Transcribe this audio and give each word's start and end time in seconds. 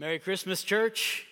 Merry 0.00 0.20
Christmas, 0.20 0.62
church. 0.62 1.26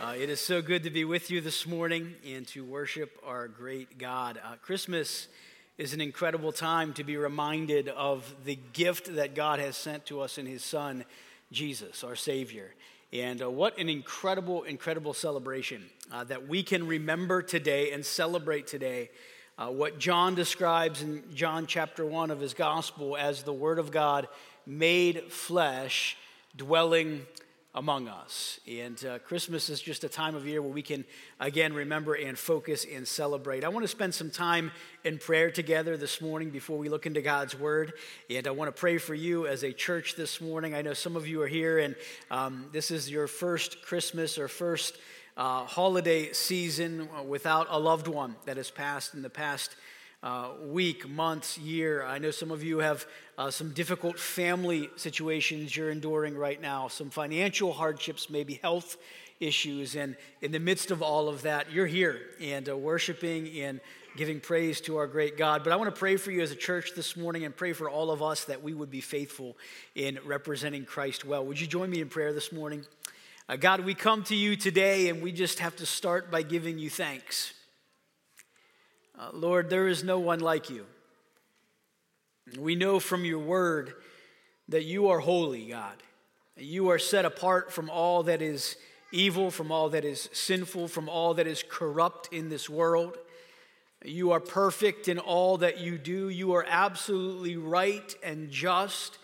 Uh, 0.00 0.14
it 0.16 0.30
is 0.30 0.38
so 0.38 0.62
good 0.62 0.84
to 0.84 0.90
be 0.90 1.04
with 1.04 1.32
you 1.32 1.40
this 1.40 1.66
morning 1.66 2.14
and 2.24 2.46
to 2.46 2.64
worship 2.64 3.18
our 3.26 3.48
great 3.48 3.98
God. 3.98 4.38
Uh, 4.44 4.54
Christmas 4.62 5.26
is 5.76 5.92
an 5.92 6.00
incredible 6.00 6.52
time 6.52 6.92
to 6.92 7.02
be 7.02 7.16
reminded 7.16 7.88
of 7.88 8.36
the 8.44 8.56
gift 8.72 9.16
that 9.16 9.34
God 9.34 9.58
has 9.58 9.76
sent 9.76 10.06
to 10.06 10.20
us 10.20 10.38
in 10.38 10.46
His 10.46 10.62
Son, 10.62 11.04
Jesus, 11.50 12.04
our 12.04 12.14
Savior. 12.14 12.72
And 13.12 13.42
uh, 13.42 13.50
what 13.50 13.76
an 13.78 13.88
incredible, 13.88 14.62
incredible 14.62 15.12
celebration 15.12 15.86
uh, 16.12 16.22
that 16.22 16.46
we 16.46 16.62
can 16.62 16.86
remember 16.86 17.42
today 17.42 17.90
and 17.90 18.06
celebrate 18.06 18.68
today. 18.68 19.10
Uh, 19.58 19.70
what 19.70 19.98
John 19.98 20.36
describes 20.36 21.02
in 21.02 21.24
John 21.34 21.66
chapter 21.66 22.06
1 22.06 22.30
of 22.30 22.38
his 22.38 22.54
gospel 22.54 23.16
as 23.16 23.42
the 23.42 23.52
Word 23.52 23.80
of 23.80 23.90
God 23.90 24.28
made 24.66 25.32
flesh, 25.32 26.16
dwelling 26.56 27.26
among 27.76 28.08
us. 28.08 28.58
And 28.66 29.04
uh, 29.04 29.18
Christmas 29.18 29.68
is 29.68 29.82
just 29.82 30.02
a 30.02 30.08
time 30.08 30.34
of 30.34 30.46
year 30.46 30.62
where 30.62 30.72
we 30.72 30.80
can, 30.80 31.04
again, 31.38 31.74
remember 31.74 32.14
and 32.14 32.38
focus 32.38 32.86
and 32.90 33.06
celebrate. 33.06 33.64
I 33.64 33.68
want 33.68 33.84
to 33.84 33.88
spend 33.88 34.14
some 34.14 34.30
time 34.30 34.72
in 35.04 35.18
prayer 35.18 35.50
together 35.50 35.98
this 35.98 36.22
morning 36.22 36.48
before 36.48 36.78
we 36.78 36.88
look 36.88 37.04
into 37.04 37.20
God's 37.20 37.56
Word. 37.56 37.92
And 38.30 38.46
I 38.46 38.50
want 38.50 38.74
to 38.74 38.80
pray 38.80 38.96
for 38.96 39.14
you 39.14 39.46
as 39.46 39.62
a 39.62 39.72
church 39.72 40.16
this 40.16 40.40
morning. 40.40 40.74
I 40.74 40.80
know 40.80 40.94
some 40.94 41.16
of 41.16 41.28
you 41.28 41.42
are 41.42 41.46
here, 41.46 41.78
and 41.78 41.94
um, 42.30 42.64
this 42.72 42.90
is 42.90 43.10
your 43.10 43.26
first 43.26 43.82
Christmas 43.82 44.38
or 44.38 44.48
first 44.48 44.96
uh, 45.36 45.66
holiday 45.66 46.32
season 46.32 47.10
without 47.28 47.66
a 47.68 47.78
loved 47.78 48.08
one 48.08 48.36
that 48.46 48.56
has 48.56 48.70
passed 48.70 49.12
in 49.12 49.20
the 49.20 49.28
past 49.28 49.76
uh, 50.22 50.50
week, 50.64 51.08
months, 51.08 51.58
year. 51.58 52.04
I 52.04 52.18
know 52.18 52.30
some 52.30 52.50
of 52.50 52.62
you 52.62 52.78
have 52.78 53.06
uh, 53.38 53.50
some 53.50 53.72
difficult 53.72 54.18
family 54.18 54.90
situations 54.96 55.76
you're 55.76 55.90
enduring 55.90 56.36
right 56.36 56.60
now, 56.60 56.88
some 56.88 57.10
financial 57.10 57.72
hardships, 57.72 58.30
maybe 58.30 58.54
health 58.54 58.96
issues. 59.40 59.96
And 59.96 60.16
in 60.40 60.52
the 60.52 60.58
midst 60.58 60.90
of 60.90 61.02
all 61.02 61.28
of 61.28 61.42
that, 61.42 61.70
you're 61.70 61.86
here 61.86 62.20
and 62.40 62.68
uh, 62.68 62.76
worshiping 62.76 63.60
and 63.60 63.80
giving 64.16 64.40
praise 64.40 64.80
to 64.82 64.96
our 64.96 65.06
great 65.06 65.36
God. 65.36 65.62
But 65.62 65.72
I 65.72 65.76
want 65.76 65.94
to 65.94 65.98
pray 65.98 66.16
for 66.16 66.30
you 66.30 66.40
as 66.40 66.50
a 66.50 66.56
church 66.56 66.92
this 66.96 67.16
morning 67.16 67.44
and 67.44 67.54
pray 67.54 67.74
for 67.74 67.90
all 67.90 68.10
of 68.10 68.22
us 68.22 68.44
that 68.44 68.62
we 68.62 68.72
would 68.72 68.90
be 68.90 69.02
faithful 69.02 69.56
in 69.94 70.18
representing 70.24 70.86
Christ 70.86 71.24
well. 71.24 71.44
Would 71.44 71.60
you 71.60 71.66
join 71.66 71.90
me 71.90 72.00
in 72.00 72.08
prayer 72.08 72.32
this 72.32 72.50
morning? 72.50 72.86
Uh, 73.48 73.56
God, 73.56 73.80
we 73.80 73.94
come 73.94 74.24
to 74.24 74.34
you 74.34 74.56
today 74.56 75.08
and 75.08 75.22
we 75.22 75.32
just 75.32 75.58
have 75.58 75.76
to 75.76 75.86
start 75.86 76.30
by 76.30 76.42
giving 76.42 76.78
you 76.78 76.88
thanks. 76.88 77.52
Uh, 79.18 79.30
Lord, 79.32 79.70
there 79.70 79.88
is 79.88 80.04
no 80.04 80.18
one 80.18 80.40
like 80.40 80.68
you. 80.68 80.86
We 82.58 82.74
know 82.74 83.00
from 83.00 83.24
your 83.24 83.38
word 83.38 83.94
that 84.68 84.84
you 84.84 85.08
are 85.08 85.20
holy, 85.20 85.66
God. 85.66 86.02
You 86.56 86.90
are 86.90 86.98
set 86.98 87.24
apart 87.24 87.72
from 87.72 87.90
all 87.90 88.24
that 88.24 88.42
is 88.42 88.76
evil, 89.12 89.50
from 89.50 89.72
all 89.72 89.90
that 89.90 90.04
is 90.04 90.28
sinful, 90.32 90.88
from 90.88 91.08
all 91.08 91.34
that 91.34 91.46
is 91.46 91.64
corrupt 91.68 92.32
in 92.32 92.48
this 92.48 92.68
world. 92.68 93.16
You 94.04 94.32
are 94.32 94.40
perfect 94.40 95.08
in 95.08 95.18
all 95.18 95.58
that 95.58 95.80
you 95.80 95.98
do. 95.98 96.28
You 96.28 96.54
are 96.54 96.66
absolutely 96.68 97.56
right 97.56 98.14
and 98.22 98.50
just 98.50 99.18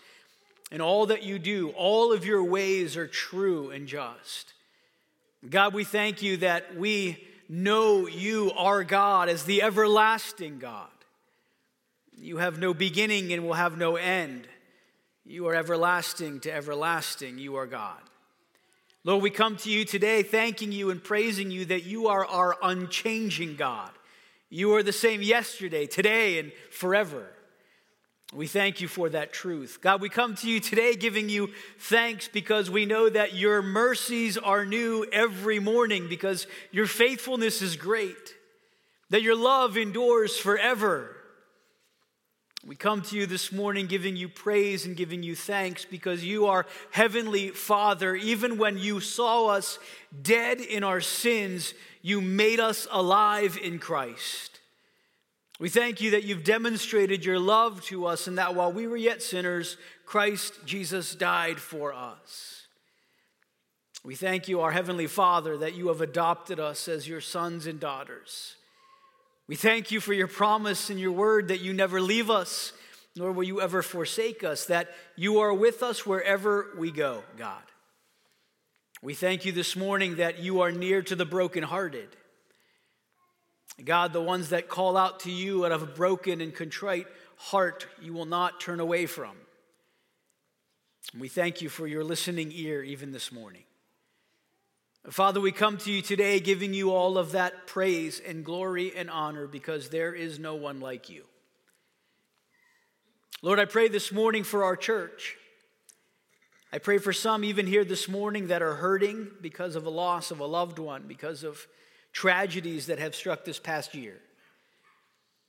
in 0.71 0.81
all 0.81 1.05
that 1.07 1.23
you 1.23 1.37
do. 1.37 1.69
All 1.77 2.11
of 2.11 2.25
your 2.25 2.43
ways 2.43 2.97
are 2.97 3.07
true 3.07 3.69
and 3.69 3.87
just. 3.87 4.53
God, 5.47 5.73
we 5.73 5.83
thank 5.83 6.21
you 6.21 6.37
that 6.37 6.75
we 6.75 7.27
know 7.49 8.07
you, 8.07 8.51
our 8.57 8.83
God, 8.83 9.29
as 9.29 9.43
the 9.43 9.61
everlasting 9.61 10.59
God. 10.59 10.87
You 12.15 12.37
have 12.37 12.59
no 12.59 12.73
beginning 12.73 13.33
and 13.33 13.45
will 13.45 13.53
have 13.53 13.77
no 13.77 13.95
end. 13.95 14.47
You 15.25 15.47
are 15.47 15.55
everlasting 15.55 16.41
to 16.41 16.53
everlasting. 16.53 17.37
You 17.37 17.55
are 17.55 17.67
God. 17.67 17.99
Lord, 19.03 19.21
we 19.21 19.29
come 19.29 19.57
to 19.57 19.69
you 19.69 19.83
today 19.83 20.23
thanking 20.23 20.71
you 20.71 20.89
and 20.89 21.03
praising 21.03 21.51
you 21.51 21.65
that 21.65 21.83
you 21.83 22.07
are 22.07 22.25
our 22.25 22.55
unchanging 22.61 23.55
God. 23.55 23.91
You 24.49 24.73
are 24.75 24.83
the 24.83 24.93
same 24.93 25.21
yesterday, 25.21 25.85
today, 25.85 26.39
and 26.39 26.51
forever. 26.71 27.27
We 28.35 28.47
thank 28.47 28.81
you 28.81 28.87
for 28.87 29.09
that 29.09 29.31
truth. 29.31 29.79
God, 29.81 30.01
we 30.01 30.09
come 30.09 30.35
to 30.35 30.49
you 30.49 30.59
today 30.59 30.95
giving 30.95 31.29
you 31.29 31.51
thanks 31.77 32.27
because 32.27 32.69
we 32.69 32.85
know 32.85 33.07
that 33.07 33.35
your 33.35 33.61
mercies 33.61 34.37
are 34.37 34.65
new 34.65 35.05
every 35.11 35.59
morning, 35.59 36.09
because 36.09 36.47
your 36.71 36.87
faithfulness 36.87 37.61
is 37.61 37.75
great, 37.75 38.35
that 39.11 39.21
your 39.21 39.35
love 39.35 39.77
endures 39.77 40.35
forever. 40.35 41.15
We 42.65 42.75
come 42.75 43.01
to 43.03 43.17
you 43.17 43.27
this 43.27 43.51
morning 43.51 43.87
giving 43.87 44.15
you 44.15 44.29
praise 44.29 44.85
and 44.85 44.95
giving 44.95 45.21
you 45.21 45.35
thanks 45.35 45.85
because 45.85 46.23
you 46.23 46.47
are 46.47 46.65
Heavenly 46.91 47.49
Father. 47.49 48.15
Even 48.15 48.57
when 48.57 48.77
you 48.77 48.99
saw 48.99 49.47
us 49.47 49.77
dead 50.21 50.59
in 50.61 50.83
our 50.83 51.01
sins, 51.01 51.73
you 52.01 52.21
made 52.21 52.61
us 52.61 52.87
alive 52.89 53.59
in 53.61 53.79
Christ. 53.79 54.52
We 55.59 55.69
thank 55.69 56.01
you 56.01 56.11
that 56.11 56.23
you've 56.23 56.43
demonstrated 56.43 57.23
your 57.23 57.39
love 57.39 57.83
to 57.85 58.05
us 58.05 58.27
and 58.27 58.37
that 58.37 58.55
while 58.55 58.71
we 58.71 58.87
were 58.87 58.97
yet 58.97 59.21
sinners, 59.21 59.77
Christ 60.05 60.53
Jesus 60.65 61.13
died 61.13 61.59
for 61.59 61.93
us. 61.93 62.67
We 64.03 64.15
thank 64.15 64.47
you, 64.47 64.61
our 64.61 64.71
Heavenly 64.71 65.07
Father, 65.07 65.57
that 65.57 65.75
you 65.75 65.87
have 65.87 66.01
adopted 66.01 66.59
us 66.59 66.87
as 66.87 67.07
your 67.07 67.21
sons 67.21 67.67
and 67.67 67.79
daughters. 67.79 68.55
We 69.47 69.55
thank 69.55 69.91
you 69.91 69.99
for 69.99 70.13
your 70.13 70.27
promise 70.27 70.89
and 70.89 70.99
your 70.99 71.11
word 71.11 71.49
that 71.49 71.61
you 71.61 71.71
never 71.71 72.01
leave 72.01 72.29
us, 72.29 72.73
nor 73.15 73.31
will 73.31 73.43
you 73.43 73.61
ever 73.61 73.81
forsake 73.81 74.43
us, 74.43 74.65
that 74.65 74.89
you 75.15 75.39
are 75.39 75.53
with 75.53 75.83
us 75.83 76.05
wherever 76.05 76.71
we 76.77 76.91
go, 76.91 77.23
God. 77.37 77.61
We 79.01 79.13
thank 79.13 79.45
you 79.45 79.51
this 79.51 79.75
morning 79.75 80.15
that 80.15 80.39
you 80.39 80.61
are 80.61 80.71
near 80.71 81.01
to 81.03 81.15
the 81.15 81.25
brokenhearted 81.25 82.09
God, 83.83 84.13
the 84.13 84.21
ones 84.21 84.49
that 84.49 84.69
call 84.69 84.97
out 84.97 85.21
to 85.21 85.31
you 85.31 85.65
out 85.65 85.71
of 85.71 85.81
a 85.81 85.87
broken 85.87 86.41
and 86.41 86.53
contrite 86.53 87.07
heart, 87.37 87.87
you 88.01 88.13
will 88.13 88.25
not 88.25 88.59
turn 88.59 88.79
away 88.79 89.05
from. 89.05 89.35
We 91.17 91.27
thank 91.27 91.61
you 91.61 91.69
for 91.69 91.87
your 91.87 92.03
listening 92.03 92.51
ear 92.53 92.83
even 92.83 93.11
this 93.11 93.31
morning. 93.31 93.63
Father, 95.09 95.41
we 95.41 95.51
come 95.51 95.77
to 95.79 95.91
you 95.91 96.01
today 96.01 96.39
giving 96.39 96.73
you 96.73 96.91
all 96.91 97.17
of 97.17 97.33
that 97.33 97.67
praise 97.67 98.21
and 98.25 98.45
glory 98.45 98.95
and 98.95 99.09
honor 99.09 99.47
because 99.47 99.89
there 99.89 100.13
is 100.13 100.39
no 100.39 100.55
one 100.55 100.79
like 100.79 101.09
you. 101.09 101.25
Lord, 103.41 103.59
I 103.59 103.65
pray 103.65 103.89
this 103.89 104.13
morning 104.13 104.45
for 104.45 104.63
our 104.63 104.77
church. 104.77 105.35
I 106.71 106.77
pray 106.77 106.99
for 106.99 107.11
some 107.11 107.43
even 107.43 107.67
here 107.67 107.83
this 107.83 108.07
morning 108.07 108.47
that 108.47 108.61
are 108.61 108.75
hurting 108.75 109.29
because 109.41 109.75
of 109.75 109.85
a 109.85 109.89
loss 109.89 110.31
of 110.31 110.39
a 110.39 110.45
loved 110.45 110.79
one, 110.79 111.03
because 111.05 111.43
of 111.43 111.67
tragedies 112.13 112.85
that 112.85 112.99
have 112.99 113.15
struck 113.15 113.43
this 113.43 113.59
past 113.59 113.93
year. 113.93 114.19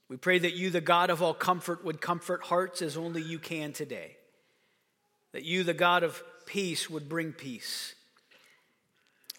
We 0.09 0.17
pray 0.17 0.39
that 0.39 0.53
you, 0.53 0.69
the 0.69 0.81
God 0.81 1.09
of 1.09 1.21
all 1.21 1.33
comfort, 1.33 1.85
would 1.85 2.01
comfort 2.01 2.43
hearts 2.43 2.81
as 2.81 2.97
only 2.97 3.21
you 3.21 3.39
can 3.39 3.71
today. 3.71 4.17
That 5.31 5.43
you, 5.43 5.63
the 5.63 5.73
God 5.73 6.03
of 6.03 6.21
peace, 6.45 6.89
would 6.89 7.07
bring 7.07 7.31
peace. 7.31 7.95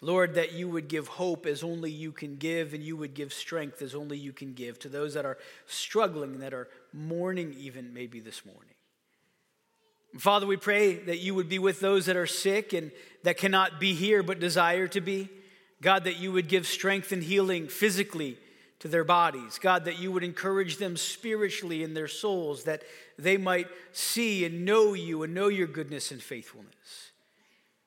Lord, 0.01 0.35
that 0.35 0.53
you 0.53 0.69
would 0.69 0.87
give 0.89 1.07
hope 1.07 1.45
as 1.45 1.63
only 1.63 1.89
you 1.89 2.11
can 2.11 2.35
give, 2.35 2.73
and 2.73 2.83
you 2.83 2.97
would 2.97 3.13
give 3.13 3.33
strength 3.33 3.81
as 3.81 3.95
only 3.95 4.17
you 4.17 4.31
can 4.31 4.53
give 4.53 4.77
to 4.79 4.89
those 4.89 5.13
that 5.15 5.25
are 5.25 5.37
struggling, 5.65 6.39
that 6.39 6.53
are 6.53 6.67
mourning, 6.93 7.55
even 7.57 7.93
maybe 7.93 8.19
this 8.19 8.45
morning. 8.45 8.73
Father, 10.17 10.45
we 10.45 10.57
pray 10.57 10.95
that 10.95 11.19
you 11.19 11.33
would 11.35 11.49
be 11.49 11.59
with 11.59 11.79
those 11.79 12.05
that 12.05 12.15
are 12.15 12.27
sick 12.27 12.73
and 12.73 12.91
that 13.23 13.37
cannot 13.37 13.79
be 13.79 13.93
here 13.93 14.23
but 14.23 14.39
desire 14.39 14.87
to 14.87 15.01
be. 15.01 15.29
God, 15.81 16.05
that 16.05 16.17
you 16.17 16.31
would 16.31 16.47
give 16.47 16.65
strength 16.65 17.11
and 17.11 17.23
healing 17.23 17.67
physically 17.67 18.37
to 18.79 18.87
their 18.87 19.03
bodies. 19.03 19.59
God, 19.59 19.85
that 19.85 19.99
you 19.99 20.11
would 20.11 20.23
encourage 20.23 20.77
them 20.77 20.97
spiritually 20.97 21.83
in 21.83 21.93
their 21.93 22.07
souls, 22.07 22.63
that 22.63 22.83
they 23.17 23.37
might 23.37 23.67
see 23.91 24.45
and 24.45 24.65
know 24.65 24.93
you 24.93 25.23
and 25.23 25.33
know 25.33 25.47
your 25.47 25.67
goodness 25.67 26.11
and 26.11 26.21
faithfulness. 26.21 27.11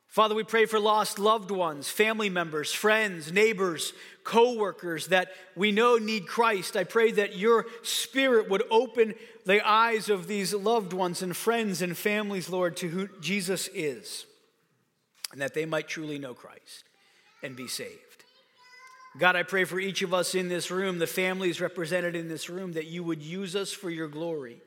Father, 0.06 0.34
we 0.34 0.43
pray 0.43 0.67
for 0.67 0.81
lost 0.81 1.21
loved 1.21 1.53
ones, 1.53 1.88
family 1.88 2.29
members, 2.29 2.73
friends, 2.73 3.31
neighbors, 3.32 3.93
co 4.25 4.56
workers 4.56 5.06
that 5.06 5.29
we 5.55 5.70
know 5.70 5.99
need 5.99 6.26
Christ. 6.26 6.76
I 6.76 6.82
pray 6.82 7.12
that 7.12 7.37
your 7.37 7.67
spirit 7.82 8.50
would 8.50 8.64
open 8.73 9.14
the 9.47 9.67
eyes 9.67 10.09
of 10.09 10.26
these 10.26 10.53
loved 10.53 10.93
ones 10.93 11.23
and 11.23 11.37
friends 11.37 11.81
and 11.81 11.97
families, 11.97 12.50
Lord, 12.50 12.76
to 12.79 12.88
who 12.88 13.09
Jesus 13.20 13.69
is, 13.73 14.26
and 15.31 15.41
that 15.41 15.55
they 15.55 15.64
might 15.64 15.87
truly 15.87 16.19
know 16.19 16.35
Christ 16.35 16.89
and 17.42 17.56
be 17.56 17.69
saved. 17.69 18.25
God, 19.19 19.34
I 19.34 19.42
pray 19.42 19.64
for 19.64 19.81
each 19.81 20.02
of 20.02 20.14
us 20.14 20.34
in 20.34 20.48
this 20.48 20.70
room, 20.70 20.98
the 20.98 21.06
families 21.06 21.60
represented 21.60 22.14
in 22.14 22.28
this 22.28 22.48
room, 22.48 22.75
that 22.75 22.87
you 22.87 23.02
would 23.02 23.22
use 23.22 23.56
us 23.56 23.72
for 23.72 23.90
your 23.90 24.08
glory. 24.08 24.60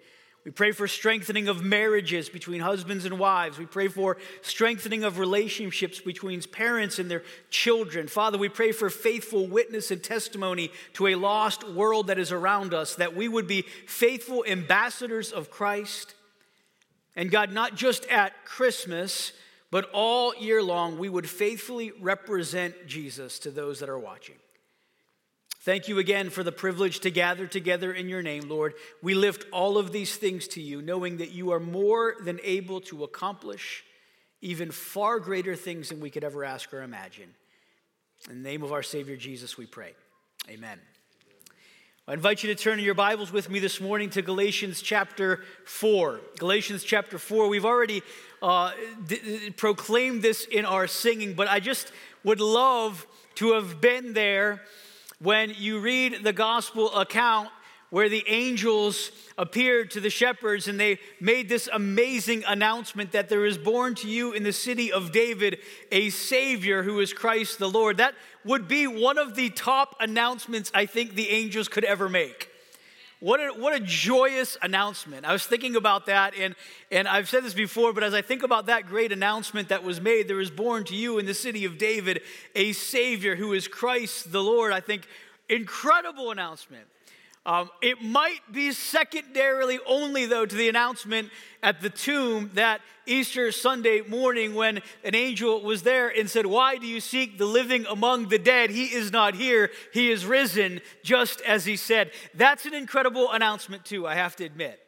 We 0.44 0.52
pray 0.52 0.74
for 0.74 0.90
strengthening 0.90 1.48
of 1.48 1.64
marriages 1.64 2.28
between 2.28 2.60
husbands 2.60 3.06
and 3.06 3.18
wives. 3.18 3.58
We 3.58 3.66
pray 3.66 3.88
for 3.88 4.18
strengthening 4.42 5.06
of 5.06 5.18
relationships 5.18 6.02
between 6.02 6.42
parents 6.42 7.00
and 7.00 7.10
their 7.10 7.24
children. 7.50 8.10
Father, 8.10 8.38
we 8.38 8.50
pray 8.50 8.74
for 8.74 8.90
faithful 8.90 9.48
witness 9.48 9.90
and 9.90 10.04
testimony 10.04 10.70
to 10.94 11.08
a 11.08 11.16
lost 11.16 11.66
world 11.70 12.08
that 12.08 12.20
is 12.20 12.34
around 12.34 12.74
us, 12.74 12.96
that 12.96 13.16
we 13.16 13.30
would 13.30 13.48
be 13.48 13.62
faithful 13.88 14.44
ambassadors 14.46 15.32
of 15.32 15.50
Christ. 15.50 16.14
And 17.16 17.32
God, 17.32 17.54
not 17.54 17.76
just 17.76 18.06
at 18.08 18.44
Christmas, 18.44 19.32
but 19.74 19.90
all 19.92 20.36
year 20.36 20.62
long 20.62 21.00
we 21.00 21.10
would 21.10 21.28
faithfully 21.28 21.92
represent 22.00 22.86
Jesus 22.86 23.40
to 23.40 23.50
those 23.50 23.80
that 23.80 23.90
are 23.90 23.98
watching. 23.98 24.36
Thank 25.62 25.88
you 25.88 25.98
again 25.98 26.30
for 26.30 26.44
the 26.44 26.52
privilege 26.52 27.00
to 27.00 27.10
gather 27.10 27.48
together 27.48 27.92
in 27.92 28.08
your 28.08 28.22
name, 28.22 28.48
Lord. 28.48 28.76
We 29.02 29.16
lift 29.16 29.48
all 29.52 29.80
of 29.80 29.92
these 29.92 30.16
things 30.16 30.48
to 30.50 30.62
you, 30.62 30.84
knowing 30.84 31.18
that 31.18 31.32
you 31.32 31.54
are 31.54 31.60
more 31.60 32.18
than 32.24 32.40
able 32.44 32.82
to 32.82 33.04
accomplish 33.04 33.84
even 34.42 34.70
far 34.70 35.20
greater 35.20 35.56
things 35.56 35.90
than 35.90 36.00
we 36.00 36.12
could 36.12 36.24
ever 36.24 36.44
ask 36.44 36.72
or 36.72 36.84
imagine. 36.84 37.34
In 38.30 38.44
the 38.44 38.48
name 38.48 38.62
of 38.62 38.74
our 38.74 38.84
Savior 38.84 39.18
Jesus, 39.18 39.58
we 39.58 39.66
pray. 39.66 39.96
Amen. 40.52 40.80
I 42.06 42.12
invite 42.12 42.44
you 42.44 42.54
to 42.54 42.62
turn 42.62 42.80
in 42.80 42.84
your 42.86 42.96
Bibles 42.96 43.32
with 43.32 43.50
me 43.50 43.60
this 43.60 43.80
morning 43.80 44.10
to 44.10 44.22
Galatians 44.22 44.82
chapter 44.82 45.42
4. 45.64 46.20
Galatians 46.38 46.84
chapter 46.84 47.18
4. 47.18 47.48
We've 47.48 47.64
already 47.64 48.04
uh, 48.44 48.72
d- 49.08 49.52
this 50.20 50.46
in 50.46 50.66
our 50.66 50.86
singing, 50.86 51.34
but 51.34 51.48
I 51.48 51.60
just 51.62 51.92
would 52.24 52.42
love 52.42 53.08
to 53.36 53.54
have 53.54 53.80
been 53.82 54.14
there 54.14 54.62
when 55.20 55.54
you 55.58 55.80
read 55.80 56.24
the 56.24 56.34
gospel 56.34 56.94
account 56.94 57.50
where 57.90 58.10
the 58.10 58.24
angels 58.28 59.12
appeared 59.38 59.92
to 59.92 60.00
the 60.00 60.10
shepherds 60.10 60.68
and 60.68 60.80
they 60.80 61.00
made 61.22 61.48
this 61.48 61.70
amazing 61.72 62.44
announcement 62.48 63.12
that 63.12 63.30
there 63.30 63.46
is 63.46 63.58
born 63.58 63.96
to 63.96 64.10
you 64.10 64.34
in 64.34 64.44
the 64.44 64.52
city 64.52 64.92
of 64.92 65.12
David 65.12 65.60
a 65.92 66.10
Savior 66.10 66.84
who 66.84 67.00
is 67.00 67.14
Christ 67.14 67.60
the 67.60 67.70
Lord. 67.70 67.98
That 67.98 68.16
would 68.44 68.68
be 68.68 68.88
one 68.88 69.18
of 69.18 69.36
the 69.36 69.52
top 69.52 69.96
announcements 70.00 70.72
I 70.74 70.86
think 70.86 71.16
the 71.16 71.30
angels 71.30 71.68
could 71.68 71.86
ever 71.86 72.10
make. 72.10 72.50
What 73.24 73.40
a, 73.40 73.54
what 73.54 73.74
a 73.74 73.80
joyous 73.80 74.58
announcement. 74.62 75.26
I 75.26 75.32
was 75.32 75.46
thinking 75.46 75.78
about 75.78 76.08
that, 76.08 76.34
and, 76.38 76.56
and 76.92 77.08
I've 77.08 77.30
said 77.30 77.46
this 77.46 77.54
before, 77.54 77.94
but 77.94 78.04
as 78.04 78.14
I 78.14 78.22
think 78.22 78.44
about 78.44 78.66
that 78.66 78.86
great 78.86 79.14
announcement 79.14 79.70
that 79.70 79.82
was 79.82 80.02
made, 80.02 80.28
there 80.28 80.42
is 80.42 80.52
born 80.52 80.84
to 80.84 80.94
you 80.94 81.20
in 81.20 81.26
the 81.26 81.34
city 81.34 81.64
of 81.64 81.78
David 81.78 82.20
a 82.54 82.74
Savior 82.74 83.38
who 83.38 83.54
is 83.54 83.66
Christ 83.70 84.34
the 84.34 84.44
Lord. 84.44 84.74
I 84.74 84.82
think 84.82 85.08
incredible 85.48 86.32
announcement. 86.32 86.86
Um, 87.46 87.70
it 87.82 88.02
might 88.02 88.40
be 88.54 88.72
secondarily 88.72 89.78
only, 89.86 90.26
though, 90.26 90.46
to 90.46 90.56
the 90.56 90.70
announcement 90.70 91.30
at 91.62 91.82
the 91.82 91.90
tomb 91.90 92.52
that 92.54 92.80
Easter 93.06 93.52
Sunday 93.52 94.00
morning 94.00 94.56
when 94.56 94.82
an 95.04 95.14
angel 95.14 95.62
was 95.62 95.84
there 95.84 96.08
and 96.08 96.30
said, 96.30 96.46
Why 96.46 96.78
do 96.78 96.88
you 96.88 97.02
seek 97.02 97.38
the 97.38 97.46
living 97.46 97.86
among 97.90 98.30
the 98.30 98.40
dead? 98.40 98.70
He 98.70 98.86
is 98.86 99.12
not 99.12 99.36
here, 99.36 99.72
he 99.92 100.10
is 100.10 100.26
risen, 100.26 100.80
just 101.04 101.42
as 101.42 101.66
he 101.66 101.76
said. 101.76 102.12
That's 102.34 102.66
an 102.66 102.74
incredible 102.74 103.30
announcement, 103.30 103.84
too, 103.84 104.08
I 104.08 104.16
have 104.16 104.38
to 104.38 104.46
admit. 104.46 104.80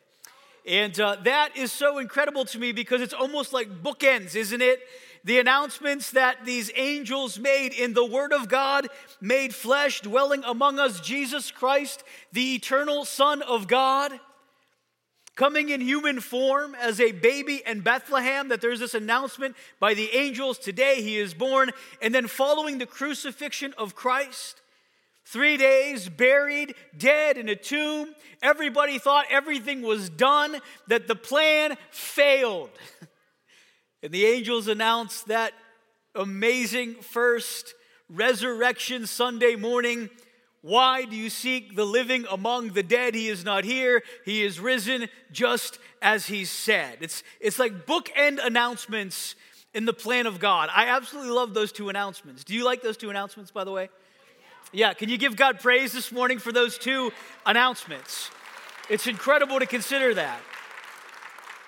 And 0.66 0.98
uh, 1.00 1.18
that 1.25 1.57
is 1.57 1.74
so 1.74 2.00
incredible 2.00 2.46
to 2.46 2.57
me 2.57 2.72
because 2.72 3.02
it's 3.02 3.13
almost 3.13 3.52
like 3.52 3.84
bookends, 3.84 4.34
isn't 4.34 4.62
it? 4.62 4.80
The 5.25 5.39
announcements 5.39 6.12
that 6.12 6.45
these 6.45 6.72
angels 6.75 7.39
made 7.39 7.74
in 7.74 7.95
the 7.95 8.06
Word 8.06 8.31
of 8.31 8.48
God 8.48 8.88
made 9.19 9.56
flesh, 9.56 10.01
dwelling 10.01 10.44
among 10.44 10.77
us, 10.77 11.00
Jesus 11.00 11.50
Christ, 11.50 12.04
the 12.31 12.54
eternal 12.54 13.06
Son 13.06 13.42
of 13.42 13.68
God, 13.68 14.19
coming 15.36 15.69
in 15.69 15.81
human 15.81 16.22
form 16.22 16.75
as 16.75 17.01
a 17.01 17.12
baby 17.12 17.63
in 17.66 17.81
Bethlehem, 17.81 18.50
that 18.50 18.62
there's 18.62 18.80
this 18.80 18.94
announcement 18.94 19.56
by 19.80 19.95
the 19.95 20.12
angels 20.16 20.60
today 20.60 21.01
he 21.01 21.18
is 21.18 21.33
born, 21.33 21.71
and 22.04 22.13
then 22.13 22.28
following 22.28 22.78
the 22.78 22.86
crucifixion 22.86 23.74
of 23.80 23.95
Christ. 23.95 24.62
Three 25.25 25.57
days 25.57 26.07
buried, 26.07 26.75
dead 26.95 27.39
in 27.39 27.50
a 27.50 27.56
tomb. 27.56 28.13
Everybody 28.44 29.00
thought 29.00 29.25
everything 29.31 29.81
was 29.81 30.07
done, 30.07 30.62
that 30.88 31.07
the 31.07 31.16
plan 31.16 31.78
failed. 31.89 32.69
And 34.06 34.13
the 34.13 34.28
angels 34.28 34.68
announced 34.68 35.30
that 35.30 35.52
amazing 36.13 36.94
first 36.94 37.74
resurrection 38.07 39.07
Sunday 39.07 39.56
morning. 39.56 40.12
Why 40.62 41.06
do 41.06 41.16
you 41.16 41.31
seek 41.31 41.75
the 41.75 41.86
living 41.86 42.28
among 42.30 42.74
the 42.74 42.84
dead? 42.84 43.16
He 43.16 43.30
is 43.30 43.44
not 43.44 43.63
here. 43.63 44.04
He 44.24 44.44
is 44.44 44.60
risen 44.60 45.10
just 45.31 45.80
as 46.04 46.28
he 46.28 46.46
said. 46.46 47.00
It's, 47.02 47.24
it's 47.40 47.57
like 47.57 47.88
bookend 47.88 48.38
announcements 48.46 49.34
in 49.74 49.86
the 49.86 49.94
plan 49.94 50.28
of 50.28 50.38
God. 50.38 50.69
I 50.72 50.90
absolutely 50.90 51.31
love 51.31 51.56
those 51.56 51.72
two 51.72 51.90
announcements. 51.90 52.44
Do 52.44 52.54
you 52.54 52.63
like 52.63 52.84
those 52.84 52.98
two 52.98 53.10
announcements, 53.10 53.50
by 53.50 53.63
the 53.63 53.72
way? 53.72 53.90
Yeah, 54.72 54.94
can 54.94 55.10
you 55.10 55.18
give 55.18 55.36
God 55.36 55.62
praise 55.62 55.94
this 55.94 56.12
morning 56.12 56.38
for 56.38 56.52
those 56.52 56.78
two 56.78 57.12
announcements? 57.44 58.30
It's 58.88 59.07
incredible 59.07 59.57
to 59.57 59.66
consider 59.66 60.13
that. 60.13 60.40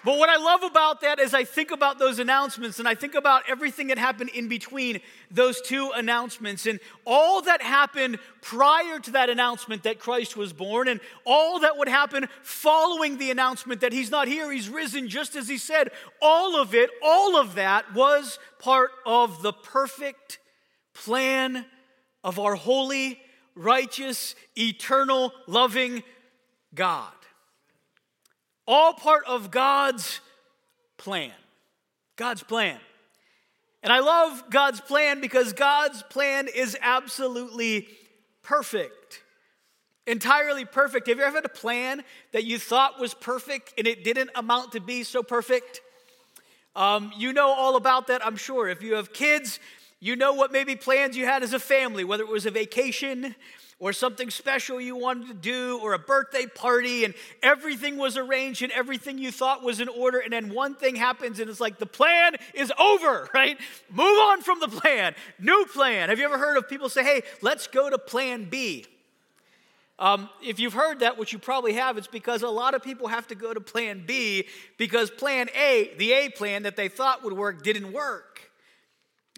But 0.07 0.19
what 0.19 0.29
I 0.29 0.37
love 0.37 0.63
about 0.63 1.01
that 1.01 1.19
is 1.19 1.33
I 1.33 1.43
think 1.43 1.69
about 1.69 1.99
those 1.99 2.19
announcements 2.19 2.79
and 2.79 2.87
I 2.87 2.95
think 2.95 3.13
about 3.13 3.43
everything 3.49 3.87
that 3.87 3.97
happened 3.97 4.29
in 4.29 4.47
between 4.47 5.01
those 5.29 5.59
two 5.59 5.91
announcements 5.93 6.65
and 6.65 6.79
all 7.05 7.41
that 7.41 7.61
happened 7.61 8.17
prior 8.39 8.99
to 8.99 9.11
that 9.11 9.29
announcement 9.29 9.83
that 9.83 9.99
Christ 9.99 10.37
was 10.37 10.53
born 10.53 10.87
and 10.87 11.01
all 11.25 11.59
that 11.59 11.77
would 11.77 11.89
happen 11.89 12.29
following 12.41 13.17
the 13.17 13.31
announcement 13.31 13.81
that 13.81 13.91
he's 13.91 14.09
not 14.09 14.29
here, 14.29 14.49
he's 14.49 14.69
risen 14.69 15.09
just 15.09 15.35
as 15.35 15.49
he 15.49 15.57
said. 15.57 15.89
All 16.21 16.55
of 16.55 16.73
it, 16.73 16.89
all 17.03 17.35
of 17.35 17.55
that 17.55 17.93
was 17.93 18.39
part 18.59 18.91
of 19.05 19.41
the 19.41 19.51
perfect 19.51 20.39
plan 20.93 21.65
of 22.23 22.39
our 22.39 22.55
holy, 22.55 23.19
righteous, 23.55 24.35
eternal, 24.55 25.33
loving 25.47 26.01
God 26.73 27.11
all 28.67 28.93
part 28.93 29.23
of 29.25 29.49
God's 29.49 30.19
plan. 30.97 31.31
God's 32.17 32.43
plan. 32.43 32.79
And 33.83 33.93
I 33.93 33.99
love 33.99 34.43
God's 34.49 34.81
plan 34.81 35.21
because 35.21 35.53
God's 35.53 36.03
plan 36.03 36.47
is 36.53 36.77
absolutely 36.81 37.87
perfect. 38.43 39.21
Entirely 40.05 40.65
perfect. 40.65 41.07
Have 41.07 41.17
you 41.17 41.23
ever 41.23 41.37
had 41.37 41.45
a 41.45 41.49
plan 41.49 42.03
that 42.31 42.43
you 42.43 42.59
thought 42.59 42.99
was 42.99 43.13
perfect 43.13 43.73
and 43.77 43.87
it 43.87 44.03
didn't 44.03 44.31
amount 44.35 44.71
to 44.73 44.79
be 44.79 45.03
so 45.03 45.21
perfect? 45.21 45.81
Um, 46.75 47.11
you 47.17 47.33
know 47.33 47.49
all 47.49 47.75
about 47.75 48.07
that, 48.07 48.25
I'm 48.25 48.35
sure. 48.35 48.67
If 48.67 48.81
you 48.81 48.95
have 48.95 49.13
kids, 49.13 49.59
you 49.99 50.15
know 50.15 50.33
what 50.33 50.51
maybe 50.51 50.75
plans 50.75 51.17
you 51.17 51.25
had 51.25 51.43
as 51.43 51.53
a 51.53 51.59
family, 51.59 52.03
whether 52.03 52.23
it 52.23 52.29
was 52.29 52.45
a 52.45 52.51
vacation 52.51 53.35
or 53.79 53.93
something 53.93 54.29
special 54.29 54.81
you 54.81 54.95
wanted 54.95 55.27
to 55.27 55.33
do 55.33 55.79
or 55.83 55.93
a 55.93 55.99
birthday 55.99 56.45
party 56.45 57.05
and 57.05 57.13
everything 57.43 57.97
was 57.97 58.17
arranged 58.17 58.63
and 58.63 58.71
everything 58.71 59.17
you 59.17 59.31
thought 59.31 59.61
was 59.61 59.79
in 59.79 59.87
order 59.87 60.19
and 60.19 60.33
then 60.33 60.49
one 60.49 60.73
thing 60.73 60.95
happens 60.95 61.39
and 61.39 61.49
it's 61.49 61.59
like 61.59 61.77
the 61.77 61.85
plan 61.85 62.33
is 62.53 62.71
over 62.79 63.29
right? 63.33 63.57
Move 63.91 64.19
on 64.29 64.41
from 64.41 64.59
the 64.59 64.67
plan. 64.67 65.13
New 65.39 65.65
plan. 65.73 66.09
Have 66.09 66.17
you 66.19 66.25
ever 66.25 66.37
heard 66.37 66.57
of 66.57 66.67
people 66.67 66.89
say 66.89 67.03
hey 67.03 67.21
let's 67.41 67.67
go 67.67 67.89
to 67.89 67.97
plan 67.97 68.45
b? 68.49 68.85
Um, 69.99 70.29
if 70.43 70.59
you've 70.59 70.73
heard 70.73 70.99
that, 70.99 71.17
which 71.17 71.33
you 71.33 71.39
probably 71.39 71.73
have, 71.73 71.97
it's 71.97 72.05
because 72.07 72.43
a 72.43 72.49
lot 72.49 72.75
of 72.75 72.83
people 72.83 73.07
have 73.07 73.25
to 73.29 73.35
go 73.35 73.51
to 73.51 73.59
plan 73.59 74.03
B 74.05 74.47
because 74.77 75.09
plan 75.09 75.47
A, 75.55 75.91
the 75.97 76.13
A 76.13 76.29
plan 76.29 76.63
that 76.63 76.75
they 76.75 76.87
thought 76.87 77.23
would 77.23 77.33
work, 77.33 77.63
didn't 77.63 77.91
work. 77.91 78.51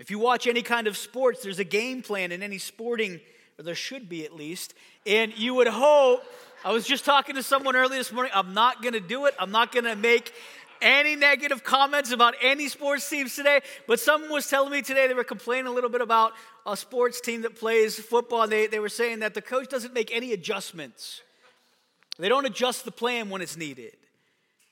If 0.02 0.12
you 0.12 0.20
watch 0.20 0.48
any 0.48 0.62
kind 0.62 0.88
of 0.88 0.98
sports, 0.98 1.44
there's 1.44 1.60
a 1.60 1.64
game 1.64 2.02
plan 2.02 2.34
in 2.34 2.44
any 2.44 2.58
sporting 2.58 3.22
or 3.60 3.64
there 3.64 3.76
should 3.76 4.08
be 4.08 4.24
at 4.24 4.34
least. 4.34 4.74
And 5.06 5.38
you 5.38 5.54
would 5.56 5.68
hope, 5.68 6.24
I 6.64 6.72
was 6.72 6.88
just 6.88 7.04
talking 7.04 7.36
to 7.36 7.44
someone 7.44 7.76
early 7.76 7.98
this 7.98 8.12
morning, 8.12 8.32
I'm 8.34 8.54
not 8.54 8.82
gonna 8.82 9.02
do 9.02 9.26
it. 9.26 9.36
I'm 9.38 9.52
not 9.52 9.74
gonna 9.74 9.98
make 9.98 10.34
any 10.82 11.18
negative 11.18 11.62
comments 11.62 12.14
about 12.14 12.36
any 12.42 12.70
sports 12.70 13.08
teams 13.10 13.36
today, 13.36 13.60
but 13.86 14.00
someone 14.00 14.32
was 14.32 14.48
telling 14.48 14.72
me 14.72 14.82
today 14.82 15.08
they 15.08 15.14
were 15.14 15.26
complaining 15.26 15.68
a 15.68 15.72
little 15.72 15.90
bit 15.90 16.00
about 16.00 16.32
a 16.66 16.78
sports 16.78 17.20
team 17.20 17.42
that 17.42 17.56
plays 17.56 18.00
football. 18.00 18.48
They, 18.48 18.68
they 18.68 18.80
were 18.80 18.88
saying 18.88 19.20
that 19.20 19.34
the 19.34 19.42
coach 19.42 19.68
doesn't 19.68 19.94
make 19.94 20.16
any 20.16 20.32
adjustments, 20.32 21.22
they 22.18 22.30
don't 22.30 22.46
adjust 22.46 22.86
the 22.86 22.92
plan 22.92 23.30
when 23.30 23.42
it's 23.42 23.58
needed. 23.58 23.96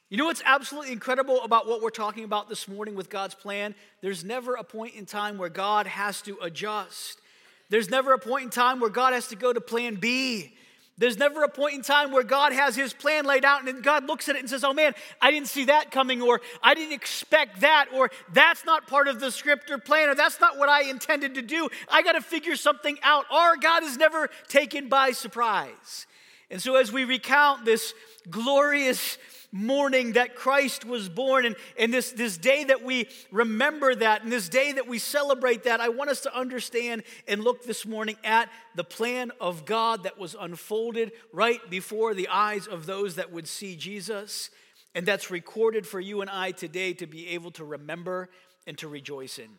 You 0.09 0.15
know 0.15 0.25
what's 0.25 0.41
absolutely 0.45 0.93
incredible 0.93 1.41
about 1.41 1.67
what 1.67 1.81
we're 1.81 1.89
talking 1.89 2.23
about 2.23 2.47
this 2.47 2.69
morning 2.69 2.95
with 2.95 3.09
God's 3.09 3.35
plan? 3.35 3.75
There's 3.99 4.23
never 4.23 4.55
a 4.55 4.63
point 4.63 4.95
in 4.95 5.05
time 5.05 5.37
where 5.37 5.49
God 5.49 5.85
has 5.85 6.21
to 6.21 6.37
adjust. 6.41 7.19
There's 7.69 7.89
never 7.89 8.13
a 8.13 8.19
point 8.19 8.45
in 8.45 8.49
time 8.49 8.79
where 8.79 8.89
God 8.89 9.13
has 9.13 9.27
to 9.27 9.35
go 9.35 9.51
to 9.51 9.61
plan 9.61 9.95
B. 9.95 10.53
There's 10.99 11.17
never 11.17 11.43
a 11.43 11.49
point 11.49 11.75
in 11.75 11.83
time 11.83 12.11
where 12.11 12.23
God 12.23 12.53
has 12.53 12.75
his 12.75 12.91
plan 12.91 13.25
laid 13.25 13.45
out 13.45 13.67
and 13.67 13.83
God 13.83 14.07
looks 14.07 14.29
at 14.29 14.35
it 14.35 14.39
and 14.39 14.49
says, 14.49 14.63
Oh 14.63 14.73
man, 14.73 14.95
I 15.21 15.29
didn't 15.29 15.47
see 15.47 15.65
that 15.65 15.91
coming, 15.91 16.23
or 16.23 16.41
I 16.63 16.73
didn't 16.73 16.93
expect 16.93 17.61
that, 17.61 17.87
or 17.93 18.09
that's 18.33 18.65
not 18.65 18.87
part 18.87 19.07
of 19.07 19.19
the 19.19 19.29
script 19.29 19.69
or 19.69 19.77
plan, 19.77 20.09
or 20.09 20.15
that's 20.15 20.39
not 20.39 20.57
what 20.57 20.69
I 20.69 20.89
intended 20.89 21.35
to 21.35 21.43
do. 21.43 21.69
I 21.87 22.01
got 22.01 22.13
to 22.13 22.21
figure 22.21 22.55
something 22.55 22.97
out. 23.03 23.25
Our 23.29 23.57
God 23.57 23.83
is 23.83 23.97
never 23.97 24.29
taken 24.47 24.89
by 24.89 25.11
surprise. 25.11 26.07
And 26.49 26.59
so 26.59 26.77
as 26.77 26.91
we 26.91 27.03
recount 27.03 27.63
this 27.63 27.93
glorious 28.29 29.19
morning 29.51 30.13
that 30.13 30.35
Christ 30.35 30.85
was 30.85 31.09
born, 31.09 31.45
and, 31.45 31.55
and 31.77 31.93
this, 31.93 32.11
this 32.11 32.37
day 32.37 32.63
that 32.65 32.83
we 32.83 33.07
remember 33.31 33.95
that, 33.95 34.23
and 34.23 34.31
this 34.31 34.49
day 34.49 34.73
that 34.73 34.87
we 34.87 34.99
celebrate 34.99 35.63
that, 35.63 35.79
I 35.79 35.89
want 35.89 36.09
us 36.09 36.21
to 36.21 36.37
understand 36.37 37.03
and 37.27 37.43
look 37.43 37.63
this 37.63 37.85
morning 37.85 38.17
at 38.23 38.49
the 38.75 38.83
plan 38.83 39.31
of 39.39 39.65
God 39.65 40.03
that 40.03 40.17
was 40.17 40.35
unfolded 40.39 41.11
right 41.31 41.59
before 41.69 42.13
the 42.13 42.27
eyes 42.27 42.67
of 42.67 42.85
those 42.85 43.15
that 43.15 43.31
would 43.31 43.47
see 43.47 43.75
Jesus. 43.75 44.49
And 44.95 45.05
that's 45.05 45.29
recorded 45.29 45.85
for 45.85 45.99
you 45.99 46.21
and 46.21 46.29
I 46.29 46.51
today 46.51 46.93
to 46.93 47.07
be 47.07 47.29
able 47.29 47.51
to 47.51 47.63
remember 47.63 48.29
and 48.65 48.77
to 48.79 48.87
rejoice 48.87 49.39
in. 49.39 49.49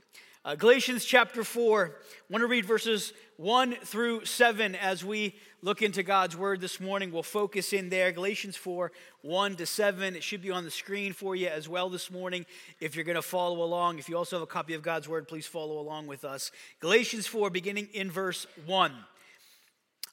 Uh, 0.44 0.54
Galatians 0.54 1.04
chapter 1.04 1.42
4, 1.42 1.86
I 1.86 2.32
want 2.32 2.42
to 2.42 2.46
read 2.46 2.64
verses 2.64 3.12
1 3.38 3.74
through 3.82 4.24
7 4.24 4.76
as 4.76 5.04
we 5.04 5.34
look 5.62 5.82
into 5.82 6.04
God's 6.04 6.36
word 6.36 6.60
this 6.60 6.78
morning. 6.78 7.10
We'll 7.10 7.24
focus 7.24 7.72
in 7.72 7.88
there. 7.88 8.12
Galatians 8.12 8.56
4, 8.56 8.92
1 9.22 9.56
to 9.56 9.66
7. 9.66 10.14
It 10.14 10.22
should 10.22 10.40
be 10.40 10.52
on 10.52 10.62
the 10.62 10.70
screen 10.70 11.12
for 11.12 11.34
you 11.34 11.48
as 11.48 11.68
well 11.68 11.90
this 11.90 12.08
morning 12.08 12.46
if 12.80 12.94
you're 12.94 13.04
going 13.04 13.16
to 13.16 13.22
follow 13.22 13.64
along. 13.64 13.98
If 13.98 14.08
you 14.08 14.16
also 14.16 14.36
have 14.36 14.42
a 14.44 14.46
copy 14.46 14.74
of 14.74 14.82
God's 14.82 15.08
word, 15.08 15.26
please 15.26 15.46
follow 15.46 15.80
along 15.80 16.06
with 16.06 16.24
us. 16.24 16.52
Galatians 16.78 17.26
4, 17.26 17.50
beginning 17.50 17.88
in 17.92 18.08
verse 18.08 18.46
1. 18.64 18.92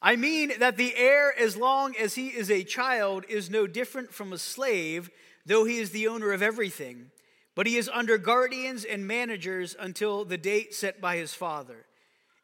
I 0.01 0.15
mean 0.15 0.53
that 0.60 0.75
the 0.75 0.96
heir, 0.96 1.38
as 1.39 1.55
long 1.55 1.96
as 1.96 2.15
he 2.15 2.29
is 2.29 2.50
a 2.50 2.63
child, 2.63 3.25
is 3.29 3.51
no 3.51 3.67
different 3.67 4.12
from 4.12 4.34
a 4.34 4.39
slave, 4.39 5.12
though 5.46 5.65
he 5.65 5.77
is 5.77 5.91
the 5.91 6.08
owner 6.08 6.32
of 6.32 6.41
everything. 6.41 7.12
But 7.56 7.68
he 7.68 7.78
is 7.78 7.90
under 7.92 8.18
guardians 8.18 8.84
and 8.84 9.08
managers 9.08 9.76
until 9.80 10.26
the 10.26 10.38
date 10.38 10.76
set 10.76 11.00
by 11.00 11.16
his 11.16 11.34
father. 11.34 11.86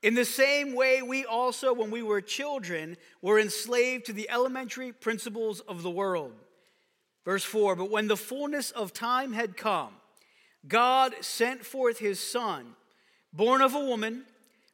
In 0.02 0.16
the 0.16 0.26
same 0.26 0.74
way, 0.74 1.02
we 1.02 1.26
also, 1.26 1.74
when 1.74 1.92
we 1.92 2.02
were 2.02 2.22
children, 2.22 2.98
were 3.22 3.40
enslaved 3.40 4.06
to 4.06 4.14
the 4.14 4.30
elementary 4.30 4.92
principles 4.92 5.60
of 5.62 5.84
the 5.84 5.92
world. 5.92 6.34
Verse 7.24 7.44
4 7.44 7.76
But 7.76 7.92
when 7.92 8.08
the 8.08 8.18
fullness 8.18 8.72
of 8.72 8.94
time 8.94 9.34
had 9.34 9.58
come, 9.58 9.94
God 10.68 11.14
sent 11.22 11.66
forth 11.66 12.00
his 12.00 12.20
son, 12.20 12.76
born 13.34 13.62
of 13.62 13.76
a 13.76 13.80
woman, 13.80 14.26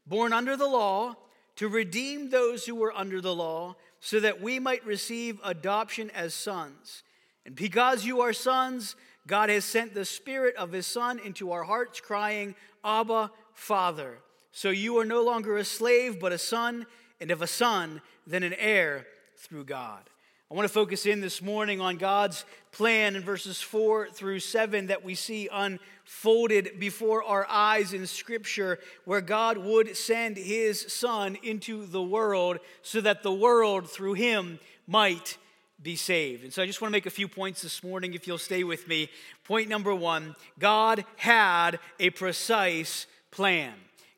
born 0.05 0.31
under 0.31 0.55
the 0.55 0.67
law, 0.67 1.15
to 1.57 1.67
redeem 1.67 2.29
those 2.29 2.65
who 2.65 2.75
were 2.75 2.95
under 2.95 3.19
the 3.19 3.35
law, 3.35 3.75
so 3.99 4.19
that 4.19 4.41
we 4.41 4.59
might 4.59 4.85
receive 4.85 5.39
adoption 5.43 6.09
as 6.11 6.33
sons. 6.33 7.03
And 7.45 7.55
because 7.55 8.05
you 8.05 8.21
are 8.21 8.33
sons, 8.33 8.95
God 9.27 9.49
has 9.49 9.65
sent 9.65 9.93
the 9.93 10.05
Spirit 10.05 10.55
of 10.55 10.71
His 10.71 10.87
Son 10.87 11.19
into 11.19 11.51
our 11.51 11.63
hearts, 11.63 11.99
crying, 11.99 12.55
Abba, 12.83 13.29
Father. 13.53 14.19
So 14.53 14.69
you 14.69 14.97
are 14.99 15.05
no 15.05 15.21
longer 15.21 15.57
a 15.57 15.65
slave, 15.65 16.19
but 16.19 16.31
a 16.31 16.37
son, 16.37 16.85
and 17.19 17.29
if 17.29 17.41
a 17.41 17.47
son, 17.47 18.01
then 18.25 18.41
an 18.41 18.53
heir 18.53 19.05
through 19.35 19.65
God. 19.65 20.01
I 20.49 20.53
want 20.53 20.65
to 20.65 20.73
focus 20.73 21.05
in 21.05 21.19
this 21.19 21.41
morning 21.41 21.81
on 21.81 21.97
God's 21.97 22.45
plan 22.71 23.17
in 23.17 23.21
verses 23.21 23.61
4 23.61 24.07
through 24.11 24.39
7 24.39 24.87
that 24.87 25.03
we 25.03 25.13
see 25.13 25.49
unfolded 25.51 26.79
before 26.79 27.21
our 27.21 27.45
eyes 27.49 27.91
in 27.91 28.07
Scripture, 28.07 28.79
where 29.03 29.19
God 29.19 29.57
would 29.57 29.97
send 29.97 30.37
His 30.37 30.79
Son 30.87 31.37
into 31.43 31.85
the 31.85 32.01
world 32.01 32.59
so 32.81 33.01
that 33.01 33.23
the 33.23 33.33
world 33.33 33.89
through 33.89 34.13
Him 34.13 34.59
might 34.87 35.37
be 35.81 35.95
saved. 35.95 36.43
And 36.43 36.51
so 36.51 36.63
I 36.63 36.65
just 36.65 36.81
want 36.81 36.91
to 36.91 36.95
make 36.95 37.05
a 37.05 37.11
few 37.11 37.27
points 37.27 37.61
this 37.61 37.83
morning, 37.83 38.13
if 38.13 38.27
you'll 38.27 38.37
stay 38.37 38.63
with 38.63 38.87
me. 38.87 39.09
Point 39.43 39.69
number 39.69 39.93
one 39.93 40.35
God 40.57 41.05
had 41.17 41.79
a 41.99 42.09
precise 42.09 43.05
plan. 43.31 43.73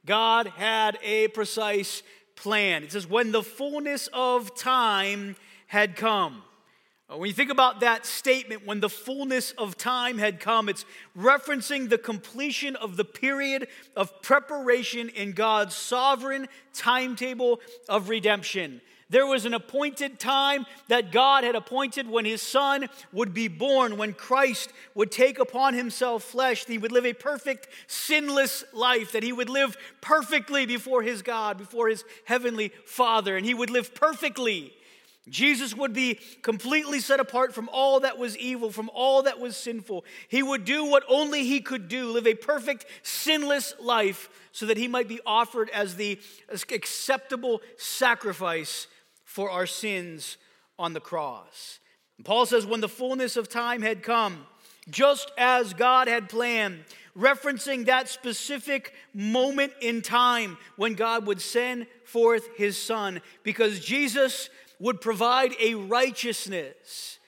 God 0.06 0.48
had 0.48 0.98
a 1.04 1.28
precise 1.30 2.04
plan. 2.36 2.84
It 2.84 2.94
says, 2.94 3.08
when 3.08 3.32
the 3.32 3.44
fullness 3.44 4.08
of 4.14 4.56
time 4.56 5.36
had 5.68 5.96
come. 5.96 6.44
Uh, 7.12 7.18
when 7.18 7.28
you 7.28 7.34
think 7.34 7.52
about 7.52 7.80
that 7.80 8.06
statement, 8.06 8.66
when 8.66 8.80
the 8.80 8.90
fullness 8.90 9.52
of 9.58 9.76
time 9.78 10.18
had 10.18 10.40
come, 10.40 10.70
it's 10.70 10.86
referencing 11.18 11.90
the 11.90 11.98
completion 11.98 12.76
of 12.76 12.98
the 12.98 13.06
period 13.06 13.68
of 13.96 14.22
preparation 14.22 15.10
in 15.10 15.34
God's 15.34 15.76
sovereign 15.76 16.48
timetable 16.74 17.60
of 17.88 18.10
redemption. 18.10 18.80
There 19.10 19.26
was 19.26 19.46
an 19.46 19.56
appointed 19.56 20.20
time 20.20 20.68
that 20.88 21.12
God 21.12 21.44
had 21.44 21.56
appointed 21.56 22.08
when 22.08 22.26
his 22.26 22.44
son 22.44 22.88
would 23.12 23.34
be 23.34 23.48
born, 23.48 23.98
when 23.98 24.14
Christ 24.14 24.72
would 24.94 25.12
take 25.12 25.40
upon 25.40 25.74
himself 25.74 26.24
flesh, 26.24 26.66
that 26.66 26.72
he 26.72 26.78
would 26.78 26.92
live 26.92 27.08
a 27.08 27.14
perfect, 27.14 27.70
sinless 27.88 28.64
life, 28.72 29.14
that 29.14 29.24
he 29.24 29.34
would 29.34 29.50
live 29.50 29.76
perfectly 30.00 30.68
before 30.68 31.02
his 31.02 31.24
God, 31.24 31.58
before 31.58 31.90
his 31.90 32.04
heavenly 32.26 32.72
Father, 32.86 33.36
and 33.36 33.46
he 33.46 33.56
would 33.56 33.72
live 33.72 33.96
perfectly. 33.96 34.74
Jesus 35.28 35.76
would 35.76 35.94
be 35.94 36.20
completely 36.42 37.00
set 37.00 37.20
apart 37.20 37.54
from 37.54 37.70
all 37.72 38.00
that 38.02 38.18
was 38.18 38.38
evil, 38.38 38.72
from 38.72 38.90
all 38.94 39.24
that 39.24 39.40
was 39.40 39.58
sinful. 39.58 40.06
He 40.28 40.44
would 40.44 40.66
do 40.66 40.86
what 40.86 41.04
only 41.10 41.46
he 41.46 41.62
could 41.62 41.88
do, 41.88 42.12
live 42.12 42.28
a 42.28 42.36
perfect, 42.36 42.86
sinless 43.04 43.74
life, 43.80 44.30
so 44.52 44.66
that 44.68 44.78
he 44.78 44.88
might 44.88 45.08
be 45.08 45.20
offered 45.26 45.70
as 45.72 45.96
the 45.96 46.20
acceptable 46.50 47.62
sacrifice 47.78 48.88
for 49.30 49.52
our 49.52 49.68
sins 49.68 50.38
on 50.80 50.94
the 50.94 51.00
cross. 51.00 51.78
And 52.18 52.26
Paul 52.26 52.48
says, 52.48 52.66
when 52.66 52.82
the 52.82 52.90
fullness 52.90 53.38
of 53.38 53.48
time 53.48 53.84
had 53.84 54.02
come, 54.02 54.48
just 54.90 55.32
as 55.38 55.76
God 55.76 56.08
had 56.08 56.30
planned, 56.30 56.84
referencing 57.16 57.86
that 57.86 58.10
specific 58.10 58.92
moment 59.14 59.72
in 59.82 60.02
time 60.02 60.58
when 60.78 60.96
God 60.96 61.28
would 61.28 61.42
send 61.42 61.86
forth 62.06 62.50
his 62.58 62.76
son, 62.76 63.22
because 63.44 63.80
Jesus 63.80 64.50
would 64.80 65.00
provide 65.00 65.54
a 65.62 65.76
righteousness, 65.76 67.20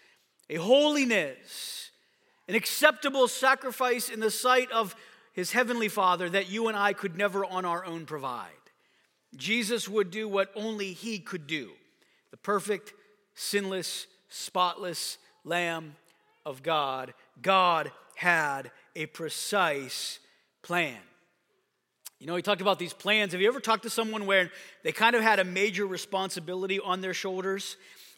a 0.50 0.56
holiness, 0.56 1.92
an 2.48 2.56
acceptable 2.56 3.28
sacrifice 3.28 4.10
in 4.10 4.20
the 4.20 4.32
sight 4.32 4.72
of 4.72 4.96
his 5.34 5.52
heavenly 5.52 5.88
Father 5.88 6.28
that 6.32 6.50
you 6.50 6.68
and 6.68 6.76
I 6.76 6.94
could 6.94 7.16
never 7.16 7.46
on 7.46 7.64
our 7.64 7.86
own 7.86 8.08
provide. 8.08 8.50
Jesus 9.36 9.88
would 9.88 10.10
do 10.10 10.28
what 10.28 10.52
only 10.56 10.94
he 10.94 11.20
could 11.20 11.46
do 11.46 11.74
the 12.32 12.38
perfect, 12.38 12.94
sinless, 13.36 14.08
spotless 14.30 15.18
Lamb 15.44 15.96
of 16.46 16.64
God, 16.64 17.14
God 17.42 17.92
had 18.16 18.72
a 18.96 19.06
precise 19.08 20.20
plan. 20.62 20.98
You 22.20 22.28
know, 22.28 22.36
he 22.36 22.42
talked 22.44 22.62
about 22.62 22.78
these 22.78 22.94
plans. 22.94 23.32
Have 23.32 23.42
you 23.42 23.48
ever 23.48 23.60
talked 23.60 23.84
to 23.84 23.90
someone 23.90 24.28
where 24.28 24.52
they 24.84 24.92
kind 24.92 25.16
of 25.16 25.24
had 25.24 25.40
a 25.40 25.44
major 25.44 25.88
responsibility 25.88 26.80
on 26.80 27.02
their 27.02 27.16
shoulders? 27.16 27.78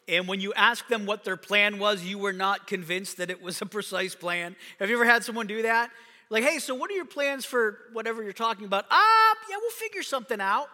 And 0.09 0.27
when 0.27 0.41
you 0.41 0.53
asked 0.53 0.89
them 0.89 1.05
what 1.05 1.23
their 1.23 1.37
plan 1.37 1.79
was, 1.79 2.03
you 2.03 2.17
were 2.17 2.33
not 2.33 2.67
convinced 2.67 3.17
that 3.17 3.29
it 3.29 3.41
was 3.41 3.61
a 3.61 3.65
precise 3.65 4.13
plan. 4.13 4.57
Have 4.79 4.89
you 4.89 4.95
ever 4.97 5.05
had 5.05 5.23
someone 5.23 5.47
do 5.47 5.61
that? 5.61 5.89
Like, 6.29 6.43
hey, 6.43 6.59
so 6.59 6.75
what 6.75 6.91
are 6.91 6.95
your 6.95 7.05
plans 7.05 7.45
for 7.45 7.77
whatever 7.93 8.23
you're 8.23 8.33
talking 8.33 8.65
about? 8.65 8.85
Ah, 8.91 9.35
yeah, 9.49 9.55
we'll 9.61 9.71
figure 9.71 10.03
something 10.03 10.41
out 10.41 10.67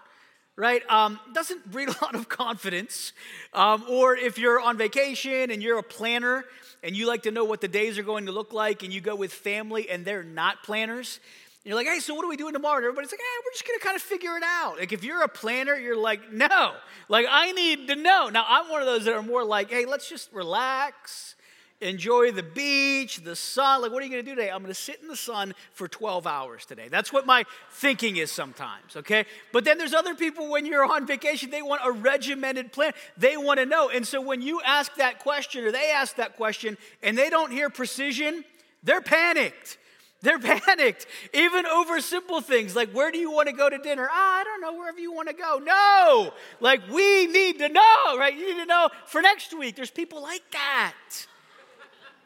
right? 0.60 0.84
Um, 0.92 1.20
doesn't 1.34 1.72
breed 1.72 1.88
a 1.88 1.92
lot 2.04 2.13
of 2.13 2.28
confidence. 2.28 3.13
Um, 3.54 3.86
or 3.89 4.16
if 4.16 4.38
you're 4.38 4.60
on 4.60 4.78
vacation 4.78 5.50
and 5.50 5.63
you're 5.63 5.80
a 5.80 5.84
planner 5.84 6.44
and 6.84 6.96
you 6.96 7.08
like 7.08 7.24
to 7.24 7.32
know 7.32 7.46
what 7.46 7.62
the 7.62 7.68
days 7.68 7.98
are 7.98 8.04
going 8.04 8.25
to 8.25 8.34
look 8.34 8.51
like 8.51 8.84
and 8.84 8.94
you 8.94 9.00
go 9.00 9.16
with 9.16 9.34
family 9.34 9.89
and 9.89 10.04
they're 10.04 10.24
not 10.24 10.62
planners, 10.63 11.22
you're 11.63 11.75
like, 11.75 11.88
hey, 11.88 12.00
so 12.00 12.13
what 12.13 12.25
are 12.25 12.30
we 12.30 12.38
doing 12.38 12.54
tomorrow? 12.54 12.78
And 12.78 12.86
everybody's 12.86 13.12
like, 13.12 13.20
hey, 13.20 13.44
we're 13.46 13.51
just 13.51 13.68
gonna 13.68 13.80
kind 13.80 13.96
of 13.96 14.01
figure 14.01 14.36
it 14.38 14.44
out. 14.46 14.80
Like, 14.80 14.94
if 14.94 15.04
you're 15.04 15.24
a 15.24 15.28
planner, 15.28 15.75
you're 15.75 15.98
like, 15.98 16.32
no, 16.32 16.74
like, 17.10 17.25
I 17.30 17.51
need 17.51 17.88
to 17.89 17.96
know. 17.96 18.30
Now, 18.30 18.46
I'm 18.48 18.70
one 18.70 18.82
of 18.82 18.88
those 18.88 19.06
that 19.06 19.13
are 19.13 19.22
more 19.22 19.44
like, 19.44 19.70
hey, 19.70 19.86
let's 19.86 20.10
just 20.10 20.32
relax 20.32 21.36
enjoy 21.81 22.31
the 22.31 22.43
beach, 22.43 23.17
the 23.24 23.36
sun. 23.36 23.81
Like, 23.81 23.91
what 23.91 24.01
are 24.01 24.05
you 24.05 24.12
going 24.12 24.24
to 24.24 24.29
do 24.29 24.36
today? 24.36 24.51
I'm 24.51 24.62
going 24.62 24.74
to 24.74 24.79
sit 24.79 25.00
in 25.01 25.07
the 25.07 25.15
sun 25.15 25.53
for 25.71 25.88
12 25.88 26.27
hours 26.27 26.65
today. 26.65 26.88
That's 26.89 27.13
what 27.13 27.25
my 27.25 27.45
thinking 27.71 28.17
is 28.17 28.31
sometimes, 28.31 28.95
okay? 28.98 29.25
But 29.51 29.65
then 29.65 29.77
there's 29.77 29.93
other 29.93 30.15
people 30.15 30.50
when 30.50 30.65
you're 30.65 30.86
on 30.86 31.07
vacation, 31.07 31.50
they 31.50 31.62
want 31.62 31.81
a 31.83 31.91
regimented 31.91 32.71
plan. 32.71 32.93
They 33.17 33.38
want 33.38 33.59
to 33.59 33.65
know. 33.65 33.89
And 33.89 34.05
so 34.05 34.21
when 34.21 34.41
you 34.41 34.62
ask 34.65 34.93
that 34.95 35.19
question 35.19 35.63
or 35.63 35.71
they 35.71 35.91
ask 35.91 36.15
that 36.15 36.36
question 36.36 36.77
and 37.01 37.17
they 37.17 37.29
don't 37.29 37.51
hear 37.51 37.69
precision, 37.69 38.43
they're 38.83 39.01
panicked. 39.01 39.77
They're 40.21 40.39
panicked, 40.65 41.07
even 41.33 41.65
over 41.65 42.01
simple 42.01 42.41
things 42.41 42.75
like 42.75 42.91
where 42.91 43.09
do 43.12 43.17
you 43.17 43.31
want 43.31 43.48
to 43.48 43.53
go 43.53 43.69
to 43.69 43.77
dinner? 43.77 44.09
Ah, 44.12 44.41
I 44.41 44.43
don't 44.43 44.62
know, 44.62 44.74
wherever 44.74 45.00
you 45.00 45.13
want 45.13 45.29
to 45.29 45.33
go. 45.33 45.62
No, 45.63 46.33
like 46.59 46.81
we 46.91 47.27
need 47.27 47.59
to 47.59 47.69
know, 47.69 48.17
right? 48.17 48.36
You 48.36 48.53
need 48.53 48.62
to 48.62 48.65
know 48.65 48.89
for 49.05 49.21
next 49.21 49.57
week. 49.57 49.77
There's 49.77 49.91
people 49.91 50.21
like 50.21 50.43
that. 50.51 50.93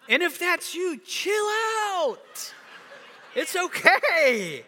And 0.09 0.21
if 0.21 0.39
that's 0.39 0.75
you, 0.75 0.97
chill 0.97 1.45
out. 1.95 2.53
It's 3.35 3.55
okay. 3.55 4.63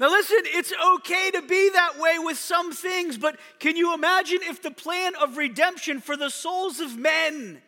Now, 0.00 0.10
listen, 0.10 0.38
it's 0.44 0.72
okay 0.96 1.30
to 1.32 1.42
be 1.42 1.70
that 1.70 1.98
way 1.98 2.18
with 2.18 2.38
some 2.38 2.72
things, 2.72 3.18
but 3.18 3.36
can 3.58 3.76
you 3.76 3.94
imagine 3.94 4.38
if 4.42 4.62
the 4.62 4.70
plan 4.70 5.14
of 5.16 5.36
redemption 5.36 6.00
for 6.00 6.16
the 6.16 6.30
souls 6.30 6.78
of 6.78 6.96
men, 6.96 7.60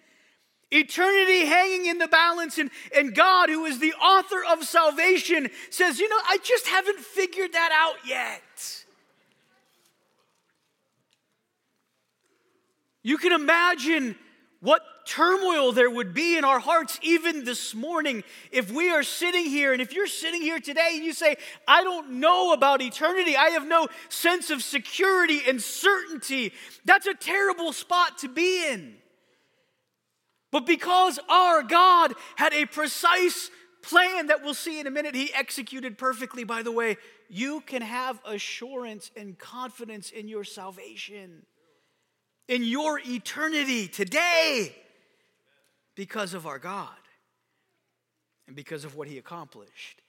eternity 0.71 1.45
hanging 1.47 1.87
in 1.87 1.99
the 1.99 2.07
balance, 2.07 2.59
and, 2.59 2.71
and 2.97 3.15
God, 3.17 3.49
who 3.49 3.65
is 3.65 3.81
the 3.81 3.95
author 3.95 4.45
of 4.49 4.63
salvation, 4.63 5.51
says, 5.71 5.99
You 5.99 6.09
know, 6.09 6.21
I 6.29 6.39
just 6.43 6.69
haven't 6.69 7.01
figured 7.01 7.53
that 7.53 7.71
out 7.73 8.07
yet. 8.07 8.85
You 13.03 13.19
can 13.19 13.33
imagine 13.33 14.15
what 14.61 14.83
turmoil 15.05 15.73
there 15.73 15.91
would 15.91 16.15
be 16.15 16.37
in 16.37 16.45
our 16.45 16.61
hearts 16.61 16.99
even 17.03 17.45
this 17.45 17.75
morning 17.75 18.23
if 18.53 18.71
we 18.71 18.91
are 18.91 19.03
sitting 19.03 19.45
here 19.45 19.73
and 19.73 19.83
if 19.83 19.93
you're 19.93 20.07
sitting 20.07 20.43
here 20.43 20.61
today 20.61 20.91
and 20.95 21.05
you 21.05 21.13
say, 21.13 21.37
I 21.67 21.83
don't 21.83 22.13
know 22.13 22.53
about 22.53 22.83
eternity, 22.83 23.37
I 23.37 23.51
have 23.51 23.67
no 23.67 23.89
sense 24.09 24.51
of 24.51 24.63
security 24.63 25.41
and 25.49 25.61
certainty, 25.61 26.53
that's 26.85 27.07
a 27.07 27.15
terrible 27.15 27.73
spot 27.73 28.19
to 28.19 28.29
be 28.29 28.67
in. 28.71 28.95
But 30.51 30.67
because 30.67 31.19
our 31.29 31.63
God 31.63 32.15
had 32.37 32.53
a 32.53 32.67
precise 32.67 33.51
plan 33.83 34.27
that 34.27 34.43
we'll 34.43 34.55
see 34.55 34.81
in 34.81 34.87
a 34.87 34.91
minute, 34.91 35.15
he 35.15 35.33
executed 35.33 35.97
perfectly. 35.97 36.45
By 36.45 36.63
the 36.63 36.73
way, 36.73 36.97
you 37.29 37.61
can 37.61 37.83
have 37.83 38.21
assurance 38.25 39.11
and 39.17 39.39
confidence 39.39 40.11
in 40.11 40.29
your 40.29 40.45
salvation, 40.45 41.47
in 42.49 42.65
your 42.65 43.01
eternity 43.05 43.89
today, 43.89 44.75
because 46.01 46.33
of 46.33 46.47
our 46.47 46.59
God 46.59 46.89
and 48.47 48.57
because 48.57 48.87
of 48.87 48.97
what 48.97 49.07
he 49.07 49.19
accomplished. 49.19 50.01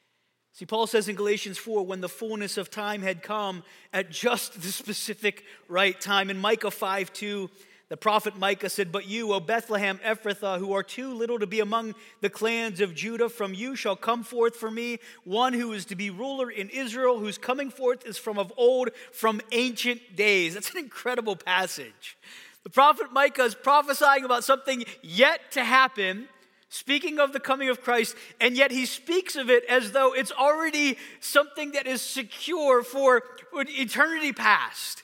See, 0.53 0.65
Paul 0.65 0.87
says 0.87 1.09
in 1.09 1.17
Galatians 1.17 1.57
4 1.57 1.85
when 1.85 1.99
the 1.99 2.07
fullness 2.07 2.57
of 2.57 2.71
time 2.71 3.01
had 3.01 3.21
come 3.21 3.61
at 3.91 4.09
just 4.09 4.61
the 4.61 4.71
specific 4.71 5.43
right 5.67 5.99
time. 5.99 6.29
In 6.29 6.39
Micah 6.39 6.71
5 6.71 7.11
2, 7.11 7.49
the 7.89 7.97
prophet 7.97 8.39
Micah 8.39 8.69
said, 8.69 8.89
But 8.89 9.05
you, 9.05 9.33
O 9.33 9.41
Bethlehem 9.41 9.97
Ephrathah, 9.97 10.59
who 10.59 10.71
are 10.71 10.81
too 10.81 11.13
little 11.13 11.39
to 11.39 11.45
be 11.45 11.59
among 11.59 11.93
the 12.21 12.29
clans 12.29 12.79
of 12.79 12.95
Judah, 12.95 13.27
from 13.27 13.53
you 13.53 13.75
shall 13.75 13.97
come 13.97 14.23
forth 14.23 14.55
for 14.55 14.71
me 14.71 14.97
one 15.25 15.51
who 15.51 15.73
is 15.73 15.83
to 15.87 15.97
be 15.97 16.09
ruler 16.09 16.49
in 16.49 16.69
Israel, 16.69 17.19
whose 17.19 17.37
coming 17.37 17.69
forth 17.69 18.05
is 18.05 18.17
from 18.17 18.39
of 18.39 18.53
old, 18.55 18.91
from 19.11 19.41
ancient 19.51 20.15
days. 20.15 20.53
That's 20.53 20.71
an 20.71 20.77
incredible 20.77 21.35
passage. 21.35 22.15
The 22.63 22.69
prophet 22.69 23.11
Micah 23.11 23.43
is 23.43 23.55
prophesying 23.55 24.23
about 24.23 24.43
something 24.43 24.83
yet 25.01 25.51
to 25.51 25.63
happen 25.63 26.27
speaking 26.69 27.19
of 27.19 27.33
the 27.33 27.39
coming 27.39 27.69
of 27.69 27.81
Christ, 27.81 28.15
and 28.39 28.55
yet 28.55 28.71
he 28.71 28.85
speaks 28.85 29.35
of 29.35 29.49
it 29.49 29.65
as 29.65 29.91
though 29.91 30.13
it's 30.13 30.31
already 30.31 30.97
something 31.19 31.73
that 31.73 31.85
is 31.85 32.01
secure 32.01 32.81
for 32.81 33.23
eternity 33.53 34.31
past. 34.31 35.03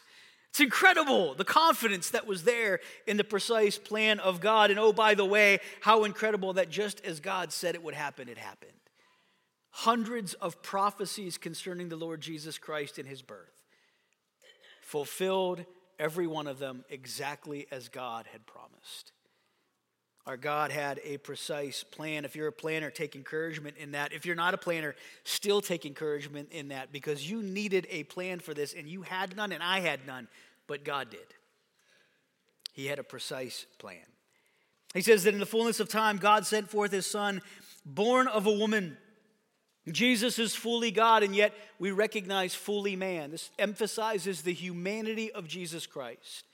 It's 0.49 0.61
incredible 0.61 1.35
the 1.35 1.43
confidence 1.43 2.09
that 2.11 2.25
was 2.25 2.43
there 2.43 2.79
in 3.05 3.17
the 3.17 3.23
precise 3.23 3.77
plan 3.77 4.19
of 4.19 4.39
God. 4.39 4.71
And 4.71 4.79
oh, 4.79 4.93
by 4.93 5.13
the 5.13 5.25
way, 5.25 5.59
how 5.81 6.05
incredible 6.05 6.53
that 6.53 6.69
just 6.69 7.03
as 7.05 7.19
God 7.19 7.51
said 7.51 7.75
it 7.75 7.83
would 7.83 7.93
happen, 7.93 8.29
it 8.29 8.37
happened. 8.37 8.71
Hundreds 9.69 10.33
of 10.35 10.61
prophecies 10.63 11.37
concerning 11.37 11.89
the 11.89 11.97
Lord 11.97 12.21
Jesus 12.21 12.57
Christ 12.57 12.97
and 12.97 13.07
his 13.07 13.21
birth 13.21 13.65
fulfilled 14.81 15.65
every 15.99 16.27
one 16.27 16.47
of 16.47 16.59
them 16.59 16.83
exactly 16.89 17.67
as 17.71 17.89
God 17.89 18.25
had 18.31 18.45
promised. 18.45 19.11
Our 20.27 20.35
God 20.35 20.71
had 20.71 20.99
a 21.05 21.17
precise 21.17 21.85
plan. 21.85 22.25
If 22.25 22.35
you're 22.35 22.49
a 22.49 22.51
planner, 22.51 22.89
take 22.89 23.15
encouragement 23.15 23.77
in 23.77 23.93
that. 23.93 24.11
If 24.11 24.25
you're 24.25 24.35
not 24.35 24.53
a 24.53 24.57
planner, 24.57 24.93
still 25.23 25.61
take 25.61 25.85
encouragement 25.85 26.49
in 26.51 26.67
that 26.67 26.91
because 26.91 27.29
you 27.29 27.41
needed 27.41 27.87
a 27.89 28.03
plan 28.03 28.39
for 28.39 28.53
this 28.53 28.73
and 28.73 28.89
you 28.89 29.03
had 29.03 29.37
none 29.37 29.53
and 29.53 29.63
I 29.63 29.79
had 29.79 30.05
none, 30.05 30.27
but 30.67 30.83
God 30.83 31.09
did. 31.09 31.27
He 32.73 32.87
had 32.87 32.99
a 32.99 33.03
precise 33.03 33.65
plan. 33.79 34.03
He 34.93 35.01
says 35.01 35.23
that 35.23 35.33
in 35.33 35.39
the 35.39 35.45
fullness 35.45 35.79
of 35.79 35.87
time, 35.87 36.17
God 36.17 36.45
sent 36.45 36.69
forth 36.69 36.91
his 36.91 37.07
son, 37.07 37.41
born 37.85 38.27
of 38.27 38.47
a 38.47 38.51
woman. 38.51 38.97
Jesus 39.91 40.37
is 40.39 40.53
fully 40.55 40.91
God, 40.91 41.23
and 41.23 41.35
yet 41.35 41.53
we 41.79 41.91
recognize 41.91 42.53
fully 42.53 42.95
man. 42.95 43.31
This 43.31 43.49
emphasizes 43.57 44.41
the 44.41 44.53
humanity 44.53 45.31
of 45.31 45.47
Jesus 45.47 45.87
Christ. 45.87 46.45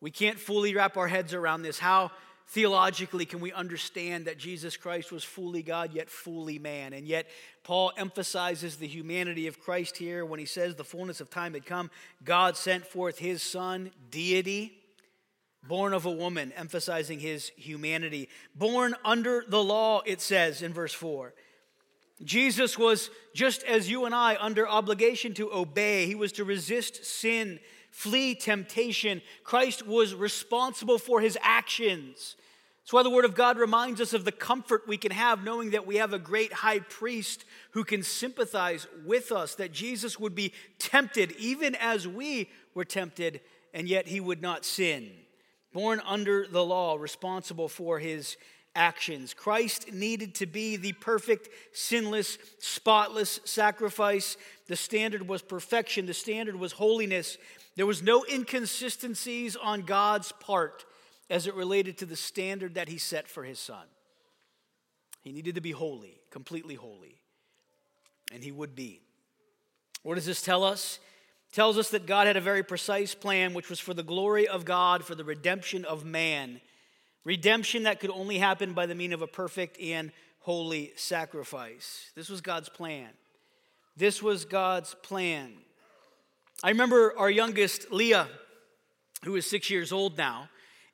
We 0.00 0.10
can't 0.10 0.38
fully 0.38 0.74
wrap 0.74 0.96
our 0.96 1.08
heads 1.08 1.34
around 1.34 1.62
this. 1.62 1.78
How 1.78 2.10
Theologically, 2.50 3.26
can 3.26 3.38
we 3.38 3.52
understand 3.52 4.24
that 4.24 4.36
Jesus 4.36 4.76
Christ 4.76 5.12
was 5.12 5.22
fully 5.22 5.62
God 5.62 5.94
yet 5.94 6.10
fully 6.10 6.58
man? 6.58 6.92
And 6.92 7.06
yet, 7.06 7.28
Paul 7.62 7.92
emphasizes 7.96 8.74
the 8.74 8.88
humanity 8.88 9.46
of 9.46 9.60
Christ 9.60 9.96
here 9.96 10.24
when 10.24 10.40
he 10.40 10.46
says 10.46 10.74
the 10.74 10.82
fullness 10.82 11.20
of 11.20 11.30
time 11.30 11.54
had 11.54 11.64
come. 11.64 11.92
God 12.24 12.56
sent 12.56 12.84
forth 12.84 13.18
his 13.18 13.40
son, 13.40 13.92
deity, 14.10 14.72
born 15.62 15.92
of 15.92 16.06
a 16.06 16.10
woman, 16.10 16.52
emphasizing 16.56 17.20
his 17.20 17.52
humanity. 17.56 18.28
Born 18.56 18.96
under 19.04 19.44
the 19.46 19.62
law, 19.62 20.02
it 20.04 20.20
says 20.20 20.60
in 20.60 20.72
verse 20.72 20.92
4. 20.92 21.32
Jesus 22.22 22.78
was 22.78 23.10
just 23.34 23.62
as 23.62 23.90
you 23.90 24.04
and 24.04 24.14
I 24.14 24.36
under 24.40 24.68
obligation 24.68 25.34
to 25.34 25.52
obey, 25.52 26.06
he 26.06 26.14
was 26.14 26.32
to 26.32 26.44
resist 26.44 27.04
sin 27.04 27.60
flee 27.90 28.34
temptation. 28.34 29.20
Christ 29.44 29.86
was 29.86 30.14
responsible 30.14 30.98
for 30.98 31.20
his 31.20 31.36
actions. 31.42 32.36
That's 32.82 32.92
why 32.92 33.02
the 33.02 33.10
Word 33.10 33.24
of 33.24 33.34
God 33.34 33.58
reminds 33.58 34.00
us 34.00 34.14
of 34.14 34.24
the 34.24 34.32
comfort 34.32 34.88
we 34.88 34.96
can 34.96 35.12
have 35.12 35.44
knowing 35.44 35.70
that 35.70 35.86
we 35.86 35.96
have 35.96 36.12
a 36.12 36.18
great 36.18 36.52
high 36.52 36.80
priest 36.80 37.44
who 37.72 37.84
can 37.84 38.02
sympathize 38.02 38.86
with 39.04 39.30
us, 39.32 39.54
that 39.56 39.72
Jesus 39.72 40.18
would 40.18 40.34
be 40.34 40.52
tempted 40.78 41.32
even 41.32 41.74
as 41.76 42.08
we 42.08 42.48
were 42.74 42.84
tempted, 42.84 43.40
and 43.74 43.86
yet 43.86 44.08
he 44.08 44.18
would 44.18 44.42
not 44.42 44.64
sin. 44.64 45.10
Born 45.72 46.00
under 46.04 46.46
the 46.48 46.64
law, 46.64 46.96
responsible 46.96 47.68
for 47.68 47.98
his 48.00 48.36
actions. 48.74 49.34
Christ 49.34 49.92
needed 49.92 50.34
to 50.36 50.46
be 50.46 50.76
the 50.76 50.92
perfect, 50.92 51.48
sinless, 51.72 52.38
spotless 52.58 53.40
sacrifice. 53.44 54.36
The 54.66 54.76
standard 54.76 55.26
was 55.28 55.42
perfection, 55.42 56.06
the 56.06 56.14
standard 56.14 56.56
was 56.56 56.72
holiness. 56.72 57.38
There 57.76 57.86
was 57.86 58.02
no 58.02 58.24
inconsistencies 58.30 59.56
on 59.56 59.82
God's 59.82 60.32
part 60.32 60.84
as 61.28 61.46
it 61.46 61.54
related 61.54 61.98
to 61.98 62.06
the 62.06 62.16
standard 62.16 62.74
that 62.74 62.88
he 62.88 62.98
set 62.98 63.28
for 63.28 63.44
his 63.44 63.58
son. 63.58 63.86
He 65.22 65.32
needed 65.32 65.54
to 65.54 65.60
be 65.60 65.70
holy, 65.70 66.20
completely 66.30 66.74
holy, 66.74 67.20
and 68.32 68.42
he 68.42 68.52
would 68.52 68.74
be. 68.74 69.00
What 70.02 70.16
does 70.16 70.26
this 70.26 70.42
tell 70.42 70.64
us? 70.64 70.98
It 71.50 71.54
tells 71.54 71.78
us 71.78 71.90
that 71.90 72.06
God 72.06 72.26
had 72.26 72.36
a 72.36 72.40
very 72.40 72.62
precise 72.62 73.14
plan, 73.14 73.54
which 73.54 73.68
was 73.68 73.80
for 73.80 73.94
the 73.94 74.02
glory 74.02 74.48
of 74.48 74.64
God, 74.64 75.04
for 75.04 75.14
the 75.14 75.24
redemption 75.24 75.84
of 75.84 76.04
man. 76.04 76.60
Redemption 77.24 77.82
that 77.82 78.00
could 78.00 78.10
only 78.10 78.38
happen 78.38 78.72
by 78.72 78.86
the 78.86 78.94
means 78.94 79.12
of 79.12 79.22
a 79.22 79.26
perfect 79.26 79.78
and 79.78 80.10
holy 80.40 80.92
sacrifice. 80.96 82.10
This 82.14 82.28
was 82.28 82.40
God's 82.40 82.68
plan. 82.68 83.08
This 83.96 84.22
was 84.22 84.44
God's 84.44 84.94
plan. 85.02 85.52
I 86.62 86.70
remember 86.70 87.14
our 87.18 87.30
youngest, 87.30 87.92
Leah, 87.92 88.28
who 89.24 89.36
is 89.36 89.48
six 89.48 89.68
years 89.68 89.92
old 89.92 90.16
now. 90.16 90.48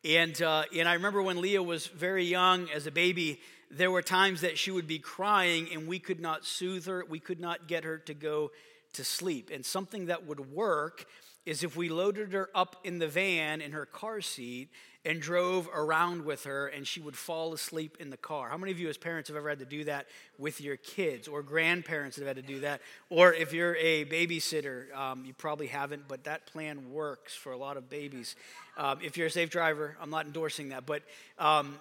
And, 0.04 0.40
uh, 0.42 0.64
and 0.74 0.88
I 0.88 0.94
remember 0.94 1.22
when 1.22 1.40
Leah 1.40 1.62
was 1.62 1.86
very 1.86 2.24
young 2.24 2.68
as 2.70 2.86
a 2.86 2.90
baby, 2.90 3.40
there 3.70 3.90
were 3.90 4.02
times 4.02 4.40
that 4.40 4.58
she 4.58 4.70
would 4.70 4.86
be 4.86 4.98
crying 4.98 5.68
and 5.72 5.86
we 5.86 5.98
could 5.98 6.20
not 6.20 6.44
soothe 6.44 6.86
her. 6.86 7.04
We 7.08 7.20
could 7.20 7.40
not 7.40 7.68
get 7.68 7.84
her 7.84 7.98
to 7.98 8.14
go 8.14 8.50
to 8.94 9.04
sleep. 9.04 9.50
And 9.52 9.64
something 9.64 10.06
that 10.06 10.26
would 10.26 10.52
work 10.52 11.06
is 11.44 11.62
if 11.62 11.76
we 11.76 11.88
loaded 11.88 12.32
her 12.32 12.50
up 12.54 12.76
in 12.84 12.98
the 12.98 13.08
van 13.08 13.60
in 13.60 13.72
her 13.72 13.86
car 13.86 14.20
seat 14.20 14.68
and 15.06 15.20
drove 15.20 15.68
around 15.72 16.24
with 16.24 16.44
her 16.44 16.66
and 16.66 16.86
she 16.86 17.00
would 17.00 17.16
fall 17.16 17.52
asleep 17.52 17.96
in 18.00 18.10
the 18.10 18.16
car. 18.16 18.48
How 18.48 18.58
many 18.58 18.72
of 18.72 18.80
you, 18.80 18.88
as 18.88 18.98
parents, 18.98 19.28
have 19.28 19.36
ever 19.36 19.48
had 19.48 19.60
to 19.60 19.64
do 19.64 19.84
that 19.84 20.06
with 20.36 20.60
your 20.60 20.76
kids 20.76 21.28
or 21.28 21.42
grandparents 21.42 22.16
have 22.16 22.26
had 22.26 22.36
to 22.36 22.42
do 22.42 22.60
that? 22.60 22.80
Or 23.08 23.32
if 23.32 23.52
you're 23.52 23.76
a 23.76 24.04
babysitter, 24.06 24.94
um, 24.94 25.24
you 25.24 25.32
probably 25.32 25.68
haven't, 25.68 26.08
but 26.08 26.24
that 26.24 26.46
plan 26.46 26.90
works 26.92 27.34
for 27.34 27.52
a 27.52 27.56
lot 27.56 27.76
of 27.76 27.88
babies. 27.88 28.34
Um, 28.76 28.98
if 29.02 29.16
you're 29.16 29.28
a 29.28 29.30
safe 29.30 29.48
driver, 29.48 29.96
I'm 30.00 30.10
not 30.10 30.26
endorsing 30.26 30.70
that, 30.70 30.84
but 30.84 31.02
um, 31.38 31.78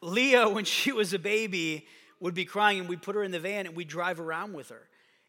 Leah, 0.00 0.48
when 0.50 0.64
she 0.64 0.92
was 0.92 1.12
a 1.12 1.18
baby, 1.18 1.86
would 2.20 2.34
be 2.34 2.44
crying 2.44 2.78
and 2.78 2.88
we'd 2.88 3.02
put 3.02 3.16
her 3.16 3.24
in 3.24 3.32
the 3.32 3.40
van 3.40 3.66
and 3.66 3.74
we'd 3.74 3.88
drive 3.88 4.20
around 4.20 4.54
with 4.54 4.68
her. 4.68 4.82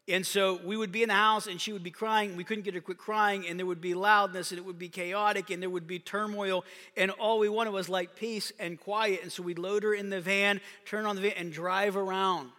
And 0.08 0.24
so 0.24 0.60
we 0.64 0.76
would 0.76 0.92
be 0.92 1.02
in 1.02 1.08
the 1.08 1.14
house 1.14 1.48
and 1.48 1.60
she 1.60 1.72
would 1.72 1.82
be 1.82 1.90
crying. 1.90 2.36
We 2.36 2.44
couldn't 2.44 2.62
get 2.62 2.74
her 2.74 2.80
to 2.80 2.84
quit 2.84 2.98
crying, 2.98 3.46
and 3.48 3.58
there 3.58 3.66
would 3.66 3.80
be 3.80 3.94
loudness 3.94 4.52
and 4.52 4.58
it 4.58 4.64
would 4.64 4.78
be 4.78 4.88
chaotic 4.88 5.50
and 5.50 5.60
there 5.60 5.70
would 5.70 5.86
be 5.86 5.98
turmoil. 5.98 6.64
And 6.96 7.10
all 7.10 7.40
we 7.40 7.48
wanted 7.48 7.72
was 7.72 7.88
like 7.88 8.14
peace 8.14 8.52
and 8.60 8.78
quiet. 8.78 9.20
And 9.22 9.32
so 9.32 9.42
we'd 9.42 9.58
load 9.58 9.82
her 9.82 9.94
in 9.94 10.10
the 10.10 10.20
van, 10.20 10.60
turn 10.84 11.06
on 11.06 11.16
the 11.16 11.22
van, 11.22 11.32
and 11.36 11.52
drive 11.52 11.96
around 11.96 12.50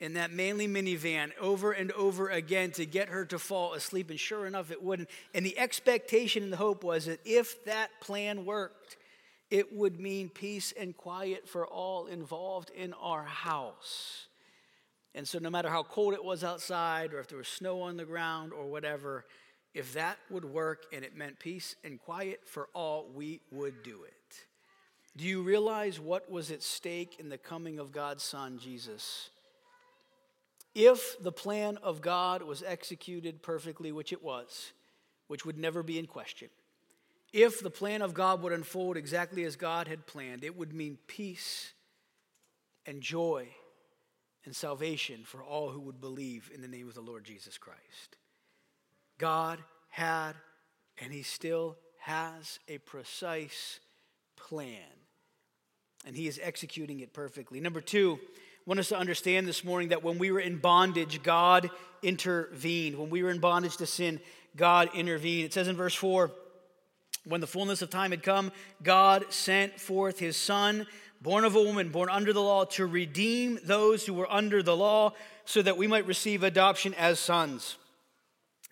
in 0.00 0.14
that 0.14 0.32
Manly 0.32 0.68
minivan 0.68 1.30
over 1.40 1.72
and 1.72 1.90
over 1.92 2.28
again 2.28 2.70
to 2.72 2.86
get 2.86 3.08
her 3.08 3.24
to 3.26 3.38
fall 3.38 3.74
asleep. 3.74 4.10
And 4.10 4.18
sure 4.18 4.46
enough, 4.46 4.70
it 4.70 4.82
wouldn't. 4.82 5.08
And 5.34 5.44
the 5.44 5.58
expectation 5.58 6.42
and 6.42 6.52
the 6.52 6.56
hope 6.56 6.84
was 6.84 7.06
that 7.06 7.20
if 7.24 7.64
that 7.64 7.90
plan 8.00 8.44
worked, 8.44 8.96
it 9.50 9.74
would 9.74 9.98
mean 9.98 10.28
peace 10.28 10.72
and 10.78 10.96
quiet 10.96 11.48
for 11.48 11.66
all 11.66 12.06
involved 12.06 12.70
in 12.70 12.92
our 12.92 13.24
house. 13.24 14.27
And 15.18 15.26
so, 15.26 15.40
no 15.40 15.50
matter 15.50 15.68
how 15.68 15.82
cold 15.82 16.14
it 16.14 16.24
was 16.24 16.44
outside, 16.44 17.12
or 17.12 17.18
if 17.18 17.26
there 17.26 17.38
was 17.38 17.48
snow 17.48 17.82
on 17.82 17.96
the 17.96 18.04
ground, 18.04 18.52
or 18.52 18.66
whatever, 18.66 19.24
if 19.74 19.92
that 19.94 20.16
would 20.30 20.44
work 20.44 20.86
and 20.92 21.04
it 21.04 21.16
meant 21.16 21.40
peace 21.40 21.74
and 21.82 21.98
quiet 21.98 22.42
for 22.46 22.68
all, 22.72 23.08
we 23.12 23.40
would 23.50 23.82
do 23.82 24.04
it. 24.04 24.44
Do 25.16 25.24
you 25.24 25.42
realize 25.42 25.98
what 25.98 26.30
was 26.30 26.52
at 26.52 26.62
stake 26.62 27.16
in 27.18 27.30
the 27.30 27.36
coming 27.36 27.80
of 27.80 27.90
God's 27.90 28.22
Son, 28.22 28.60
Jesus? 28.60 29.30
If 30.72 31.20
the 31.20 31.32
plan 31.32 31.78
of 31.78 32.00
God 32.00 32.44
was 32.44 32.62
executed 32.62 33.42
perfectly, 33.42 33.90
which 33.90 34.12
it 34.12 34.22
was, 34.22 34.70
which 35.26 35.44
would 35.44 35.58
never 35.58 35.82
be 35.82 35.98
in 35.98 36.06
question, 36.06 36.48
if 37.32 37.60
the 37.60 37.70
plan 37.70 38.02
of 38.02 38.14
God 38.14 38.40
would 38.42 38.52
unfold 38.52 38.96
exactly 38.96 39.42
as 39.42 39.56
God 39.56 39.88
had 39.88 40.06
planned, 40.06 40.44
it 40.44 40.56
would 40.56 40.72
mean 40.72 40.96
peace 41.08 41.72
and 42.86 43.00
joy 43.00 43.48
and 44.48 44.56
salvation 44.56 45.24
for 45.26 45.42
all 45.42 45.68
who 45.68 45.80
would 45.80 46.00
believe 46.00 46.50
in 46.54 46.62
the 46.62 46.68
name 46.68 46.88
of 46.88 46.94
the 46.94 47.02
Lord 47.02 47.22
Jesus 47.22 47.58
Christ. 47.58 48.16
God 49.18 49.58
had, 49.90 50.36
and 50.96 51.12
He 51.12 51.22
still 51.22 51.76
has, 51.98 52.58
a 52.66 52.78
precise 52.78 53.78
plan, 54.36 54.88
and 56.06 56.16
He 56.16 56.26
is 56.28 56.40
executing 56.42 57.00
it 57.00 57.12
perfectly. 57.12 57.60
Number 57.60 57.82
two, 57.82 58.18
want 58.64 58.80
us 58.80 58.88
to 58.88 58.96
understand 58.96 59.46
this 59.46 59.64
morning 59.64 59.90
that 59.90 60.02
when 60.02 60.16
we 60.16 60.30
were 60.30 60.40
in 60.40 60.56
bondage, 60.56 61.22
God 61.22 61.68
intervened. 62.02 62.96
When 62.96 63.10
we 63.10 63.22
were 63.22 63.30
in 63.30 63.40
bondage 63.40 63.76
to 63.76 63.86
sin, 63.86 64.18
God 64.56 64.88
intervened. 64.94 65.44
It 65.44 65.52
says 65.52 65.68
in 65.68 65.76
verse 65.76 65.94
4 65.94 66.30
when 67.24 67.42
the 67.42 67.46
fullness 67.46 67.82
of 67.82 67.90
time 67.90 68.12
had 68.12 68.22
come, 68.22 68.50
God 68.82 69.26
sent 69.28 69.78
forth 69.78 70.18
his 70.18 70.38
son, 70.38 70.86
born 71.20 71.44
of 71.44 71.54
a 71.54 71.62
woman, 71.62 71.90
born 71.90 72.08
under 72.08 72.32
the 72.32 72.42
law, 72.42 72.64
to 72.64 72.86
redeem 72.86 73.58
those 73.64 74.06
who 74.06 74.14
were 74.14 74.30
under 74.30 74.62
the 74.62 74.76
law, 74.76 75.12
so 75.44 75.62
that 75.62 75.76
we 75.76 75.86
might 75.86 76.06
receive 76.06 76.42
adoption 76.42 76.94
as 76.94 77.18
sons. 77.18 77.76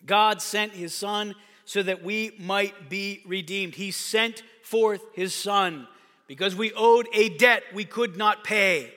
God 0.05 0.41
sent 0.41 0.73
his 0.73 0.93
son 0.93 1.35
so 1.65 1.83
that 1.83 2.03
we 2.03 2.31
might 2.39 2.89
be 2.89 3.21
redeemed. 3.25 3.75
He 3.75 3.91
sent 3.91 4.43
forth 4.63 5.01
his 5.13 5.33
son 5.33 5.87
because 6.27 6.55
we 6.55 6.71
owed 6.73 7.07
a 7.13 7.29
debt 7.29 7.63
we 7.73 7.83
could 7.83 8.15
not 8.15 8.43
pay. 8.43 8.93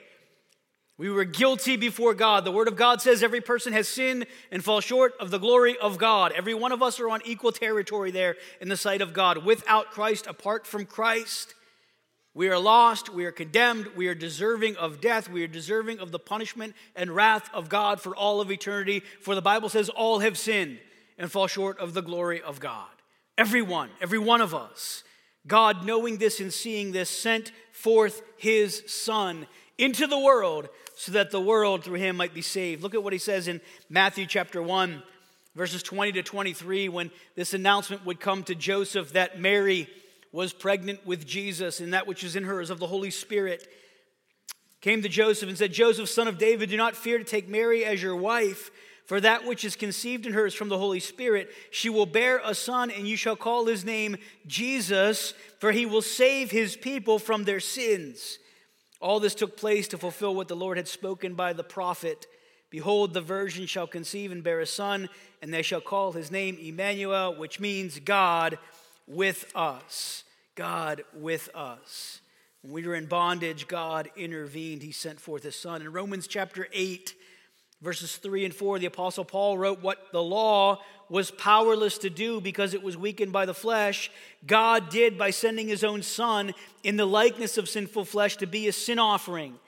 We 0.99 1.11
were 1.11 1.25
guilty 1.25 1.77
before 1.77 2.13
God. 2.13 2.45
The 2.45 2.53
Word 2.53 2.69
of 2.69 2.77
God 2.77 3.01
says 3.01 3.23
every 3.23 3.41
person 3.41 3.73
has 3.73 3.89
sinned 3.89 4.27
and 4.51 4.63
fall 4.63 4.81
short 4.81 5.15
of 5.19 5.31
the 5.31 5.39
glory 5.39 5.79
of 5.79 5.97
God. 5.97 6.33
Every 6.33 6.53
one 6.53 6.73
of 6.73 6.83
us 6.83 7.01
are 7.01 7.09
on 7.09 7.23
equal 7.25 7.53
territory 7.53 8.11
there 8.11 8.37
in 8.61 8.69
the 8.69 8.77
sight 8.77 9.01
of 9.01 9.15
God. 9.15 9.39
Without 9.39 9.91
Christ, 9.93 10.27
apart 10.27 10.67
from 10.67 10.85
Christ, 10.85 11.55
we 12.33 12.49
are 12.49 12.59
lost, 12.59 13.09
we 13.13 13.25
are 13.25 13.33
condemned, 13.33 13.89
we 13.97 14.07
are 14.07 14.15
deserving 14.15 14.77
of 14.77 15.01
death, 15.01 15.29
we 15.29 15.43
are 15.43 15.49
deserving 15.49 15.99
of 15.99 16.13
the 16.13 16.19
punishment 16.19 16.75
and 16.95 17.11
wrath 17.11 17.51
of 17.53 17.69
God 17.69 18.01
for 18.01 18.15
all 18.15 18.41
of 18.41 18.53
eternity. 18.53 19.03
For 19.21 19.35
the 19.35 19.43
Bible 19.43 19.69
says 19.69 19.89
all 19.89 20.21
have 20.21 20.39
sinned 20.39 20.79
and 21.19 21.31
fall 21.31 21.49
short 21.49 21.79
of 21.81 21.93
the 21.93 22.03
glory 22.03 22.41
of 22.41 22.61
God. 22.61 22.89
Everyone, 23.37 23.91
every 24.01 24.19
one 24.19 24.41
of 24.41 24.55
us. 24.55 25.03
God, 25.47 25.85
knowing 25.85 26.19
this 26.19 26.39
and 26.39 26.53
seeing 26.53 26.93
this, 26.93 27.11
sent 27.11 27.51
forth 27.73 28.23
his 28.37 28.85
Son 28.87 29.47
into 29.79 30.07
the 30.07 30.19
world 30.19 30.69
so 30.95 31.13
that 31.13 31.31
the 31.31 31.41
world 31.41 31.83
through 31.83 31.95
him 31.95 32.17
might 32.17 32.35
be 32.35 32.43
saved. 32.43 32.83
Look 32.83 32.95
at 32.95 33.03
what 33.03 33.15
he 33.15 33.19
says 33.19 33.49
in 33.49 33.61
Matthew 33.89 34.27
chapter 34.27 34.63
1, 34.63 35.03
verses 35.57 35.83
20 35.83 36.13
to 36.13 36.23
23, 36.23 36.91
when 36.91 37.11
this 37.35 37.55
announcement 37.55 38.05
would 38.05 38.21
come 38.21 38.45
to 38.45 38.55
Joseph 38.55 39.15
that 39.15 39.41
Mary 39.41 39.89
was 40.33 40.53
pregnant 40.53 41.05
with 41.07 41.27
Jesus, 41.27 41.81
and 41.81 41.93
that 41.93 42.07
which 42.07 42.23
is 42.23 42.37
in 42.37 42.45
her 42.45 42.61
is 42.61 42.71
of 42.71 42.79
the 42.79 42.87
Holy 42.87 43.11
Spirit. 43.11 43.67
Came 44.81 45.03
to 45.03 45.09
Joseph 45.09 45.49
and 45.49 45.59
said, 45.59 45.73
Joseph, 45.73 46.09
son 46.09 46.29
of 46.29 46.39
David, 46.39 46.71
do 46.71 46.77
not 46.77 46.97
fear 46.97 47.19
to 47.19 47.25
take 47.25 47.49
Mary 47.49 47.85
as 47.85 48.03
your 48.03 48.17
wife, 48.17 48.71
for 49.05 49.21
that 49.21 49.45
which 49.45 49.65
is 49.65 49.75
conceived 49.75 50.25
in 50.25 50.33
her 50.33 50.47
is 50.47 50.55
from 50.55 50.69
the 50.69 50.79
Holy 50.79 51.01
Spirit. 51.01 51.51
She 51.71 51.91
will 51.91 52.07
bear 52.07 52.41
a 52.45 52.55
son, 52.55 52.91
and 52.91 53.09
you 53.09 53.17
shall 53.17 53.37
call 53.37 53.67
his 53.67 53.85
name 53.85 54.17
Jesus, 54.47 55.35
for 55.59 55.73
he 55.73 55.85
will 55.85 56.03
save 56.03 56.51
his 56.51 56.77
people 56.77 57.19
from 57.19 57.45
their 57.45 57.61
sins. 57.61 58.39
All 59.01 59.19
this 59.19 59.35
took 59.35 59.57
place 59.57 59.89
to 59.89 59.99
fulfill 59.99 60.35
what 60.35 60.49
the 60.49 60.57
Lord 60.57 60.77
had 60.77 60.87
spoken 60.87 61.35
by 61.35 61.53
the 61.53 61.65
prophet. 61.65 62.27
Behold, 62.71 63.13
the 63.13 63.21
virgin 63.21 63.67
shall 63.67 63.89
conceive 63.89 64.31
and 64.31 64.45
bear 64.45 64.61
a 64.61 64.67
son, 64.67 65.09
and 65.43 65.53
they 65.53 65.63
shall 65.63 65.81
call 65.81 66.13
his 66.13 66.31
name 66.31 66.57
Emmanuel, 66.61 67.35
which 67.35 67.59
means 67.59 67.99
God 67.99 68.59
with 69.07 69.51
us. 69.55 70.25
God 70.55 71.03
with 71.15 71.49
us. 71.55 72.21
When 72.63 72.73
we 72.75 72.87
were 72.87 72.95
in 72.95 73.07
bondage, 73.07 73.67
God 73.67 74.11
intervened. 74.17 74.83
He 74.83 74.93
sent 74.93 75.21
forth 75.21 75.43
his 75.43 75.57
son. 75.57 75.81
In 75.81 75.93
Romans 75.93 76.27
chapter 76.27 76.69
8, 76.73 77.15
verses 77.81 78.17
3 78.17 78.45
and 78.45 78.55
4, 78.55 78.79
the 78.79 78.87
Apostle 78.87 79.25
Paul 79.25 79.57
wrote, 79.57 79.83
What 79.83 80.13
the 80.13 80.23
law 80.23 80.81
was 81.09 81.31
powerless 81.31 81.99
to 81.99 82.11
do 82.11 82.41
because 82.41 82.75
it 82.75 82.83
was 82.83 82.97
weakened 82.97 83.33
by 83.33 83.47
the 83.47 83.55
flesh, 83.55 84.11
God 84.47 84.91
did 84.91 85.19
by 85.19 85.31
sending 85.31 85.69
his 85.69 85.83
own 85.83 86.03
Son 86.03 86.53
in 86.83 86.97
the 86.97 87.07
likeness 87.07 87.59
of 87.59 87.69
sinful 87.69 88.05
flesh 88.05 88.37
to 88.37 88.47
be 88.47 88.69
a 88.69 88.73
sin 88.73 88.99
offering. 88.99 89.59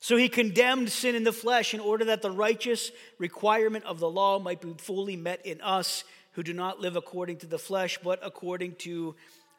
So 0.00 0.16
he 0.16 0.28
condemned 0.28 0.90
sin 0.90 1.14
in 1.14 1.24
the 1.24 1.32
flesh 1.32 1.74
in 1.74 1.80
order 1.80 2.06
that 2.06 2.22
the 2.22 2.30
righteous 2.30 2.90
requirement 3.18 3.84
of 3.84 4.00
the 4.00 4.10
law 4.10 4.38
might 4.38 4.60
be 4.60 4.74
fully 4.76 5.16
met 5.16 5.46
in 5.46 5.60
us 5.60 6.04
who 6.32 6.42
do 6.42 6.52
not 6.52 6.80
live 6.80 6.96
according 6.96 7.38
to 7.38 7.46
the 7.46 7.58
flesh, 7.58 7.98
but 8.02 8.18
according 8.22 8.74
to 8.76 9.14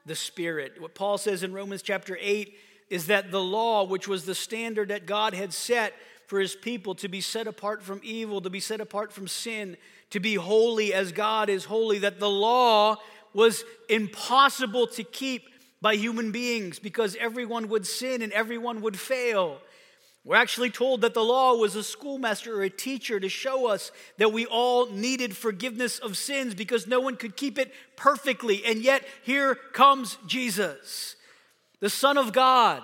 the 0.05 0.15
Spirit. 0.15 0.81
What 0.81 0.95
Paul 0.95 1.17
says 1.17 1.43
in 1.43 1.53
Romans 1.53 1.81
chapter 1.81 2.17
8 2.19 2.57
is 2.89 3.07
that 3.07 3.31
the 3.31 3.41
law, 3.41 3.85
which 3.85 4.07
was 4.07 4.25
the 4.25 4.35
standard 4.35 4.89
that 4.89 5.05
God 5.05 5.33
had 5.33 5.53
set 5.53 5.93
for 6.27 6.39
his 6.39 6.55
people 6.55 6.95
to 6.95 7.07
be 7.07 7.21
set 7.21 7.47
apart 7.47 7.83
from 7.83 8.01
evil, 8.03 8.41
to 8.41 8.49
be 8.49 8.59
set 8.59 8.81
apart 8.81 9.11
from 9.11 9.27
sin, 9.27 9.77
to 10.09 10.19
be 10.19 10.35
holy 10.35 10.93
as 10.93 11.11
God 11.11 11.49
is 11.49 11.65
holy, 11.65 11.99
that 11.99 12.19
the 12.19 12.29
law 12.29 12.97
was 13.33 13.63
impossible 13.89 14.87
to 14.87 15.03
keep 15.03 15.49
by 15.81 15.95
human 15.95 16.31
beings 16.31 16.79
because 16.79 17.15
everyone 17.17 17.67
would 17.67 17.85
sin 17.85 18.21
and 18.21 18.31
everyone 18.31 18.81
would 18.81 18.97
fail. 18.97 19.59
We're 20.25 20.37
actually 20.37 20.69
told 20.69 21.01
that 21.01 21.13
the 21.13 21.23
law 21.23 21.55
was 21.55 21.75
a 21.75 21.83
schoolmaster 21.83 22.55
or 22.55 22.63
a 22.63 22.69
teacher 22.69 23.19
to 23.19 23.27
show 23.27 23.67
us 23.67 23.91
that 24.17 24.31
we 24.31 24.45
all 24.45 24.89
needed 24.89 25.35
forgiveness 25.35 25.99
of 25.99 26.15
sins 26.15 26.55
because 26.55 26.87
no 26.87 27.01
one 27.01 27.17
could 27.17 27.35
keep 27.35 27.59
it 27.59 27.73
perfectly. 27.97 28.63
And 28.65 28.81
yet, 28.81 29.03
here 29.23 29.55
comes 29.55 30.17
Jesus, 30.25 31.17
the 31.81 31.89
Son 31.89 32.17
of 32.17 32.31
God, 32.31 32.83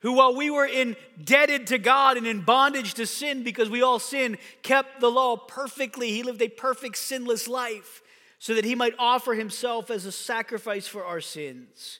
who, 0.00 0.12
while 0.12 0.36
we 0.36 0.50
were 0.50 0.66
indebted 0.66 1.68
to 1.68 1.78
God 1.78 2.18
and 2.18 2.26
in 2.26 2.42
bondage 2.42 2.92
to 2.94 3.06
sin 3.06 3.42
because 3.42 3.70
we 3.70 3.80
all 3.80 3.98
sin, 3.98 4.36
kept 4.62 5.00
the 5.00 5.10
law 5.10 5.38
perfectly. 5.38 6.10
He 6.10 6.22
lived 6.22 6.42
a 6.42 6.48
perfect, 6.48 6.98
sinless 6.98 7.48
life 7.48 8.02
so 8.38 8.54
that 8.54 8.66
he 8.66 8.74
might 8.74 8.94
offer 8.98 9.32
himself 9.32 9.90
as 9.90 10.04
a 10.04 10.12
sacrifice 10.12 10.86
for 10.86 11.02
our 11.02 11.22
sins. 11.22 11.98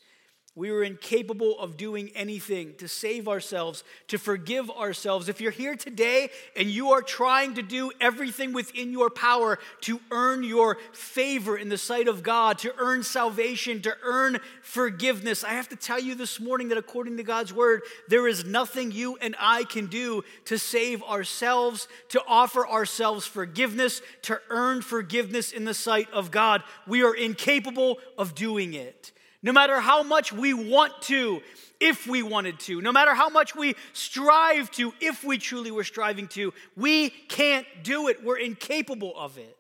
We 0.57 0.73
were 0.73 0.83
incapable 0.83 1.59
of 1.59 1.77
doing 1.77 2.11
anything 2.15 2.77
to 2.79 2.89
save 2.89 3.29
ourselves, 3.29 3.85
to 4.09 4.17
forgive 4.17 4.71
ourselves. 4.71 5.29
If 5.29 5.39
you're 5.39 5.51
here 5.51 5.77
today 5.77 6.31
and 6.57 6.71
you 6.71 6.93
are 6.93 7.03
trying 7.03 7.57
to 7.57 7.63
do 7.63 7.93
everything 8.01 8.55
within 8.55 8.91
your 8.91 9.11
power 9.11 9.59
to 9.83 10.01
earn 10.11 10.43
your 10.43 10.79
favor 10.95 11.59
in 11.59 11.69
the 11.69 11.77
sight 11.77 12.09
of 12.09 12.23
God, 12.23 12.57
to 12.61 12.73
earn 12.79 13.03
salvation, 13.03 13.83
to 13.83 13.95
earn 14.03 14.41
forgiveness, 14.63 15.45
I 15.45 15.51
have 15.51 15.69
to 15.69 15.77
tell 15.77 16.01
you 16.01 16.15
this 16.15 16.41
morning 16.41 16.69
that 16.69 16.79
according 16.79 17.19
to 17.19 17.23
God's 17.23 17.53
word, 17.53 17.83
there 18.09 18.27
is 18.27 18.47
nothing 18.47 18.93
you 18.93 19.19
and 19.21 19.37
I 19.39 19.65
can 19.65 19.89
do 19.89 20.25
to 20.47 20.59
save 20.59 21.03
ourselves, 21.03 21.87
to 22.09 22.23
offer 22.27 22.67
ourselves 22.67 23.27
forgiveness, 23.27 24.01
to 24.23 24.41
earn 24.49 24.81
forgiveness 24.81 25.53
in 25.53 25.67
the 25.67 25.75
sight 25.75 26.11
of 26.15 26.31
God. 26.31 26.63
We 26.87 27.03
are 27.03 27.15
incapable 27.15 27.99
of 28.17 28.35
doing 28.35 28.73
it. 28.73 29.13
No 29.47 29.53
matter 29.53 29.79
how 29.79 30.03
much 30.03 30.33
we 30.33 30.53
want 30.55 31.03
to, 31.03 31.41
if 31.79 32.09
we 32.09 32.21
wanted 32.25 32.59
to, 32.61 32.83
no 32.83 32.91
matter 32.91 33.15
how 33.15 33.29
much 33.29 33.55
we 33.55 33.77
strive 33.93 34.73
to, 34.73 34.93
if 35.01 35.23
we 35.23 35.39
truly 35.39 35.71
were 35.71 35.85
striving 35.85 36.27
to, 36.31 36.53
we 36.77 37.11
can't 37.11 37.65
do 37.85 38.09
it. 38.09 38.25
We're 38.25 38.39
incapable 38.39 39.17
of 39.17 39.39
it. 39.39 39.57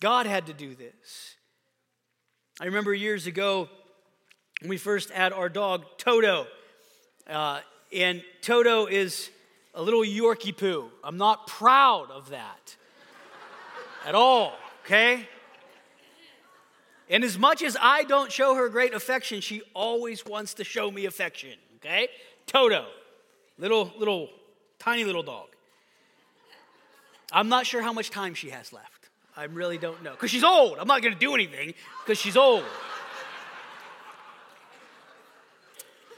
God 0.00 0.24
had 0.24 0.46
to 0.46 0.54
do 0.54 0.74
this. 0.74 1.36
I 2.58 2.64
remember 2.64 2.94
years 2.94 3.26
ago 3.26 3.68
when 4.62 4.70
we 4.70 4.78
first 4.78 5.10
had 5.10 5.34
our 5.34 5.50
dog, 5.50 5.84
Toto. 5.98 6.46
Uh, 7.28 7.60
and 7.94 8.22
Toto 8.40 8.86
is 8.86 9.28
a 9.74 9.82
little 9.82 10.00
Yorkie 10.00 10.56
poo. 10.56 10.88
I'm 11.04 11.18
not 11.18 11.46
proud 11.46 12.10
of 12.10 12.30
that 12.30 12.76
at 14.06 14.14
all, 14.14 14.54
okay? 14.86 15.28
And 17.14 17.22
as 17.22 17.38
much 17.38 17.62
as 17.62 17.76
I 17.80 18.02
don't 18.02 18.32
show 18.32 18.56
her 18.56 18.68
great 18.68 18.92
affection, 18.92 19.40
she 19.40 19.62
always 19.72 20.26
wants 20.26 20.54
to 20.54 20.64
show 20.64 20.90
me 20.90 21.04
affection, 21.04 21.52
okay? 21.76 22.08
Toto, 22.44 22.86
little, 23.56 23.92
little, 23.96 24.30
tiny 24.80 25.04
little 25.04 25.22
dog. 25.22 25.46
I'm 27.30 27.48
not 27.48 27.66
sure 27.66 27.82
how 27.82 27.92
much 27.92 28.10
time 28.10 28.34
she 28.34 28.50
has 28.50 28.72
left. 28.72 29.10
I 29.36 29.44
really 29.44 29.78
don't 29.78 30.02
know. 30.02 30.10
Because 30.10 30.32
she's 30.32 30.42
old. 30.42 30.76
I'm 30.76 30.88
not 30.88 31.02
going 31.02 31.14
to 31.14 31.20
do 31.20 31.36
anything 31.36 31.74
because 32.04 32.18
she's 32.18 32.36
old. 32.36 32.64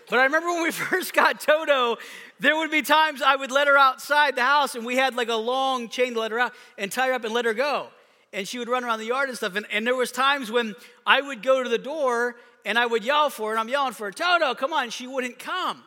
But 0.08 0.20
I 0.20 0.24
remember 0.24 0.48
when 0.48 0.62
we 0.62 0.70
first 0.72 1.12
got 1.12 1.40
Toto, 1.40 1.98
there 2.40 2.56
would 2.56 2.70
be 2.70 2.80
times 2.80 3.20
I 3.20 3.36
would 3.36 3.50
let 3.50 3.66
her 3.66 3.76
outside 3.76 4.34
the 4.34 4.44
house 4.44 4.74
and 4.74 4.86
we 4.86 4.96
had 4.96 5.14
like 5.14 5.28
a 5.28 5.34
long 5.34 5.90
chain 5.90 6.14
to 6.14 6.20
let 6.20 6.30
her 6.30 6.38
out 6.38 6.54
and 6.78 6.90
tie 6.90 7.08
her 7.08 7.12
up 7.12 7.24
and 7.24 7.34
let 7.34 7.44
her 7.44 7.52
go 7.52 7.88
and 8.32 8.46
she 8.46 8.58
would 8.58 8.68
run 8.68 8.84
around 8.84 8.98
the 8.98 9.06
yard 9.06 9.28
and 9.28 9.36
stuff. 9.36 9.56
And, 9.56 9.66
and 9.70 9.86
there 9.86 9.94
was 9.94 10.12
times 10.12 10.50
when 10.50 10.74
I 11.06 11.20
would 11.20 11.42
go 11.42 11.62
to 11.62 11.68
the 11.68 11.78
door 11.78 12.36
and 12.64 12.78
I 12.78 12.86
would 12.86 13.04
yell 13.04 13.30
for 13.30 13.46
her, 13.46 13.50
and 13.52 13.60
I'm 13.60 13.68
yelling 13.68 13.92
for 13.92 14.06
her, 14.06 14.10
Toto, 14.10 14.54
come 14.54 14.72
on. 14.72 14.90
She 14.90 15.06
wouldn't 15.06 15.38
come. 15.38 15.82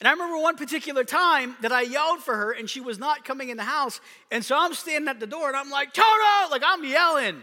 And 0.00 0.08
I 0.08 0.12
remember 0.12 0.38
one 0.38 0.56
particular 0.56 1.04
time 1.04 1.56
that 1.62 1.72
I 1.72 1.82
yelled 1.82 2.20
for 2.20 2.36
her 2.36 2.52
and 2.52 2.68
she 2.68 2.80
was 2.80 2.98
not 2.98 3.24
coming 3.24 3.48
in 3.48 3.56
the 3.56 3.62
house. 3.62 4.00
And 4.30 4.44
so 4.44 4.56
I'm 4.58 4.74
standing 4.74 5.08
at 5.08 5.20
the 5.20 5.26
door 5.26 5.48
and 5.48 5.56
I'm 5.56 5.70
like, 5.70 5.94
Toto, 5.94 6.50
like 6.50 6.62
I'm 6.64 6.84
yelling. 6.84 7.42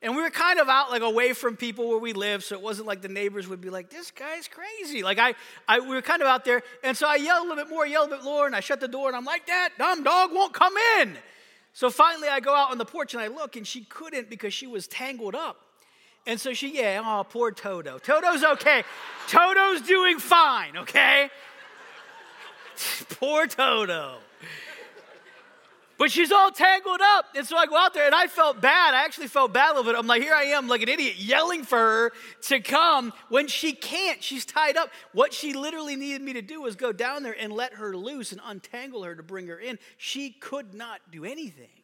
And 0.00 0.14
we 0.14 0.22
were 0.22 0.30
kind 0.30 0.60
of 0.60 0.68
out 0.68 0.90
like 0.90 1.02
away 1.02 1.32
from 1.32 1.56
people 1.56 1.88
where 1.88 1.98
we 1.98 2.12
live, 2.12 2.44
so 2.44 2.54
it 2.54 2.62
wasn't 2.62 2.86
like 2.86 3.02
the 3.02 3.08
neighbors 3.08 3.48
would 3.48 3.60
be 3.60 3.68
like, 3.68 3.90
"This 3.90 4.12
guy's 4.12 4.46
crazy." 4.46 5.02
Like 5.02 5.18
I, 5.18 5.34
I, 5.66 5.80
we 5.80 5.88
were 5.88 6.02
kind 6.02 6.22
of 6.22 6.28
out 6.28 6.44
there, 6.44 6.62
and 6.84 6.96
so 6.96 7.08
I 7.08 7.16
yelled 7.16 7.46
a 7.46 7.48
little 7.48 7.64
bit 7.64 7.68
more, 7.68 7.84
yelled 7.84 8.12
a 8.12 8.16
bit 8.16 8.24
more, 8.24 8.46
and 8.46 8.54
I 8.54 8.60
shut 8.60 8.78
the 8.78 8.86
door, 8.86 9.08
and 9.08 9.16
I'm 9.16 9.24
like, 9.24 9.46
"That 9.48 9.70
dumb 9.76 10.04
dog 10.04 10.30
won't 10.32 10.54
come 10.54 10.74
in." 11.00 11.18
So 11.72 11.90
finally, 11.90 12.28
I 12.28 12.40
go 12.40 12.54
out 12.54 12.70
on 12.70 12.78
the 12.78 12.84
porch 12.84 13.14
and 13.14 13.22
I 13.22 13.28
look, 13.28 13.56
and 13.56 13.66
she 13.66 13.84
couldn't 13.84 14.30
because 14.30 14.52
she 14.52 14.66
was 14.66 14.86
tangled 14.86 15.34
up. 15.34 15.60
And 16.26 16.40
so 16.40 16.52
she, 16.52 16.76
yeah, 16.76 17.00
oh, 17.04 17.24
poor 17.24 17.52
Toto. 17.52 17.98
Toto's 17.98 18.44
okay. 18.44 18.84
Toto's 19.28 19.80
doing 19.82 20.18
fine, 20.18 20.76
okay? 20.76 21.30
Poor 23.18 23.46
Toto. 23.46 24.18
But 25.98 26.12
she's 26.12 26.30
all 26.30 26.52
tangled 26.52 27.00
up. 27.02 27.26
And 27.34 27.44
so 27.44 27.56
I 27.56 27.66
go 27.66 27.76
out 27.76 27.92
there 27.92 28.06
and 28.06 28.14
I 28.14 28.28
felt 28.28 28.60
bad. 28.60 28.94
I 28.94 29.04
actually 29.04 29.26
felt 29.26 29.52
bad 29.52 29.72
a 29.72 29.74
little 29.74 29.92
bit. 29.92 29.98
I'm 29.98 30.06
like, 30.06 30.22
here 30.22 30.34
I 30.34 30.44
am, 30.44 30.68
like 30.68 30.80
an 30.80 30.88
idiot, 30.88 31.16
yelling 31.18 31.64
for 31.64 31.76
her 31.76 32.12
to 32.42 32.60
come 32.60 33.12
when 33.28 33.48
she 33.48 33.72
can't. 33.72 34.22
She's 34.22 34.44
tied 34.44 34.76
up. 34.76 34.90
What 35.12 35.34
she 35.34 35.54
literally 35.54 35.96
needed 35.96 36.22
me 36.22 36.34
to 36.34 36.42
do 36.42 36.62
was 36.62 36.76
go 36.76 36.92
down 36.92 37.24
there 37.24 37.36
and 37.38 37.52
let 37.52 37.74
her 37.74 37.96
loose 37.96 38.30
and 38.30 38.40
untangle 38.44 39.02
her 39.02 39.16
to 39.16 39.24
bring 39.24 39.48
her 39.48 39.58
in. 39.58 39.80
She 39.96 40.30
could 40.30 40.72
not 40.72 41.00
do 41.10 41.24
anything. 41.24 41.82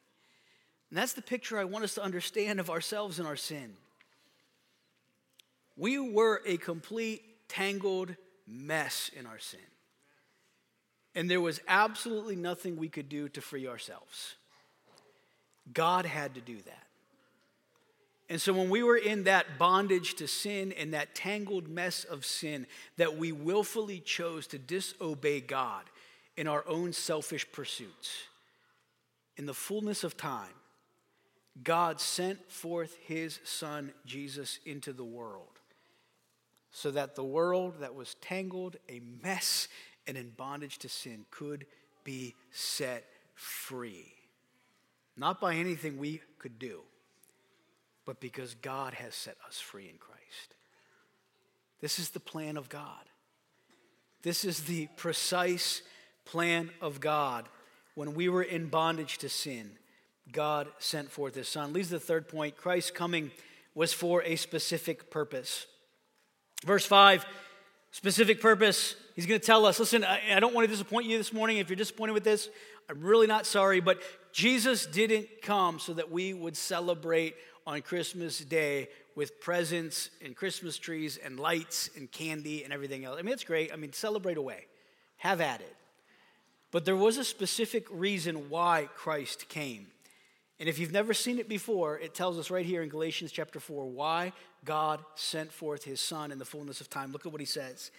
And 0.90 0.98
that's 0.98 1.14
the 1.14 1.22
picture 1.22 1.58
I 1.58 1.64
want 1.64 1.82
us 1.82 1.94
to 1.94 2.02
understand 2.02 2.60
of 2.60 2.70
ourselves 2.70 3.18
and 3.18 3.26
our 3.26 3.36
sin. 3.36 3.72
We 5.76 5.98
were 5.98 6.40
a 6.46 6.56
complete, 6.56 7.48
tangled 7.48 8.14
mess 8.46 9.10
in 9.12 9.26
our 9.26 9.40
sin. 9.40 9.58
And 11.14 11.30
there 11.30 11.40
was 11.40 11.60
absolutely 11.68 12.36
nothing 12.36 12.76
we 12.76 12.88
could 12.88 13.08
do 13.08 13.28
to 13.30 13.40
free 13.40 13.66
ourselves. 13.68 14.34
God 15.72 16.06
had 16.06 16.34
to 16.34 16.40
do 16.40 16.56
that. 16.56 16.84
And 18.28 18.40
so 18.40 18.52
when 18.52 18.70
we 18.70 18.82
were 18.82 18.96
in 18.96 19.24
that 19.24 19.58
bondage 19.58 20.14
to 20.14 20.26
sin 20.26 20.72
and 20.72 20.94
that 20.94 21.14
tangled 21.14 21.68
mess 21.68 22.04
of 22.04 22.24
sin, 22.24 22.66
that 22.96 23.16
we 23.16 23.32
willfully 23.32 24.00
chose 24.00 24.46
to 24.48 24.58
disobey 24.58 25.40
God 25.40 25.84
in 26.36 26.48
our 26.48 26.64
own 26.66 26.92
selfish 26.92 27.50
pursuits, 27.52 28.10
in 29.36 29.46
the 29.46 29.54
fullness 29.54 30.04
of 30.04 30.16
time, 30.16 30.54
God 31.62 32.00
sent 32.00 32.50
forth 32.50 32.96
his 33.06 33.38
son 33.44 33.92
Jesus 34.04 34.58
into 34.64 34.92
the 34.92 35.04
world 35.04 35.54
so 36.72 36.90
that 36.90 37.14
the 37.14 37.22
world 37.22 37.74
that 37.80 37.94
was 37.94 38.16
tangled, 38.20 38.76
a 38.88 39.00
mess, 39.22 39.68
and 40.06 40.16
in 40.16 40.30
bondage 40.30 40.78
to 40.78 40.88
sin 40.88 41.24
could 41.30 41.66
be 42.04 42.34
set 42.52 43.04
free. 43.34 44.12
Not 45.16 45.40
by 45.40 45.54
anything 45.54 45.98
we 45.98 46.20
could 46.38 46.58
do, 46.58 46.80
but 48.04 48.20
because 48.20 48.54
God 48.54 48.94
has 48.94 49.14
set 49.14 49.36
us 49.46 49.58
free 49.60 49.88
in 49.88 49.96
Christ. 49.98 50.54
This 51.80 51.98
is 51.98 52.10
the 52.10 52.20
plan 52.20 52.56
of 52.56 52.68
God. 52.68 53.04
This 54.22 54.44
is 54.44 54.62
the 54.62 54.88
precise 54.96 55.82
plan 56.24 56.70
of 56.80 57.00
God. 57.00 57.48
When 57.94 58.14
we 58.14 58.28
were 58.28 58.42
in 58.42 58.66
bondage 58.66 59.18
to 59.18 59.28
sin, 59.28 59.70
God 60.32 60.68
sent 60.78 61.10
forth 61.10 61.34
his 61.34 61.48
son. 61.48 61.72
Leads 61.72 61.88
to 61.88 61.94
the 61.94 62.00
third 62.00 62.28
point 62.28 62.56
Christ's 62.56 62.90
coming 62.90 63.30
was 63.74 63.92
for 63.92 64.22
a 64.22 64.36
specific 64.36 65.10
purpose. 65.10 65.66
Verse 66.64 66.86
5 66.86 67.26
specific 67.90 68.40
purpose. 68.40 68.96
He's 69.14 69.26
going 69.26 69.40
to 69.40 69.46
tell 69.46 69.64
us 69.64 69.78
listen, 69.78 70.04
I, 70.04 70.40
don't 70.40 70.54
want 70.54 70.66
to 70.66 70.70
disappoint 70.70 71.06
you 71.06 71.16
this 71.16 71.32
morning. 71.32 71.58
If 71.58 71.68
you're 71.68 71.76
disappointed 71.76 72.12
with 72.12 72.24
this, 72.24 72.50
I'm 72.90 73.00
really 73.00 73.26
not 73.26 73.46
sorry, 73.46 73.80
but 73.80 74.00
Jesus 74.32 74.86
didn't 74.86 75.28
come 75.40 75.78
so 75.78 75.94
that 75.94 76.10
we 76.10 76.34
would 76.34 76.56
celebrate 76.56 77.36
on 77.66 77.80
Christmas 77.82 78.38
Day 78.40 78.88
with 79.14 79.40
presents 79.40 80.10
and 80.24 80.34
Christmas 80.34 80.76
trees 80.76 81.16
and 81.16 81.38
lights 81.38 81.88
and 81.96 82.10
candy 82.10 82.64
and 82.64 82.72
everything 82.72 83.04
else. 83.04 83.16
I 83.18 83.22
mean, 83.22 83.32
it's 83.32 83.44
great. 83.44 83.72
I 83.72 83.76
mean, 83.76 83.92
celebrate 83.92 84.36
away, 84.36 84.66
have 85.18 85.40
at 85.40 85.60
it. 85.60 85.76
But 86.72 86.84
there 86.84 86.96
was 86.96 87.16
a 87.16 87.24
specific 87.24 87.86
reason 87.90 88.50
why 88.50 88.88
Christ 88.96 89.48
came. 89.48 89.86
And 90.58 90.68
if 90.68 90.78
you've 90.80 90.92
never 90.92 91.14
seen 91.14 91.38
it 91.38 91.48
before, 91.48 91.98
it 91.98 92.14
tells 92.14 92.38
us 92.38 92.50
right 92.50 92.66
here 92.66 92.82
in 92.82 92.88
Galatians 92.88 93.30
chapter 93.30 93.60
4 93.60 93.86
why 93.86 94.32
God 94.64 95.04
sent 95.14 95.52
forth 95.52 95.84
his 95.84 96.00
son 96.00 96.32
in 96.32 96.38
the 96.38 96.44
fullness 96.44 96.80
of 96.80 96.90
time. 96.90 97.12
Look 97.12 97.26
at 97.26 97.32
what 97.32 97.40
he 97.40 97.46
says. 97.46 97.92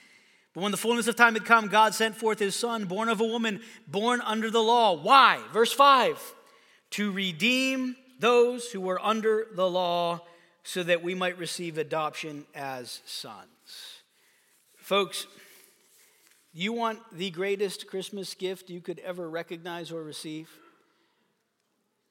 But 0.56 0.62
when 0.62 0.72
the 0.72 0.78
fullness 0.78 1.08
of 1.08 1.18
time 1.18 1.34
had 1.34 1.46
come, 1.46 1.68
God 1.68 1.94
sent 1.94 2.16
forth 2.16 2.40
his 2.40 2.56
son, 2.56 2.86
born 2.86 3.10
of 3.10 3.20
a 3.20 3.26
woman, 3.26 3.60
born 3.88 4.22
under 4.22 4.50
the 4.50 4.64
law. 4.64 4.96
Why? 4.96 5.42
Verse 5.52 5.74
5 5.74 6.18
To 6.92 7.12
redeem 7.12 7.98
those 8.20 8.72
who 8.72 8.80
were 8.80 9.04
under 9.04 9.48
the 9.54 9.70
law, 9.70 10.22
so 10.64 10.82
that 10.82 11.04
we 11.04 11.14
might 11.14 11.38
receive 11.38 11.78
adoption 11.78 12.46
as 12.56 13.02
sons. 13.06 13.46
Folks, 14.78 15.28
you 16.54 16.72
want 16.72 17.00
the 17.12 17.32
greatest 17.32 17.86
Christmas 17.88 18.34
gift 18.34 18.70
you 18.70 18.80
could 18.80 19.00
ever 19.00 19.30
recognize 19.30 19.92
or 19.92 20.02
receive? 20.02 20.50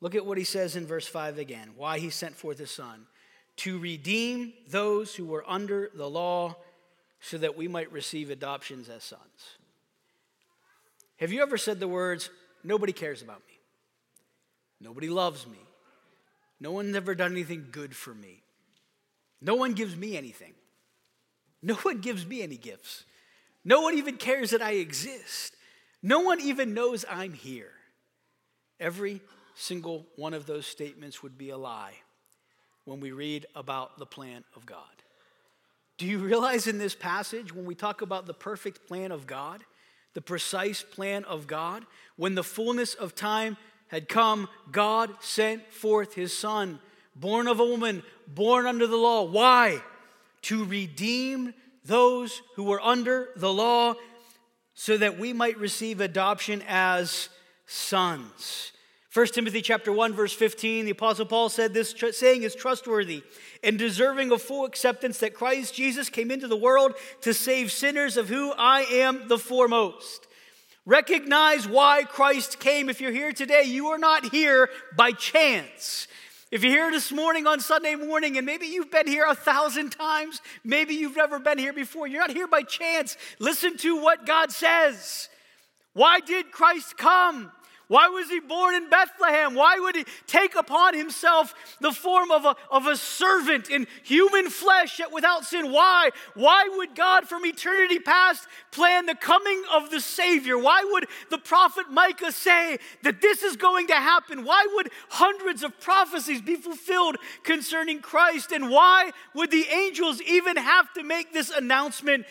Look 0.02 0.14
at 0.14 0.26
what 0.26 0.36
he 0.36 0.44
says 0.44 0.76
in 0.76 0.86
verse 0.86 1.06
5 1.06 1.38
again 1.38 1.70
why 1.76 1.98
he 1.98 2.10
sent 2.10 2.36
forth 2.36 2.58
his 2.58 2.70
son 2.70 3.06
to 3.56 3.78
redeem 3.78 4.52
those 4.68 5.14
who 5.14 5.24
were 5.24 5.48
under 5.48 5.90
the 5.94 6.08
law 6.08 6.56
so 7.24 7.38
that 7.38 7.56
we 7.56 7.66
might 7.66 7.90
receive 7.90 8.28
adoptions 8.28 8.90
as 8.90 9.02
sons. 9.02 9.56
Have 11.16 11.32
you 11.32 11.40
ever 11.40 11.56
said 11.56 11.80
the 11.80 11.88
words, 11.88 12.28
nobody 12.62 12.92
cares 12.92 13.22
about 13.22 13.40
me? 13.48 13.58
Nobody 14.78 15.08
loves 15.08 15.46
me. 15.46 15.58
No 16.60 16.72
one's 16.72 16.94
ever 16.94 17.14
done 17.14 17.32
anything 17.32 17.68
good 17.72 17.96
for 17.96 18.14
me. 18.14 18.42
No 19.40 19.54
one 19.54 19.72
gives 19.72 19.96
me 19.96 20.18
anything. 20.18 20.52
No 21.62 21.76
one 21.76 22.02
gives 22.02 22.26
me 22.26 22.42
any 22.42 22.58
gifts. 22.58 23.04
No 23.64 23.80
one 23.80 23.94
even 23.94 24.18
cares 24.18 24.50
that 24.50 24.60
I 24.60 24.72
exist. 24.72 25.56
No 26.02 26.20
one 26.20 26.42
even 26.42 26.74
knows 26.74 27.06
I'm 27.10 27.32
here. 27.32 27.72
Every 28.78 29.22
single 29.54 30.04
one 30.16 30.34
of 30.34 30.44
those 30.44 30.66
statements 30.66 31.22
would 31.22 31.38
be 31.38 31.48
a 31.48 31.56
lie 31.56 31.94
when 32.84 33.00
we 33.00 33.12
read 33.12 33.46
about 33.54 33.98
the 33.98 34.04
plan 34.04 34.44
of 34.54 34.66
God. 34.66 35.03
Do 35.96 36.06
you 36.06 36.18
realize 36.18 36.66
in 36.66 36.78
this 36.78 36.94
passage, 36.94 37.54
when 37.54 37.64
we 37.64 37.74
talk 37.74 38.02
about 38.02 38.26
the 38.26 38.34
perfect 38.34 38.88
plan 38.88 39.12
of 39.12 39.26
God, 39.26 39.64
the 40.14 40.20
precise 40.20 40.82
plan 40.82 41.24
of 41.24 41.46
God, 41.46 41.84
when 42.16 42.34
the 42.34 42.44
fullness 42.44 42.94
of 42.94 43.14
time 43.14 43.56
had 43.88 44.08
come, 44.08 44.48
God 44.72 45.10
sent 45.20 45.72
forth 45.72 46.14
his 46.14 46.36
son, 46.36 46.80
born 47.14 47.46
of 47.46 47.60
a 47.60 47.64
woman, 47.64 48.02
born 48.26 48.66
under 48.66 48.86
the 48.86 48.96
law. 48.96 49.22
Why? 49.22 49.80
To 50.42 50.64
redeem 50.64 51.54
those 51.84 52.42
who 52.56 52.64
were 52.64 52.80
under 52.80 53.28
the 53.36 53.52
law 53.52 53.94
so 54.74 54.96
that 54.96 55.18
we 55.18 55.32
might 55.32 55.58
receive 55.58 56.00
adoption 56.00 56.62
as 56.66 57.28
sons. 57.66 58.72
1 59.14 59.26
Timothy 59.28 59.62
chapter 59.62 59.92
1 59.92 60.12
verse 60.12 60.32
15 60.32 60.86
the 60.86 60.90
apostle 60.90 61.24
Paul 61.24 61.48
said 61.48 61.72
this 61.72 61.92
tr- 61.92 62.10
saying 62.10 62.42
is 62.42 62.52
trustworthy 62.56 63.22
and 63.62 63.78
deserving 63.78 64.32
of 64.32 64.42
full 64.42 64.64
acceptance 64.64 65.18
that 65.18 65.34
Christ 65.34 65.72
Jesus 65.72 66.08
came 66.08 66.32
into 66.32 66.48
the 66.48 66.56
world 66.56 66.94
to 67.20 67.32
save 67.32 67.70
sinners 67.70 68.16
of 68.16 68.28
who 68.28 68.52
I 68.58 68.80
am 68.80 69.28
the 69.28 69.38
foremost. 69.38 70.26
Recognize 70.84 71.68
why 71.68 72.02
Christ 72.02 72.58
came. 72.58 72.88
If 72.88 73.00
you're 73.00 73.12
here 73.12 73.32
today, 73.32 73.62
you 73.62 73.86
are 73.86 73.98
not 73.98 74.32
here 74.32 74.68
by 74.96 75.12
chance. 75.12 76.08
If 76.50 76.64
you're 76.64 76.72
here 76.72 76.90
this 76.90 77.12
morning 77.12 77.46
on 77.46 77.60
Sunday 77.60 77.94
morning 77.94 78.36
and 78.36 78.44
maybe 78.44 78.66
you've 78.66 78.90
been 78.90 79.06
here 79.06 79.26
a 79.28 79.36
thousand 79.36 79.90
times, 79.90 80.40
maybe 80.64 80.94
you've 80.94 81.16
never 81.16 81.38
been 81.38 81.58
here 81.58 81.72
before, 81.72 82.08
you're 82.08 82.20
not 82.20 82.32
here 82.32 82.48
by 82.48 82.62
chance. 82.62 83.16
Listen 83.38 83.76
to 83.78 83.96
what 84.02 84.26
God 84.26 84.50
says. 84.50 85.28
Why 85.92 86.18
did 86.18 86.50
Christ 86.50 86.96
come? 86.96 87.52
Why 87.88 88.08
was 88.08 88.30
he 88.30 88.40
born 88.40 88.74
in 88.74 88.88
Bethlehem? 88.88 89.54
Why 89.54 89.78
would 89.78 89.94
he 89.94 90.04
take 90.26 90.54
upon 90.54 90.94
himself 90.94 91.54
the 91.80 91.92
form 91.92 92.30
of 92.30 92.44
a, 92.44 92.56
of 92.70 92.86
a 92.86 92.96
servant 92.96 93.68
in 93.68 93.86
human 94.02 94.48
flesh 94.48 94.98
yet 94.98 95.12
without 95.12 95.44
sin? 95.44 95.70
Why? 95.70 96.10
Why 96.34 96.68
would 96.76 96.94
God 96.94 97.28
from 97.28 97.44
eternity 97.44 97.98
past 97.98 98.48
plan 98.70 99.04
the 99.04 99.14
coming 99.14 99.62
of 99.72 99.90
the 99.90 100.00
Savior? 100.00 100.56
Why 100.56 100.82
would 100.92 101.06
the 101.30 101.38
prophet 101.38 101.90
Micah 101.90 102.32
say 102.32 102.78
that 103.02 103.20
this 103.20 103.42
is 103.42 103.56
going 103.56 103.88
to 103.88 103.94
happen? 103.94 104.44
Why 104.44 104.66
would 104.74 104.90
hundreds 105.10 105.62
of 105.62 105.78
prophecies 105.78 106.40
be 106.40 106.56
fulfilled 106.56 107.16
concerning 107.42 108.00
Christ? 108.00 108.50
And 108.50 108.70
why 108.70 109.12
would 109.34 109.50
the 109.50 109.66
angels 109.66 110.22
even 110.22 110.56
have 110.56 110.92
to 110.94 111.02
make 111.02 111.34
this 111.34 111.50
announcement 111.50 112.24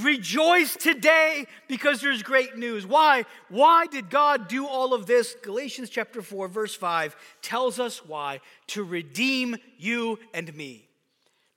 Rejoice 0.00 0.76
today 0.76 1.46
because 1.68 2.00
there's 2.00 2.22
great 2.22 2.56
news. 2.56 2.86
Why? 2.86 3.24
Why 3.50 3.86
did 3.86 4.08
God 4.08 4.48
do 4.48 4.66
all 4.66 4.94
of 4.94 5.06
this? 5.06 5.36
Galatians 5.42 5.90
chapter 5.90 6.22
4, 6.22 6.48
verse 6.48 6.74
5 6.74 7.14
tells 7.42 7.78
us 7.78 8.04
why 8.04 8.40
to 8.68 8.82
redeem 8.82 9.56
you 9.76 10.18
and 10.32 10.54
me, 10.56 10.88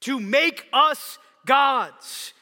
to 0.02 0.20
make 0.20 0.68
us 0.74 1.20
gods, 1.46 2.34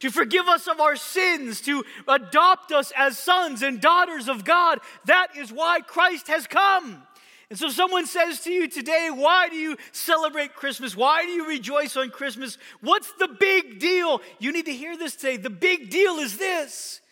to 0.00 0.10
forgive 0.10 0.46
us 0.46 0.68
of 0.68 0.80
our 0.80 0.94
sins, 0.94 1.60
to 1.62 1.82
adopt 2.06 2.70
us 2.70 2.92
as 2.96 3.18
sons 3.18 3.62
and 3.62 3.80
daughters 3.80 4.28
of 4.28 4.44
God. 4.44 4.78
That 5.06 5.28
is 5.36 5.50
why 5.50 5.80
Christ 5.80 6.28
has 6.28 6.46
come. 6.46 7.02
And 7.50 7.58
so, 7.58 7.68
someone 7.68 8.06
says 8.06 8.40
to 8.40 8.50
you 8.50 8.68
today, 8.68 9.10
Why 9.12 9.48
do 9.48 9.56
you 9.56 9.76
celebrate 9.92 10.54
Christmas? 10.54 10.96
Why 10.96 11.24
do 11.24 11.30
you 11.30 11.46
rejoice 11.46 11.96
on 11.96 12.10
Christmas? 12.10 12.56
What's 12.80 13.12
the 13.12 13.28
big 13.28 13.78
deal? 13.78 14.22
You 14.38 14.52
need 14.52 14.64
to 14.66 14.72
hear 14.72 14.96
this 14.96 15.14
today. 15.16 15.36
The 15.36 15.50
big 15.50 15.90
deal 15.90 16.14
is 16.16 16.38
this 16.38 17.02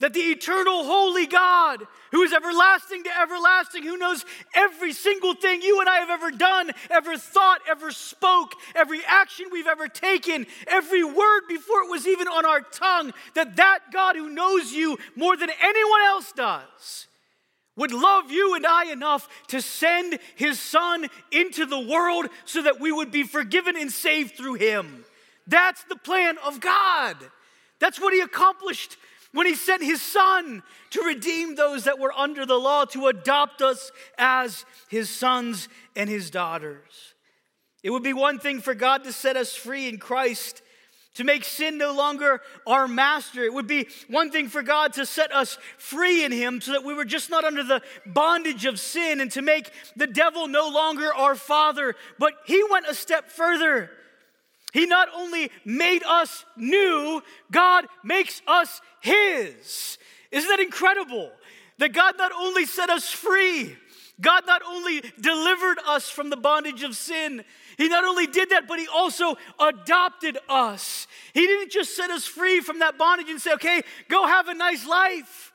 That 0.00 0.12
the 0.12 0.20
eternal, 0.20 0.84
holy 0.84 1.26
God, 1.26 1.84
who 2.10 2.22
is 2.22 2.32
everlasting 2.32 3.04
to 3.04 3.10
everlasting, 3.16 3.84
who 3.84 3.96
knows 3.96 4.24
every 4.54 4.92
single 4.92 5.34
thing 5.34 5.62
you 5.62 5.78
and 5.78 5.88
I 5.88 5.98
have 5.98 6.10
ever 6.10 6.32
done, 6.32 6.72
ever 6.90 7.16
thought, 7.16 7.60
ever 7.70 7.92
spoke, 7.92 8.54
every 8.74 9.02
action 9.06 9.46
we've 9.52 9.68
ever 9.68 9.86
taken, 9.86 10.46
every 10.66 11.04
word 11.04 11.42
before 11.48 11.84
it 11.84 11.90
was 11.90 12.08
even 12.08 12.26
on 12.26 12.44
our 12.44 12.60
tongue, 12.60 13.12
that 13.34 13.54
that 13.54 13.92
God 13.92 14.16
who 14.16 14.30
knows 14.30 14.72
you 14.72 14.98
more 15.14 15.36
than 15.36 15.50
anyone 15.62 16.02
else 16.02 16.32
does 16.32 17.06
would 17.76 17.92
love 17.92 18.30
you 18.30 18.54
and 18.54 18.66
I 18.66 18.92
enough 18.92 19.28
to 19.48 19.60
send 19.60 20.18
his 20.36 20.60
son 20.60 21.08
into 21.32 21.66
the 21.66 21.80
world 21.80 22.26
so 22.44 22.62
that 22.62 22.80
we 22.80 22.92
would 22.92 23.10
be 23.10 23.24
forgiven 23.24 23.76
and 23.76 23.90
saved 23.90 24.36
through 24.36 24.54
him. 24.54 25.04
That's 25.46 25.82
the 25.84 25.96
plan 25.96 26.36
of 26.44 26.60
God. 26.60 27.16
That's 27.80 28.00
what 28.00 28.14
he 28.14 28.20
accomplished 28.20 28.96
when 29.32 29.46
he 29.46 29.56
sent 29.56 29.82
his 29.82 30.00
son 30.00 30.62
to 30.90 31.02
redeem 31.02 31.56
those 31.56 31.84
that 31.84 31.98
were 31.98 32.12
under 32.12 32.46
the 32.46 32.58
law, 32.58 32.84
to 32.86 33.08
adopt 33.08 33.60
us 33.60 33.90
as 34.16 34.64
his 34.88 35.10
sons 35.10 35.68
and 35.96 36.08
his 36.08 36.30
daughters. 36.30 37.14
It 37.82 37.90
would 37.90 38.04
be 38.04 38.12
one 38.12 38.38
thing 38.38 38.60
for 38.60 38.74
God 38.74 39.04
to 39.04 39.12
set 39.12 39.36
us 39.36 39.54
free 39.54 39.88
in 39.88 39.98
Christ, 39.98 40.62
to 41.14 41.24
make 41.24 41.44
sin 41.44 41.78
no 41.78 41.94
longer 41.94 42.40
our 42.66 42.86
master. 42.86 43.42
It 43.44 43.54
would 43.54 43.66
be 43.66 43.88
one 44.08 44.30
thing 44.30 44.48
for 44.48 44.62
God 44.62 44.92
to 44.94 45.06
set 45.06 45.32
us 45.34 45.58
free 45.78 46.24
in 46.24 46.32
him 46.32 46.60
so 46.60 46.72
that 46.72 46.84
we 46.84 46.94
were 46.94 47.04
just 47.04 47.30
not 47.30 47.44
under 47.44 47.62
the 47.62 47.82
bondage 48.04 48.64
of 48.64 48.80
sin 48.80 49.20
and 49.20 49.30
to 49.32 49.42
make 49.42 49.70
the 49.96 50.06
devil 50.06 50.48
no 50.48 50.68
longer 50.68 51.14
our 51.14 51.34
father. 51.34 51.94
But 52.18 52.34
he 52.46 52.62
went 52.70 52.86
a 52.86 52.94
step 52.94 53.30
further. 53.30 53.90
He 54.74 54.86
not 54.86 55.08
only 55.14 55.52
made 55.64 56.02
us 56.02 56.44
new, 56.56 57.22
God 57.52 57.86
makes 58.02 58.42
us 58.48 58.80
His. 59.00 59.98
Isn't 60.32 60.50
that 60.50 60.58
incredible? 60.58 61.30
That 61.78 61.92
God 61.92 62.16
not 62.18 62.32
only 62.32 62.66
set 62.66 62.90
us 62.90 63.08
free, 63.08 63.76
God 64.20 64.46
not 64.46 64.62
only 64.66 65.02
delivered 65.20 65.78
us 65.86 66.08
from 66.08 66.30
the 66.30 66.36
bondage 66.36 66.82
of 66.82 66.96
sin, 66.96 67.44
He 67.76 67.88
not 67.88 68.04
only 68.04 68.26
did 68.26 68.50
that, 68.50 68.68
but 68.68 68.78
He 68.78 68.86
also 68.86 69.36
adopted 69.58 70.38
us. 70.48 71.06
He 71.32 71.46
didn't 71.46 71.72
just 71.72 71.96
set 71.96 72.10
us 72.10 72.24
free 72.24 72.60
from 72.60 72.78
that 72.78 72.96
bondage 72.96 73.28
and 73.28 73.40
say, 73.40 73.54
okay, 73.54 73.82
go 74.08 74.26
have 74.26 74.48
a 74.48 74.54
nice 74.54 74.86
life. 74.86 75.52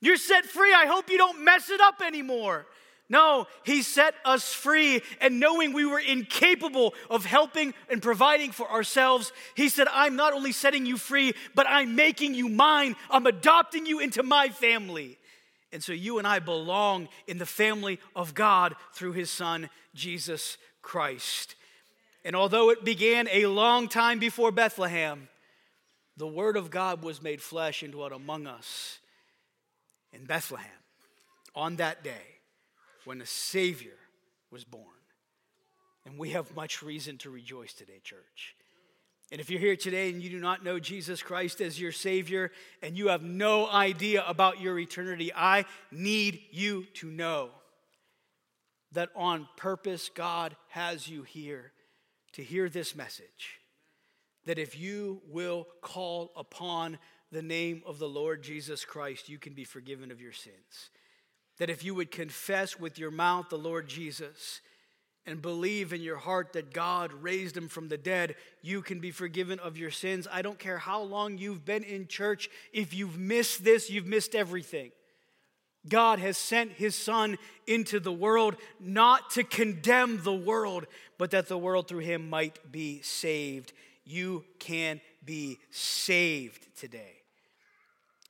You're 0.00 0.16
set 0.16 0.44
free. 0.44 0.72
I 0.74 0.86
hope 0.86 1.10
you 1.10 1.18
don't 1.18 1.44
mess 1.44 1.70
it 1.70 1.80
up 1.80 2.02
anymore. 2.04 2.66
No, 3.08 3.46
He 3.64 3.82
set 3.82 4.14
us 4.24 4.52
free, 4.52 5.02
and 5.20 5.40
knowing 5.40 5.72
we 5.72 5.84
were 5.84 5.98
incapable 5.98 6.94
of 7.10 7.24
helping 7.24 7.74
and 7.88 8.00
providing 8.00 8.52
for 8.52 8.70
ourselves, 8.70 9.32
He 9.56 9.68
said, 9.68 9.88
I'm 9.92 10.16
not 10.16 10.32
only 10.32 10.52
setting 10.52 10.86
you 10.86 10.96
free, 10.96 11.34
but 11.54 11.66
I'm 11.68 11.96
making 11.96 12.34
you 12.34 12.48
mine. 12.48 12.96
I'm 13.08 13.26
adopting 13.26 13.86
you 13.86 14.00
into 14.00 14.22
my 14.22 14.48
family. 14.48 15.18
And 15.72 15.82
so 15.82 15.92
you 15.92 16.18
and 16.18 16.26
I 16.26 16.40
belong 16.40 17.08
in 17.26 17.38
the 17.38 17.46
family 17.46 18.00
of 18.16 18.34
God 18.34 18.74
through 18.92 19.12
His 19.12 19.30
Son, 19.30 19.70
Jesus 19.94 20.58
Christ. 20.82 21.54
And 22.24 22.34
although 22.34 22.70
it 22.70 22.84
began 22.84 23.28
a 23.30 23.46
long 23.46 23.88
time 23.88 24.18
before 24.18 24.50
Bethlehem, 24.50 25.28
the 26.16 26.26
Word 26.26 26.56
of 26.56 26.70
God 26.70 27.02
was 27.02 27.22
made 27.22 27.40
flesh 27.40 27.82
and 27.82 27.92
dwelt 27.92 28.12
among 28.12 28.46
us 28.46 28.98
in 30.12 30.24
Bethlehem 30.24 30.66
on 31.54 31.76
that 31.76 32.04
day 32.04 32.40
when 33.04 33.20
a 33.20 33.26
Savior 33.26 33.96
was 34.50 34.64
born. 34.64 34.84
And 36.04 36.18
we 36.18 36.30
have 36.30 36.54
much 36.54 36.82
reason 36.82 37.18
to 37.18 37.30
rejoice 37.30 37.72
today, 37.72 38.00
church. 38.02 38.56
And 39.32 39.40
if 39.40 39.48
you're 39.48 39.60
here 39.60 39.76
today 39.76 40.10
and 40.10 40.22
you 40.22 40.30
do 40.30 40.40
not 40.40 40.64
know 40.64 40.80
Jesus 40.80 41.22
Christ 41.22 41.60
as 41.60 41.80
your 41.80 41.92
Savior 41.92 42.50
and 42.82 42.98
you 42.98 43.08
have 43.08 43.22
no 43.22 43.68
idea 43.68 44.24
about 44.26 44.60
your 44.60 44.78
eternity, 44.78 45.32
I 45.34 45.66
need 45.92 46.40
you 46.50 46.84
to 46.94 47.10
know 47.10 47.50
that 48.92 49.10
on 49.14 49.48
purpose 49.56 50.10
God 50.12 50.56
has 50.68 51.08
you 51.08 51.22
here 51.22 51.72
to 52.32 52.42
hear 52.42 52.68
this 52.68 52.96
message. 52.96 53.60
That 54.46 54.58
if 54.58 54.78
you 54.78 55.22
will 55.28 55.68
call 55.80 56.32
upon 56.36 56.98
the 57.30 57.42
name 57.42 57.82
of 57.86 58.00
the 58.00 58.08
Lord 58.08 58.42
Jesus 58.42 58.84
Christ, 58.84 59.28
you 59.28 59.38
can 59.38 59.52
be 59.52 59.64
forgiven 59.64 60.10
of 60.10 60.20
your 60.20 60.32
sins 60.32 60.90
that 61.60 61.70
if 61.70 61.84
you 61.84 61.94
would 61.94 62.10
confess 62.10 62.80
with 62.80 62.98
your 62.98 63.10
mouth 63.10 63.50
the 63.50 63.58
Lord 63.58 63.86
Jesus 63.86 64.62
and 65.26 65.42
believe 65.42 65.92
in 65.92 66.00
your 66.00 66.16
heart 66.16 66.54
that 66.54 66.72
God 66.72 67.12
raised 67.12 67.56
him 67.56 67.68
from 67.68 67.88
the 67.88 67.98
dead, 67.98 68.34
you 68.62 68.82
can 68.82 69.00
be 69.00 69.10
forgiven 69.10 69.58
of 69.58 69.76
your 69.76 69.90
sins. 69.90 70.26
I 70.30 70.42
don't 70.42 70.58
care 70.58 70.78
how 70.78 71.02
long 71.02 71.38
you've 71.38 71.64
been 71.64 71.84
in 71.84 72.06
church, 72.06 72.48
if 72.72 72.94
you've 72.94 73.18
missed 73.18 73.62
this, 73.62 73.90
you've 73.90 74.06
missed 74.06 74.34
everything. 74.34 74.92
God 75.88 76.18
has 76.18 76.36
sent 76.36 76.72
his 76.72 76.94
son 76.94 77.38
into 77.66 78.00
the 78.00 78.12
world 78.12 78.56
not 78.78 79.30
to 79.30 79.44
condemn 79.44 80.22
the 80.22 80.34
world, 80.34 80.86
but 81.16 81.30
that 81.30 81.48
the 81.48 81.58
world 81.58 81.88
through 81.88 82.00
him 82.00 82.28
might 82.28 82.70
be 82.70 83.00
saved. 83.02 83.72
You 84.04 84.44
can 84.58 85.00
be 85.24 85.58
saved 85.70 86.66
today 86.78 87.22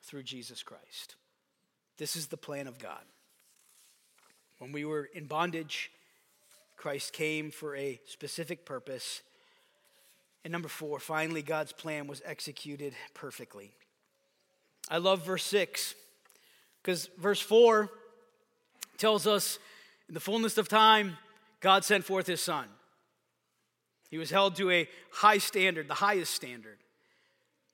through 0.02 0.22
Jesus 0.22 0.62
Christ. 0.62 1.16
This 1.98 2.16
is 2.16 2.28
the 2.28 2.36
plan 2.36 2.66
of 2.66 2.78
God. 2.78 3.02
When 4.58 4.72
we 4.72 4.84
were 4.84 5.08
in 5.12 5.26
bondage, 5.26 5.90
Christ 6.80 7.12
came 7.12 7.50
for 7.50 7.76
a 7.76 8.00
specific 8.06 8.64
purpose. 8.64 9.20
And 10.44 10.50
number 10.50 10.66
four, 10.68 10.98
finally, 10.98 11.42
God's 11.42 11.72
plan 11.72 12.06
was 12.06 12.22
executed 12.24 12.94
perfectly. 13.12 13.72
I 14.88 14.96
love 14.96 15.26
verse 15.26 15.44
six 15.44 15.94
because 16.82 17.10
verse 17.18 17.38
four 17.38 17.90
tells 18.96 19.26
us 19.26 19.58
in 20.08 20.14
the 20.14 20.20
fullness 20.20 20.56
of 20.56 20.68
time, 20.68 21.18
God 21.60 21.84
sent 21.84 22.06
forth 22.06 22.26
his 22.26 22.40
son. 22.40 22.64
He 24.10 24.16
was 24.16 24.30
held 24.30 24.56
to 24.56 24.70
a 24.70 24.88
high 25.12 25.36
standard, 25.36 25.86
the 25.86 25.92
highest 25.92 26.32
standard. 26.32 26.78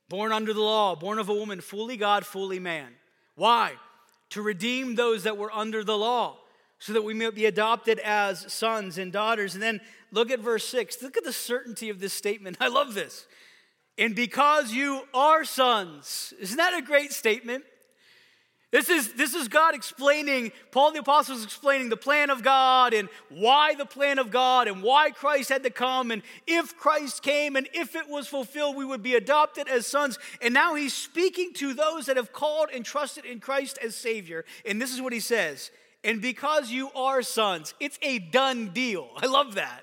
Born 0.09 0.33
under 0.33 0.53
the 0.53 0.61
law, 0.61 0.97
born 0.97 1.21
of 1.21 1.29
a 1.29 1.35
woman, 1.35 1.61
fully 1.61 1.97
God, 1.97 2.27
fully 2.27 2.59
man. 2.59 2.89
Why? 3.37 3.75
To 4.31 4.43
redeem 4.43 4.97
those 4.97 5.23
that 5.23 5.37
were 5.37 5.53
under 5.53 5.85
the 5.85 5.97
law 5.97 6.39
so 6.79 6.93
that 6.93 7.03
we 7.03 7.15
may 7.15 7.31
be 7.31 7.47
adopted 7.47 7.99
as 8.01 8.53
sons 8.53 8.99
and 8.99 9.13
daughters. 9.13 9.55
And 9.55 9.63
then 9.63 9.81
look 10.13 10.31
at 10.31 10.41
verse 10.41 10.67
6. 10.69 11.03
Look 11.03 11.17
at 11.17 11.25
the 11.25 11.33
certainty 11.33 11.89
of 11.89 12.01
this 12.01 12.13
statement. 12.13 12.57
I 12.61 12.69
love 12.69 12.95
this. 12.95 13.27
And 13.99 14.15
because 14.15 14.73
you 14.73 15.03
are 15.15 15.45
sons. 15.45 16.35
Isn't 16.39 16.59
that 16.59 16.79
a 16.79 16.83
great 16.83 17.13
statement? 17.13 17.65
This 18.73 18.91
is, 18.91 19.15
this 19.15 19.35
is 19.35 19.49
God 19.49 19.75
explaining, 19.75 20.51
Paul 20.73 20.91
the 20.91 20.99
Apostle 20.99 21.37
is 21.37 21.45
explaining 21.45 21.89
the 21.89 21.97
plan 21.97 22.31
of 22.31 22.43
God 22.43 22.93
and 22.93 23.09
why 23.31 23.75
the 23.75 23.87
plan 23.87 24.19
of 24.19 24.31
God 24.31 24.67
and 24.67 24.83
why 24.83 25.13
Christ 25.13 25.51
had 25.51 25.63
to 25.63 25.71
come. 25.71 26.11
And 26.11 26.23
if 26.47 26.77
Christ 26.77 27.23
came 27.23 27.57
and 27.57 27.69
if 27.73 27.95
it 27.95 28.09
was 28.09 28.27
fulfilled, 28.27 28.77
we 28.77 28.85
would 28.85 29.05
be 29.05 29.15
adopted 29.15 29.69
as 29.69 29.87
sons. 29.87 30.19
And 30.43 30.53
now 30.53 30.75
he's 30.75 30.93
speaking 30.93 31.53
to 31.55 31.75
those 31.75 32.07
that 32.07 32.17
have 32.17 32.33
called 32.33 32.69
and 32.75 32.85
trusted 32.85 33.25
in 33.25 33.41
Christ 33.41 33.79
as 33.83 33.95
Savior. 33.95 34.45
And 34.67 34.83
this 34.83 34.93
is 34.93 35.01
what 35.01 35.13
he 35.13 35.21
says 35.21 35.71
and 36.07 36.23
because 36.23 36.71
you 36.71 36.89
are 36.93 37.21
sons, 37.21 37.75
it's 37.81 37.99
a 38.01 38.21
done 38.21 38.69
deal. 38.69 39.09
I 39.17 39.27
love 39.27 39.57
that. 39.57 39.83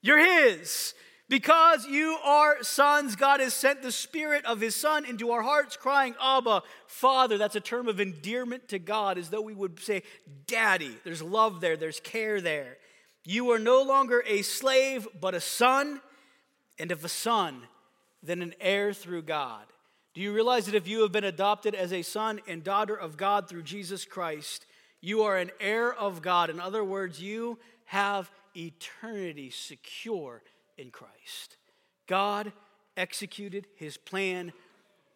You're 0.00 0.46
His. 0.48 0.94
Because 1.28 1.86
you 1.86 2.16
are 2.24 2.62
sons, 2.62 3.14
God 3.14 3.38
has 3.38 3.54
sent 3.54 3.82
the 3.82 3.92
Spirit 3.92 4.44
of 4.46 4.60
His 4.60 4.74
Son 4.74 5.04
into 5.04 5.30
our 5.30 5.42
hearts, 5.42 5.76
crying, 5.76 6.14
Abba, 6.20 6.62
Father. 6.86 7.38
That's 7.38 7.54
a 7.54 7.60
term 7.60 7.86
of 7.86 8.00
endearment 8.00 8.68
to 8.68 8.80
God, 8.80 9.18
as 9.18 9.28
though 9.28 9.40
we 9.40 9.54
would 9.54 9.78
say, 9.80 10.02
Daddy. 10.46 10.96
There's 11.04 11.22
love 11.22 11.60
there, 11.60 11.76
there's 11.76 12.00
care 12.00 12.40
there. 12.40 12.78
You 13.24 13.50
are 13.52 13.60
no 13.60 13.82
longer 13.82 14.24
a 14.26 14.42
slave, 14.42 15.06
but 15.20 15.34
a 15.34 15.40
son, 15.40 16.00
and 16.78 16.90
if 16.90 17.04
a 17.04 17.08
son, 17.08 17.62
then 18.22 18.42
an 18.42 18.54
heir 18.60 18.92
through 18.92 19.22
God. 19.22 19.64
Do 20.14 20.20
you 20.20 20.32
realize 20.32 20.66
that 20.66 20.74
if 20.74 20.88
you 20.88 21.02
have 21.02 21.12
been 21.12 21.22
adopted 21.22 21.74
as 21.74 21.92
a 21.92 22.02
son 22.02 22.40
and 22.48 22.64
daughter 22.64 22.96
of 22.96 23.16
God 23.16 23.48
through 23.48 23.62
Jesus 23.62 24.04
Christ, 24.04 24.66
you 25.00 25.22
are 25.22 25.36
an 25.36 25.50
heir 25.60 25.92
of 25.92 26.22
God. 26.22 26.50
In 26.50 26.60
other 26.60 26.84
words, 26.84 27.20
you 27.20 27.58
have 27.86 28.30
eternity 28.56 29.50
secure 29.50 30.42
in 30.76 30.90
Christ. 30.90 31.56
God 32.06 32.52
executed 32.96 33.66
his 33.76 33.96
plan 33.96 34.52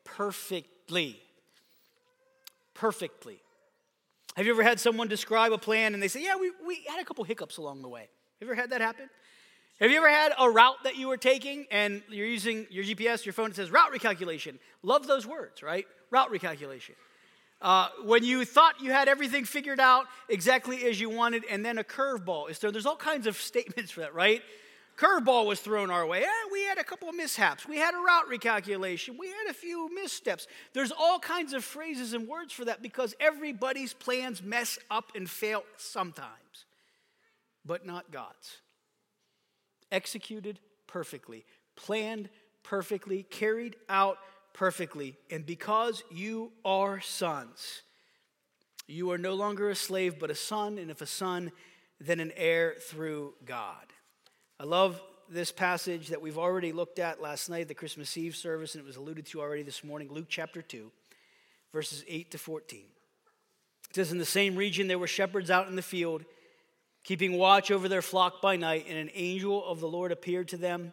perfectly. 0.05 1.21
Perfectly. 2.73 3.41
Have 4.37 4.47
you 4.47 4.53
ever 4.53 4.63
had 4.63 4.81
someone 4.81 5.07
describe 5.07 5.53
a 5.53 5.59
plan 5.59 5.95
and 5.95 6.03
they 6.03 6.09
say, 6.09 6.23
Yeah, 6.23 6.37
we, 6.37 6.51
we 6.67 6.85
had 6.89 7.01
a 7.01 7.05
couple 7.05 7.25
hiccups 7.25 7.57
along 7.57 7.83
the 7.83 7.89
way? 7.89 8.09
Have 8.41 8.49
you 8.49 8.53
ever 8.53 8.61
had 8.61 8.71
that 8.71 8.81
happen? 8.81 9.09
Have 9.81 9.91
you 9.91 9.97
ever 9.97 10.09
had 10.09 10.33
a 10.39 10.49
route 10.49 10.83
that 10.85 10.97
you 10.97 11.09
were 11.09 11.17
taking 11.17 11.67
and 11.71 12.03
you're 12.09 12.27
using 12.27 12.67
your 12.71 12.85
GPS, 12.85 13.25
your 13.25 13.33
phone, 13.33 13.51
it 13.51 13.57
says 13.57 13.73
route 13.73 13.93
recalculation? 13.93 14.59
Love 14.83 15.07
those 15.07 15.27
words, 15.27 15.63
right? 15.63 15.87
Route 16.11 16.31
recalculation. 16.31 16.93
Uh, 17.61 17.89
when 18.05 18.25
you 18.25 18.45
thought 18.45 18.81
you 18.81 18.91
had 18.91 19.09
everything 19.09 19.45
figured 19.45 19.81
out 19.81 20.07
exactly 20.29 20.85
as 20.85 21.01
you 21.01 21.09
wanted, 21.09 21.45
and 21.51 21.65
then 21.65 21.79
a 21.79 21.85
curveball 21.85 22.51
is 22.51 22.59
there. 22.59 22.71
There's 22.71 22.87
all 22.87 22.97
kinds 22.97 23.27
of 23.27 23.37
statements 23.41 23.91
for 23.91 24.01
that, 24.01 24.15
right? 24.15 24.43
curveball 24.97 25.47
was 25.47 25.61
thrown 25.61 25.91
our 25.91 26.07
way. 26.07 26.23
Eh, 26.23 26.49
we 26.53 26.65
had 26.65 26.79
a 26.79 26.85
couple 26.85 27.09
of 27.09 27.15
mishaps. 27.15 27.67
We 27.67 27.79
had 27.79 27.95
a 27.95 27.99
route 27.99 28.29
recalculation. 28.31 29.19
We 29.19 29.29
had 29.29 29.51
a 29.51 29.55
few 29.55 29.93
missteps. 29.95 30.47
There's 30.73 30.93
all 30.93 31.19
kinds 31.19 31.53
of 31.53 31.65
phrases 31.65 32.13
and 32.13 32.29
words 32.29 32.53
for 32.53 32.65
that 32.67 32.83
because 32.83 33.15
everybody's 33.21 33.93
plans 33.93 34.43
mess 34.43 34.79
up 34.91 35.13
and 35.15 35.29
fail 35.29 35.65
sometimes, 35.77 36.67
but 37.65 37.85
not 37.85 38.11
God's. 38.11 38.59
Executed 39.91 40.61
perfectly, 40.87 41.45
planned 41.77 42.29
perfectly, 42.63 43.25
carried 43.25 43.77
out 43.89 44.19
perfectly. 44.55 45.19
And 45.31 45.45
because 45.45 46.03
you 46.11 46.53
are 46.65 47.01
sons, 47.01 47.83
you 48.87 49.11
are 49.11 49.19
no 49.19 49.35
longer 49.35 49.69
a 49.69 49.75
slave, 49.75 50.19
but 50.19 50.31
a 50.31 50.35
son, 50.35 50.79
and 50.79 50.91
if 50.91 51.03
a 51.03 51.07
son, 51.07 51.53
then 52.01 52.21
an 52.21 52.33
heir 52.37 52.77
through 52.81 53.35
God. 53.45 53.85
I 54.59 54.65
love 54.65 55.01
this 55.29 55.51
passage 55.51 56.09
that 56.09 56.23
we've 56.23 56.39
already 56.39 56.73
looked 56.73 56.99
at 56.99 57.21
last 57.21 57.49
night, 57.49 57.69
the 57.69 57.75
Christmas 57.75 58.17
Eve 58.17 58.37
service, 58.37 58.75
and 58.75 58.83
it 58.83 58.87
was 58.87 58.97
alluded 58.97 59.27
to 59.27 59.41
already 59.41 59.63
this 59.63 59.83
morning, 59.83 60.09
Luke 60.11 60.27
chapter 60.29 60.63
2, 60.63 60.91
verses 61.73 62.05
8 62.07 62.31
to 62.31 62.39
14. 62.39 62.85
It 63.91 63.97
says, 63.97 64.13
In 64.13 64.19
the 64.19 64.25
same 64.25 64.55
region 64.55 64.87
there 64.87 64.99
were 64.99 65.07
shepherds 65.07 65.51
out 65.51 65.69
in 65.69 65.77
the 65.77 65.83
field, 65.83 66.25
keeping 67.05 67.39
watch 67.39 67.71
over 67.71 67.89
their 67.89 68.03
flock 68.03 68.43
by 68.43 68.57
night, 68.57 68.87
and 68.89 68.99
an 68.99 69.11
angel 69.15 69.65
of 69.67 69.81
the 69.81 69.89
Lord 69.89 70.13
appeared 70.13 70.49
to 70.49 70.57
them, 70.57 70.93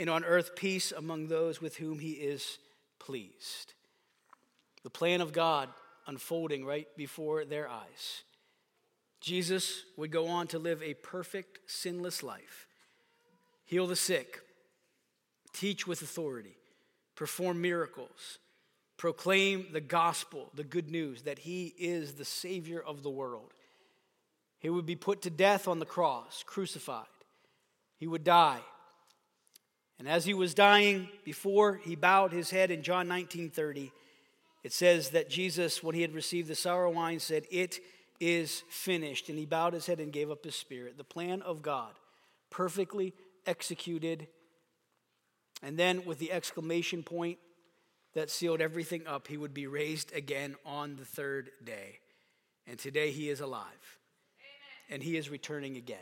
and 0.00 0.08
on 0.08 0.24
earth 0.24 0.56
peace 0.56 0.92
among 0.92 1.28
those 1.28 1.60
with 1.60 1.76
whom 1.76 1.98
he 1.98 2.12
is 2.12 2.58
pleased. 2.98 3.74
The 4.82 4.88
plan 4.88 5.20
of 5.20 5.34
God 5.34 5.68
unfolding 6.06 6.64
right 6.64 6.88
before 6.96 7.44
their 7.44 7.68
eyes. 7.68 8.22
Jesus 9.20 9.82
would 9.98 10.10
go 10.10 10.28
on 10.28 10.46
to 10.48 10.58
live 10.58 10.82
a 10.82 10.94
perfect, 10.94 11.58
sinless 11.70 12.22
life, 12.22 12.66
heal 13.66 13.86
the 13.86 13.94
sick, 13.94 14.40
teach 15.52 15.86
with 15.86 16.00
authority, 16.00 16.56
perform 17.14 17.60
miracles, 17.60 18.38
proclaim 18.96 19.66
the 19.70 19.82
gospel, 19.82 20.50
the 20.54 20.64
good 20.64 20.90
news 20.90 21.22
that 21.22 21.40
he 21.40 21.74
is 21.78 22.14
the 22.14 22.24
Savior 22.24 22.80
of 22.80 23.02
the 23.02 23.10
world. 23.10 23.52
He 24.60 24.70
would 24.70 24.86
be 24.86 24.96
put 24.96 25.20
to 25.22 25.30
death 25.30 25.68
on 25.68 25.78
the 25.78 25.84
cross, 25.84 26.42
crucified. 26.46 27.04
He 27.98 28.06
would 28.06 28.24
die. 28.24 28.60
And 30.00 30.08
as 30.08 30.24
he 30.24 30.32
was 30.32 30.54
dying, 30.54 31.10
before 31.24 31.74
he 31.76 31.94
bowed 31.94 32.32
his 32.32 32.50
head 32.50 32.70
in 32.70 32.82
John 32.82 33.06
19 33.06 33.50
30, 33.50 33.92
it 34.64 34.72
says 34.72 35.10
that 35.10 35.28
Jesus, 35.28 35.82
when 35.82 35.94
he 35.94 36.00
had 36.00 36.14
received 36.14 36.48
the 36.48 36.54
sour 36.54 36.88
wine, 36.88 37.20
said, 37.20 37.44
It 37.50 37.80
is 38.18 38.62
finished. 38.70 39.28
And 39.28 39.38
he 39.38 39.44
bowed 39.44 39.74
his 39.74 39.84
head 39.84 40.00
and 40.00 40.10
gave 40.10 40.30
up 40.30 40.42
his 40.42 40.54
spirit. 40.54 40.96
The 40.96 41.04
plan 41.04 41.42
of 41.42 41.60
God, 41.60 41.92
perfectly 42.48 43.12
executed. 43.46 44.26
And 45.62 45.78
then, 45.78 46.06
with 46.06 46.18
the 46.18 46.32
exclamation 46.32 47.02
point 47.02 47.38
that 48.14 48.30
sealed 48.30 48.62
everything 48.62 49.06
up, 49.06 49.28
he 49.28 49.36
would 49.36 49.52
be 49.52 49.66
raised 49.66 50.14
again 50.14 50.56
on 50.64 50.96
the 50.96 51.04
third 51.04 51.50
day. 51.62 51.98
And 52.66 52.78
today 52.78 53.10
he 53.10 53.28
is 53.28 53.40
alive. 53.40 53.98
Amen. 54.88 54.94
And 54.94 55.02
he 55.02 55.18
is 55.18 55.28
returning 55.28 55.76
again. 55.76 55.98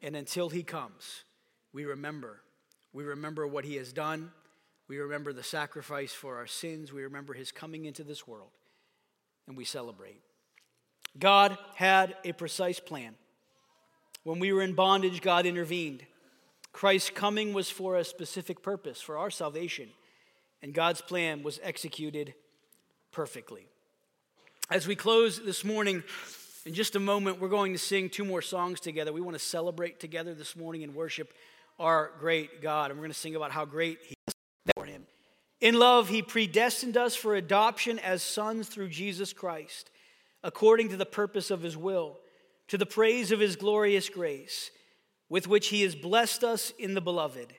Yeah. 0.00 0.06
And 0.06 0.14
until 0.14 0.48
he 0.48 0.62
comes, 0.62 1.24
we 1.72 1.84
remember. 1.84 2.40
We 2.94 3.04
remember 3.04 3.46
what 3.46 3.64
he 3.64 3.76
has 3.76 3.92
done. 3.92 4.30
We 4.88 4.98
remember 4.98 5.32
the 5.32 5.42
sacrifice 5.42 6.12
for 6.12 6.36
our 6.36 6.46
sins. 6.46 6.92
We 6.92 7.02
remember 7.02 7.34
his 7.34 7.52
coming 7.52 7.84
into 7.84 8.04
this 8.04 8.26
world. 8.26 8.50
And 9.46 9.56
we 9.56 9.64
celebrate. 9.64 10.20
God 11.18 11.58
had 11.74 12.16
a 12.24 12.32
precise 12.32 12.80
plan. 12.80 13.16
When 14.22 14.38
we 14.38 14.52
were 14.52 14.62
in 14.62 14.74
bondage, 14.74 15.20
God 15.20 15.44
intervened. 15.44 16.04
Christ's 16.72 17.10
coming 17.10 17.52
was 17.52 17.68
for 17.70 17.96
a 17.96 18.04
specific 18.04 18.62
purpose, 18.62 19.00
for 19.00 19.18
our 19.18 19.30
salvation, 19.30 19.90
and 20.62 20.72
God's 20.72 21.00
plan 21.00 21.42
was 21.42 21.60
executed 21.62 22.34
perfectly. 23.12 23.66
As 24.70 24.86
we 24.86 24.96
close 24.96 25.40
this 25.40 25.62
morning, 25.62 26.02
in 26.64 26.74
just 26.74 26.96
a 26.96 27.00
moment, 27.00 27.38
we're 27.38 27.48
going 27.48 27.74
to 27.74 27.78
sing 27.78 28.08
two 28.08 28.24
more 28.24 28.42
songs 28.42 28.80
together. 28.80 29.12
We 29.12 29.20
want 29.20 29.36
to 29.36 29.44
celebrate 29.44 30.00
together 30.00 30.34
this 30.34 30.56
morning 30.56 30.82
and 30.82 30.94
worship 30.94 31.32
our 31.78 32.12
great 32.18 32.62
God. 32.62 32.90
And 32.90 32.98
we're 32.98 33.04
going 33.04 33.12
to 33.12 33.18
sing 33.18 33.36
about 33.36 33.52
how 33.52 33.64
great 33.64 33.98
He 34.02 34.14
is 34.26 34.34
for 34.74 34.84
Him. 34.84 35.06
In 35.60 35.78
love, 35.78 36.08
He 36.08 36.22
predestined 36.22 36.96
us 36.96 37.14
for 37.16 37.34
adoption 37.34 37.98
as 37.98 38.22
sons 38.22 38.68
through 38.68 38.88
Jesus 38.88 39.32
Christ 39.32 39.90
according 40.44 40.90
to 40.90 40.96
the 40.96 41.06
purpose 41.06 41.50
of 41.50 41.62
his 41.62 41.76
will, 41.76 42.18
to 42.68 42.78
the 42.78 42.86
praise 42.86 43.32
of 43.32 43.40
his 43.40 43.56
glorious 43.56 44.08
grace, 44.10 44.70
with 45.28 45.48
which 45.48 45.68
he 45.68 45.82
has 45.82 45.96
blessed 45.96 46.44
us 46.44 46.72
in 46.78 46.94
the 46.94 47.00
beloved. 47.00 47.54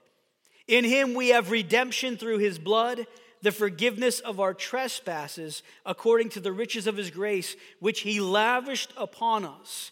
In 0.67 0.85
him 0.85 1.15
we 1.15 1.29
have 1.29 1.51
redemption 1.51 2.15
through 2.15 2.37
his 2.37 2.59
blood, 2.59 3.07
the 3.41 3.51
forgiveness 3.51 4.19
of 4.19 4.39
our 4.39 4.53
trespasses, 4.53 5.63
according 5.85 6.29
to 6.29 6.39
the 6.39 6.51
riches 6.51 6.87
of 6.87 6.95
his 6.95 7.09
grace, 7.09 7.55
which 7.79 8.01
he 8.01 8.21
lavished 8.21 8.93
upon 8.95 9.45
us 9.45 9.91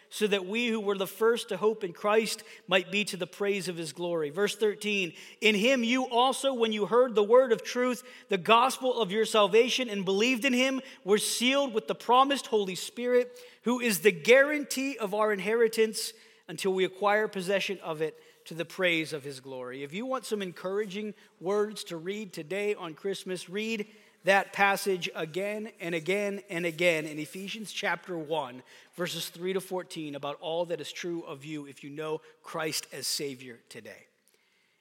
so 0.11 0.27
that 0.27 0.45
we 0.45 0.67
who 0.67 0.79
were 0.79 0.97
the 0.97 1.07
first 1.07 1.49
to 1.49 1.57
hope 1.57 1.85
in 1.85 1.93
Christ 1.93 2.43
might 2.67 2.91
be 2.91 3.05
to 3.05 3.17
the 3.17 3.25
praise 3.25 3.69
of 3.69 3.77
his 3.77 3.93
glory. 3.93 4.29
Verse 4.29 4.55
13 4.57 5.13
In 5.39 5.55
him 5.55 5.85
you 5.85 6.03
also, 6.03 6.53
when 6.53 6.73
you 6.73 6.85
heard 6.85 7.15
the 7.15 7.23
word 7.23 7.53
of 7.53 7.63
truth, 7.63 8.03
the 8.27 8.37
gospel 8.37 9.01
of 9.01 9.09
your 9.09 9.23
salvation, 9.23 9.89
and 9.89 10.03
believed 10.03 10.43
in 10.43 10.51
him, 10.51 10.81
were 11.05 11.17
sealed 11.17 11.73
with 11.73 11.87
the 11.87 11.95
promised 11.95 12.47
Holy 12.47 12.75
Spirit, 12.75 13.39
who 13.63 13.79
is 13.79 14.01
the 14.01 14.11
guarantee 14.11 14.97
of 14.97 15.13
our 15.13 15.31
inheritance 15.31 16.11
until 16.49 16.73
we 16.73 16.83
acquire 16.83 17.29
possession 17.29 17.79
of 17.81 18.01
it 18.01 18.19
to 18.43 18.53
the 18.53 18.65
praise 18.65 19.13
of 19.13 19.23
his 19.23 19.39
glory. 19.39 19.81
If 19.81 19.93
you 19.93 20.05
want 20.05 20.25
some 20.25 20.41
encouraging 20.41 21.13
words 21.39 21.85
to 21.85 21.95
read 21.95 22.33
today 22.33 22.75
on 22.75 22.95
Christmas, 22.95 23.49
read 23.49 23.87
that 24.23 24.53
passage 24.53 25.09
again 25.15 25.69
and 25.79 25.95
again 25.95 26.41
and 26.49 26.65
again 26.65 27.05
in 27.05 27.19
Ephesians 27.19 27.71
chapter 27.71 28.17
1, 28.17 28.61
verses 28.95 29.29
3 29.29 29.53
to 29.53 29.61
14, 29.61 30.15
about 30.15 30.37
all 30.41 30.65
that 30.65 30.81
is 30.81 30.91
true 30.91 31.23
of 31.23 31.43
you 31.43 31.65
if 31.65 31.83
you 31.83 31.89
know 31.89 32.21
Christ 32.43 32.87
as 32.93 33.07
Savior 33.07 33.59
today. 33.69 34.07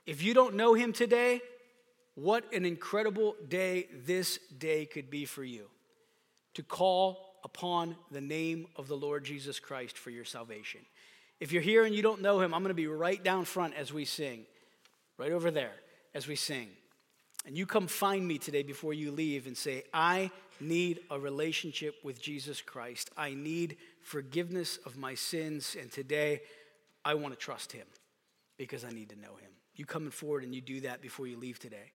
If 0.07 0.23
you 0.23 0.35
don't 0.35 0.55
know 0.55 0.75
him 0.75 0.93
today, 0.93 1.41
what 2.15 2.53
an 2.53 2.65
incredible 2.65 3.37
day 3.49 3.87
this 4.05 4.39
day 4.59 4.85
could 4.85 5.11
be 5.11 5.25
for 5.25 5.45
you 5.45 5.67
to 6.55 6.63
call 6.63 7.37
upon 7.45 7.97
the 8.11 8.21
name 8.21 8.67
of 8.77 8.89
the 8.89 8.97
Lord 8.97 9.25
Jesus 9.25 9.59
Christ 9.59 9.97
for 9.97 10.11
your 10.11 10.25
salvation. 10.25 10.81
If 11.39 11.53
you're 11.53 11.63
here 11.63 11.85
and 11.85 11.95
you 11.95 12.03
don't 12.03 12.21
know 12.21 12.41
him, 12.41 12.53
I'm 12.53 12.63
going 12.63 12.69
to 12.69 12.75
be 12.75 12.87
right 12.87 13.23
down 13.23 13.47
front 13.47 13.75
as 13.75 13.93
we 13.93 14.05
sing, 14.05 14.45
right 15.17 15.33
over 15.33 15.51
there 15.51 15.73
as 16.15 16.29
we 16.29 16.37
sing. 16.37 16.69
And 17.47 17.57
you 17.57 17.67
come 17.67 17.87
find 17.87 18.27
me 18.27 18.39
today 18.39 18.63
before 18.63 18.93
you 18.93 19.11
leave 19.11 19.47
and 19.47 19.57
say, 19.57 19.85
I 19.95 20.31
need 20.61 21.01
a 21.11 21.19
relationship 21.19 21.95
with 22.05 22.21
Jesus 22.21 22.61
Christ. 22.61 23.11
I 23.17 23.35
need 23.35 23.79
forgiveness 24.03 24.79
of 24.85 24.97
my 24.97 25.15
sins. 25.15 25.77
And 25.81 25.91
today, 25.91 26.43
I 27.05 27.15
want 27.15 27.33
to 27.33 27.41
trust 27.41 27.73
him 27.73 27.87
because 28.59 28.85
I 28.85 28.91
need 28.91 29.09
to 29.09 29.17
know 29.17 29.37
him. 29.37 29.51
You 29.75 29.87
coming 29.87 30.11
forward 30.11 30.45
and 30.45 30.55
you 30.55 30.61
do 30.61 30.83
that 30.83 31.01
before 31.01 31.27
you 31.27 31.39
leave 31.39 31.59
today. 31.59 31.93